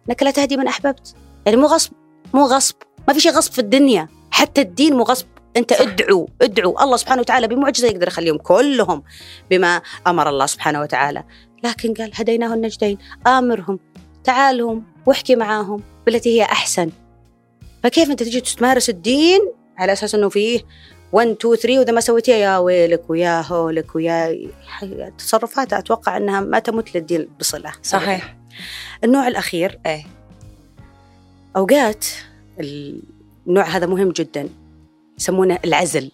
انك 0.10 0.24
لا 0.24 0.32
تهدي 0.32 0.58
من 0.58 0.68
أحببت، 0.68 1.16
يعني 1.46 1.58
مو 1.58 1.66
غصب 1.66 1.92
مو 2.34 2.46
غصب، 2.46 2.76
ما 3.08 3.14
في 3.14 3.20
شيء 3.20 3.32
غصب 3.32 3.52
في 3.52 3.60
الدنيا، 3.60 4.08
حتى 4.32 4.62
الدين 4.62 4.94
مو 4.94 5.04
غصب، 5.04 5.26
أنت. 5.58 5.72
ادعو 5.72 6.30
ادعو. 6.42 6.80
الله 6.82 6.98
سبحانه 6.98 7.22
وتعالى 7.22 7.48
بمعجزة 7.48 7.88
يقدر 7.88 8.08
يخليهم 8.08 8.38
كلهم 8.38 9.04
بما 9.50 9.82
أمر 10.08 10.30
الله 10.30 10.46
سبحانه 10.46 10.82
وتعالى، 10.82 11.24
لكن 11.64 11.94
قال 11.94 12.12
هديناه 12.14 12.54
النجدين، 12.54 12.98
آمرهم. 13.28 13.80
تعالهم 14.26 14.84
واحكي 15.06 15.36
معاهم 15.36 15.84
بالتي 16.06 16.42
هي 16.42 16.44
أحسن. 16.44 16.90
فكيف 17.84 18.10
أنت 18.10 18.24
تجي 18.24 18.42
تمارس 18.42 18.90
الدين 18.90 19.40
على 19.78 19.94
أساس 19.94 20.16
إنه 20.16 20.30
فيه 20.30 20.62
1 21.12 21.28
2 21.28 21.56
3 21.56 21.80
وإذا 21.80 21.92
ما 21.92 22.02
سويتيها 22.02 22.36
يا 22.36 22.58
ويلك 22.58 23.10
ويا 23.10 23.42
هولك 23.42 23.96
ويا 23.96 24.50
تصرفات 25.18 25.74
أتوقع 25.74 26.18
إنها 26.18 26.42
ما 26.42 26.60
تمت 26.60 26.96
للدين 26.96 27.28
بصلة. 27.40 27.72
صحيح. 27.84 28.36
النوع 29.04 29.28
الأخير 29.28 29.80
إيه. 29.86 30.04
أوقات 31.56 32.06
النوع 32.60 33.64
هذا 33.64 33.86
مهم 33.86 34.12
جدا 34.12 34.50
يسمونه 35.20 35.60
العزل. 35.66 36.12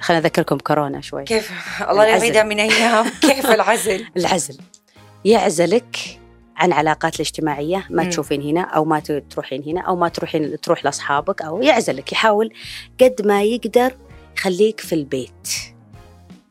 خليني 0.00 0.24
اذكركم 0.24 0.58
كورونا 0.58 1.00
شوي. 1.00 1.24
كيف؟ 1.24 1.52
الله. 1.90 2.04
يعيدها 2.04 2.42
من 2.42 2.60
أيام. 2.60 3.06
كيف 3.20 3.46
العزل؟ 3.46 4.06
العزل. 4.16 4.56
يعزلك 5.24 6.20
عن 6.58 6.72
علاقات 6.72 7.14
الاجتماعية 7.14 7.86
ما 7.90 8.02
مم. 8.02 8.10
تشوفين 8.10 8.42
هنا 8.42 8.60
أو 8.60 8.84
ما 8.84 9.00
تروحين 9.30 9.62
هنا 9.62 9.80
أو 9.80 9.96
ما 9.96 10.08
تروحين 10.08 10.60
تروح 10.60 10.84
لأصحابك 10.84 11.42
أو 11.42 11.62
يعزلك 11.62 12.12
يحاول 12.12 12.52
قد 13.00 13.22
ما 13.24 13.42
يقدر 13.42 13.96
يخليك 14.36 14.80
في 14.80 14.94
البيت. 14.94 15.48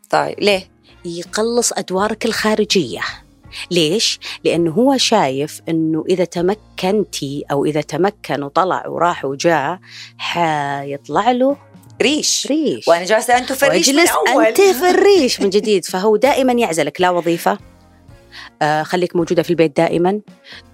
طيب 0.10 0.40
ليه؟ 0.40 0.70
يقلص 1.06 1.74
أدوارك 1.74 2.26
الخارجية. 2.26 3.02
ليش؟ 3.72 4.20
لأنه 4.44 4.72
هو 4.72 4.98
شايف 4.98 5.62
أنه 5.70 6.04
إذا 6.10 6.26
تمكنتي 6.26 7.44
أو 7.52 7.66
إذا 7.66 7.82
تمكن 7.82 8.44
وطلع 8.44 8.88
وراح 8.88 9.26
وجاء 9.26 9.80
حيطلع 10.18 11.32
له 11.32 11.58
ريش. 12.02 12.48
ريش. 12.48 12.88
وأنا 12.88 13.06
جالسة 13.06 13.38
أنتم 13.38 13.56
في 13.56 13.68
الريش 13.68 13.90
من 13.90 14.08
اول 14.08 14.46
أنت 14.46 14.62
في 14.62 14.90
الريش 14.90 15.42
من 15.42 15.50
جديد 15.50 15.86
فهو 15.86 16.16
دائما 16.16 16.54
يعزلك. 16.54 17.02
لا 17.02 17.10
وظيفة. 17.10 17.58
آه 18.62 18.84
خليك 18.84 19.16
موجودة 19.16 19.44
في 19.44 19.50
البيت 19.50 19.78
دائما. 19.78 20.20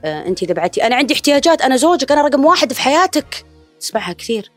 آه 0.06 0.28
أنت 0.28 0.44
إذا 0.44 0.54
بعتي 0.54 0.88
أنا 0.88 0.96
عندي 0.96 1.14
احتياجات 1.14 1.62
أنا 1.62 1.78
زوجك 1.78 2.12
أنا 2.12 2.22
رقم 2.22 2.46
واحد 2.46 2.74
في 2.74 2.82
حياتك. 2.82 3.46
تسمعها 3.80 4.14
كثير. 4.14 4.52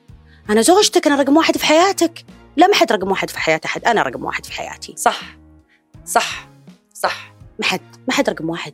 أنا 0.51 0.62
زوجتك 0.62 1.07
أنا 1.07 1.16
رقم 1.16 1.36
واحد 1.36 1.57
في 1.57 1.66
حياتك. 1.66 2.24
لا 2.57 2.66
ما 2.66 2.74
حد 2.74 2.92
رقم 2.92 3.11
واحد 3.11 3.30
في 3.30 3.38
حياة 3.38 3.61
أحد. 3.64 3.84
أنا 3.84 4.03
رقم 4.03 4.24
واحد 4.24 4.47
في 4.47 4.53
حياتي. 4.53 4.94
صح. 4.97 5.20
صح. 6.05 6.49
صح. 6.94 7.32
ما 7.59 7.64
حد 7.64 7.80
ما 8.09 8.14
حد 8.14 8.30
رقم 8.30 8.51
واحد. 8.51 8.72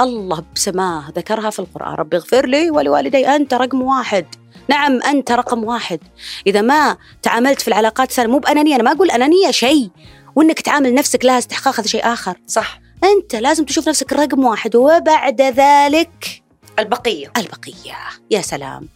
الله 0.00 0.44
بسماه 0.54 1.10
ذكرها 1.16 1.50
في 1.50 1.58
القرآن. 1.58 1.94
ربي 1.94 2.16
اغفر 2.16 2.46
لي 2.46 2.70
ولوالدي 2.70 3.28
أنت 3.28 3.54
رقم 3.54 3.82
واحد. 3.82 4.26
نعم 4.68 5.02
أنت 5.02 5.32
رقم 5.32 5.64
واحد. 5.64 6.00
إذا 6.46 6.60
ما 6.60 6.96
تعاملت 7.22 7.60
في 7.60 7.68
العلاقات 7.68 8.10
الثانية 8.10 8.30
مو 8.30 8.38
بأنانية. 8.38 8.74
أنا 8.74 8.82
ما 8.82 8.92
أقول 8.92 9.10
أنانية 9.10 9.50
شيء. 9.50 9.90
وإنك 10.36 10.60
تعامل 10.60 10.94
نفسك 10.94 11.24
لها 11.24 11.38
استحقاق 11.38 11.80
هذا 11.80 11.88
شيء 11.88 12.12
آخر. 12.12 12.40
صح. 12.46 12.81
أنت 13.04 13.34
لازم 13.36 13.64
تشوف 13.64 13.88
نفسك 13.88 14.12
رقم 14.12 14.44
واحد 14.44 14.76
وبعد 14.76 15.40
ذلك 15.42 16.42
البقية. 16.78 17.32
البقية. 17.36 17.96
يا 18.30 18.40
سلام. 18.40 18.88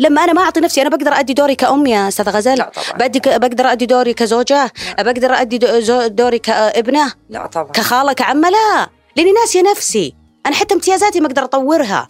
لما 0.00 0.24
أنا 0.24 0.32
ما 0.32 0.42
أعطي 0.42 0.60
نفسي 0.60 0.82
أنا 0.82 0.90
بقدر 0.90 1.12
أدي 1.12 1.32
دوري 1.34 1.54
كأم 1.54 1.86
يا 1.86 2.08
أستاذ 2.08 2.28
غزل 2.30 2.54
لا 2.54 2.72
طبعا. 2.74 2.98
بدي 3.08 3.18
بقدر 3.18 3.72
أدي 3.72 3.86
دوري 3.86 4.14
كزوجة؟ 4.14 4.72
بقدر 4.98 5.32
أدي 5.34 5.58
دو- 5.58 5.80
زو- 5.80 6.06
دوري 6.06 6.38
كابنة؟ 6.38 7.12
لا 7.30 7.46
طبعا. 7.46 7.72
كخالة 7.72 8.12
كعمة 8.12 8.50
لا 8.50 8.88
لأني 9.16 9.32
ناسية 9.32 9.62
نفسي. 9.70 10.14
أنا 10.46 10.54
حتى 10.54 10.74
امتيازاتي 10.74 11.20
ما 11.20 11.26
أقدر 11.26 11.44
أطورها. 11.44 12.08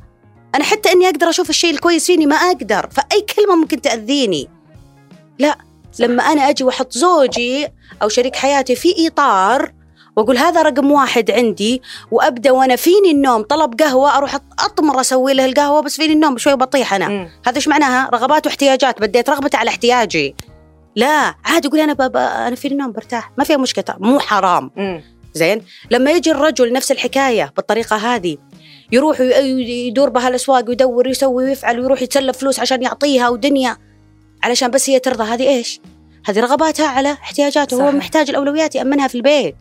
أنا 0.55 0.65
حتى 0.65 0.93
إني 0.93 1.07
أقدر 1.09 1.29
أشوف 1.29 1.51
الشيء 1.51 1.71
الكويس 1.71 2.07
فيني 2.07 2.27
ما 2.27 2.37
أقدر. 2.37 2.89
فأي 2.91 3.21
كلمة 3.37 3.57
ممكن 3.57 3.81
تأذيني؟ 3.81 4.49
لا. 5.39 5.59
لما 5.99 6.23
أنا 6.23 6.49
أجي 6.49 6.65
وأحط 6.65 6.93
زوجي 6.93 7.69
أو 8.03 8.09
شريك 8.09 8.37
حياتي 8.37 8.75
في 8.77 9.07
إطار 9.07 9.73
وأقول 10.19 10.39
هذا 10.39 10.63
رقم 10.63 10.91
واحد 10.91 11.31
عندي 11.31 11.83
وأبدأ 12.11 12.51
وأنا 12.51 12.77
فيني 12.77 13.11
النوم 13.11 13.43
طلب 13.43 13.81
قهوة 13.81 14.17
أروح 14.17 14.35
أطمر 14.59 15.01
أسوي 15.01 15.35
له 15.35 15.45
القهوة 15.45 15.81
بس 15.81 15.97
فيني 15.97 16.13
النوم 16.13 16.39
شوي 16.39 16.57
بطيح 16.57 16.95
أنا. 16.95 17.29
هذا 17.47 17.57
إيش 17.57 17.69
معناها 17.69 18.11
رغبات 18.15 18.47
واحتياجات 18.47 19.01
بديت 19.01 19.31
رغبتي 19.31 19.57
على 19.57 19.71
احتياجي 19.71 20.35
لا 20.97 21.35
عادي 21.45 21.69
أقول 21.69 21.81
أنا 21.81 21.93
بابا 21.93 22.49
أنا 22.49 22.57
فيني 22.57 22.75
النوم 22.75 22.93
برتاح 22.93 23.33
ما 23.39 23.45
فيها 23.45 23.57
مشكلة 23.57 23.97
مو 23.99 24.19
حرام 24.19 24.71
مم. 24.77 25.03
زين 25.35 25.63
لما 25.91 26.11
يجي 26.11 26.31
الرجل 26.31 26.73
نفس 26.73 26.93
الحكاية 26.93 27.53
بالطريقة 27.57 27.97
هذه 27.97 28.37
يروح 28.93 29.21
يدور 29.21 30.09
بها 30.09 30.29
الأسواق 30.29 30.69
ويدور 30.69 31.09
ويسوي 31.09 31.45
ويفعل 31.45 31.81
ويروح 31.81 32.03
يتسلف 32.03 32.39
فلوس 32.39 32.61
عشان 32.61 32.83
يعطيها 32.83 33.29
ودنيا 33.29 33.77
علشان 34.43 34.71
بس 34.71 34.91
هي 34.91 34.99
ترضى 34.99 35.25
هذه 35.25 35.49
إيش؟ 35.49 35.81
هذه 36.27 36.41
رغباتها 36.41 36.87
على 36.87 37.13
احتياجاته 37.13 37.75
هو 37.75 37.79
صحيح. 37.79 37.95
محتاج 37.95 38.31
الأولويات 38.31 38.75
يأمنها 38.75 39.09
في 39.09 39.15
البيت 39.15 39.57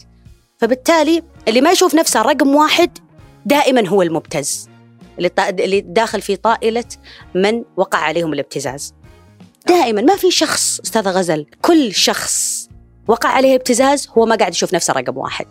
فبالتالي 0.58 1.24
اللي 1.48 1.62
ما 1.62 1.72
يشوف 1.72 1.96
نفسه 1.96 2.22
رقم 2.22 2.56
واحد 2.56 2.98
دائما 3.46 3.88
هو 3.88 4.02
المبتز 4.02 4.70
اللي 5.18 5.32
اللي 5.50 5.82
داخل 5.82 6.22
في 6.22 6.36
طائلة 6.36 6.86
من 7.36 7.64
وقع 7.78 8.00
عليهم 8.00 8.34
الابتزاز. 8.34 8.94
دائما 9.68 10.02
ما 10.02 10.16
في 10.16 10.32
شخص 10.32 10.80
أستاذ 10.80 11.08
غزل 11.08 11.46
كل 11.62 11.94
شخص 11.94 12.68
وقع 13.08 13.30
عليه 13.30 13.56
ابتزاز 13.56 14.10
هو 14.18 14.26
ما 14.26 14.36
قاعد 14.36 14.52
يشوف 14.52 14.74
نفسه 14.74 14.94
رقم 14.94 15.18
واحد. 15.18 15.48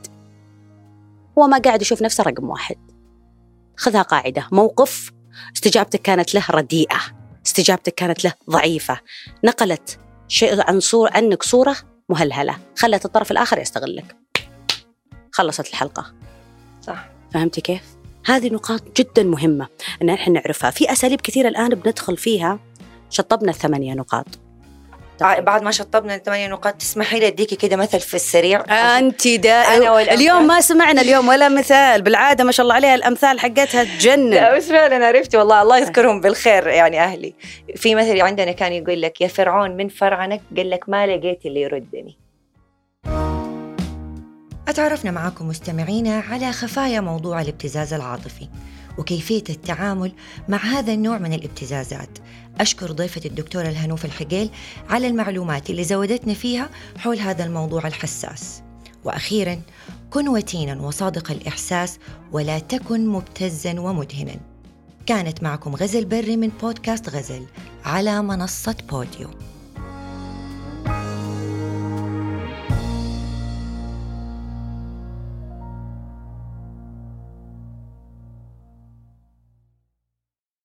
هو 1.39 1.47
ما 1.47 1.59
قاعد 1.59 1.83
يشوف 1.83 2.03
نفسه 2.03 2.25
رقم 2.25 2.49
واحد. 2.49 2.77
خذها 3.77 4.03
قاعدة. 4.03 4.49
موقف 4.53 5.11
استجابتك 5.57 6.03
كانت 6.03 6.35
له 6.35 6.45
رديئة. 6.51 6.99
استجابتك 7.47 7.95
كانت 7.95 8.25
له 8.25 8.33
ضعيفة. 8.51 9.01
نقلت 9.45 9.99
شيء 10.29 10.71
عن 10.71 10.81
صورة 10.81 11.11
عنك 11.15 11.43
صورة 11.43 11.77
مهلهلة. 12.09 12.59
خلت 12.77 13.05
الطرف 13.05 13.31
الآخر 13.31 13.59
يستغلك. 13.59 14.17
خلصت 15.37 15.69
الحلقة. 15.71 16.07
صح. 16.83 17.09
فهمتي 17.35 17.61
كيف؟ 17.61 17.83
هذه 18.27 18.49
نقاط 18.51 18.83
جدا 18.97 19.23
مهمة 19.23 19.67
أن 20.03 20.11
إحنا 20.11 20.35
نعرفها. 20.41 20.71
في 20.71 20.93
أساليب 20.93 21.21
كثيرة 21.21 21.49
الآن 21.49 21.69
بندخل 21.69 22.17
فيها. 22.17 22.59
شطبنا 23.11 23.51
الثمانية 23.51 23.95
نقاط. 23.95 24.27
ع- 25.21 25.41
بعد 25.41 25.63
ما 25.63 25.71
شطبنا 25.71 26.15
الثمانية 26.15 26.49
نقاط 26.49 26.75
تسمحي 26.75 27.19
لي 27.19 27.27
أديكي 27.27 27.57
كده 27.57 27.77
مثل 27.77 28.01
في 28.01 28.15
السريع؟ 28.15 28.61
أنت 28.99 29.29
دا 29.29 29.51
أنا 29.53 29.91
والأمثال. 29.91 30.15
اليوم 30.15 30.47
ما 30.47 30.61
سمعنا 30.61 31.01
اليوم 31.01 31.29
ولا 31.29 31.49
مثال. 31.49 32.03
بالعادة 32.03 32.45
ما 32.45 32.53
شاء 32.53 32.65
الله 32.65 32.75
عليها 32.75 32.95
الأمثال 32.95 33.41
حقتها 33.41 33.85
تجنن. 33.85 34.31
لا 34.31 34.57
بس 34.57 34.69
فعلا 34.69 35.07
عرفتي 35.07 35.37
والله. 35.37 35.63
الله 35.63 35.79
يذكرهم 35.79 36.21
بالخير 36.21 36.67
يعني 36.67 37.01
أهلي. 37.01 37.35
في 37.77 37.95
مثل 37.95 38.21
عندنا 38.21 38.53
كان 38.53 38.73
يقول 38.73 39.03
لك 39.03 39.21
يا 39.21 39.29
فرعون 39.29 39.77
من 39.77 39.89
فرعنك؟ 39.89 40.41
قال 40.57 40.71
لك 40.71 40.89
ما 40.89 41.07
لقيت 41.07 41.47
اللي 41.47 41.61
يردني. 41.61 42.19
أتعرفنا 44.69 45.11
معكم 45.11 45.49
مستمعينا 45.49 46.19
على 46.19 46.53
خفايا 46.53 47.01
موضوع 47.01 47.41
الابتزاز 47.41 47.93
العاطفي 47.93 48.49
وكيفية 48.99 49.45
التعامل 49.51 50.13
مع 50.49 50.59
هذا 50.59 50.93
النوع 50.93 51.19
من 51.19 51.33
الابتزازات. 51.33 52.19
أشكر 52.61 52.93
ضيفة 52.93 53.21
الدكتورة 53.25 53.69
الهنوف 53.69 54.05
الحقيل 54.05 54.51
على 54.89 55.07
المعلومات 55.07 55.71
اللي 55.71 55.85
زودتنا 55.85 56.35
فيها 56.35 56.71
حول 56.99 57.19
هذا 57.19 57.45
الموضوع 57.45 57.87
الحساس. 57.87 58.63
وأخيرا 59.05 59.61
كن 60.11 60.29
وتينا 60.29 60.83
وصادق 60.83 61.31
الإحساس 61.31 61.99
ولا 62.33 62.59
تكن 62.59 63.07
مبتزا 63.07 63.81
ومدهنا. 63.81 64.37
كانت 65.07 65.43
معكم 65.43 65.77
غزل 65.77 66.05
بري 66.05 66.37
من 66.37 66.49
بودكاست 66.49 67.09
غزل 67.09 67.47
على 67.85 68.23
منصة 68.23 68.77
بوديو. 68.91 69.31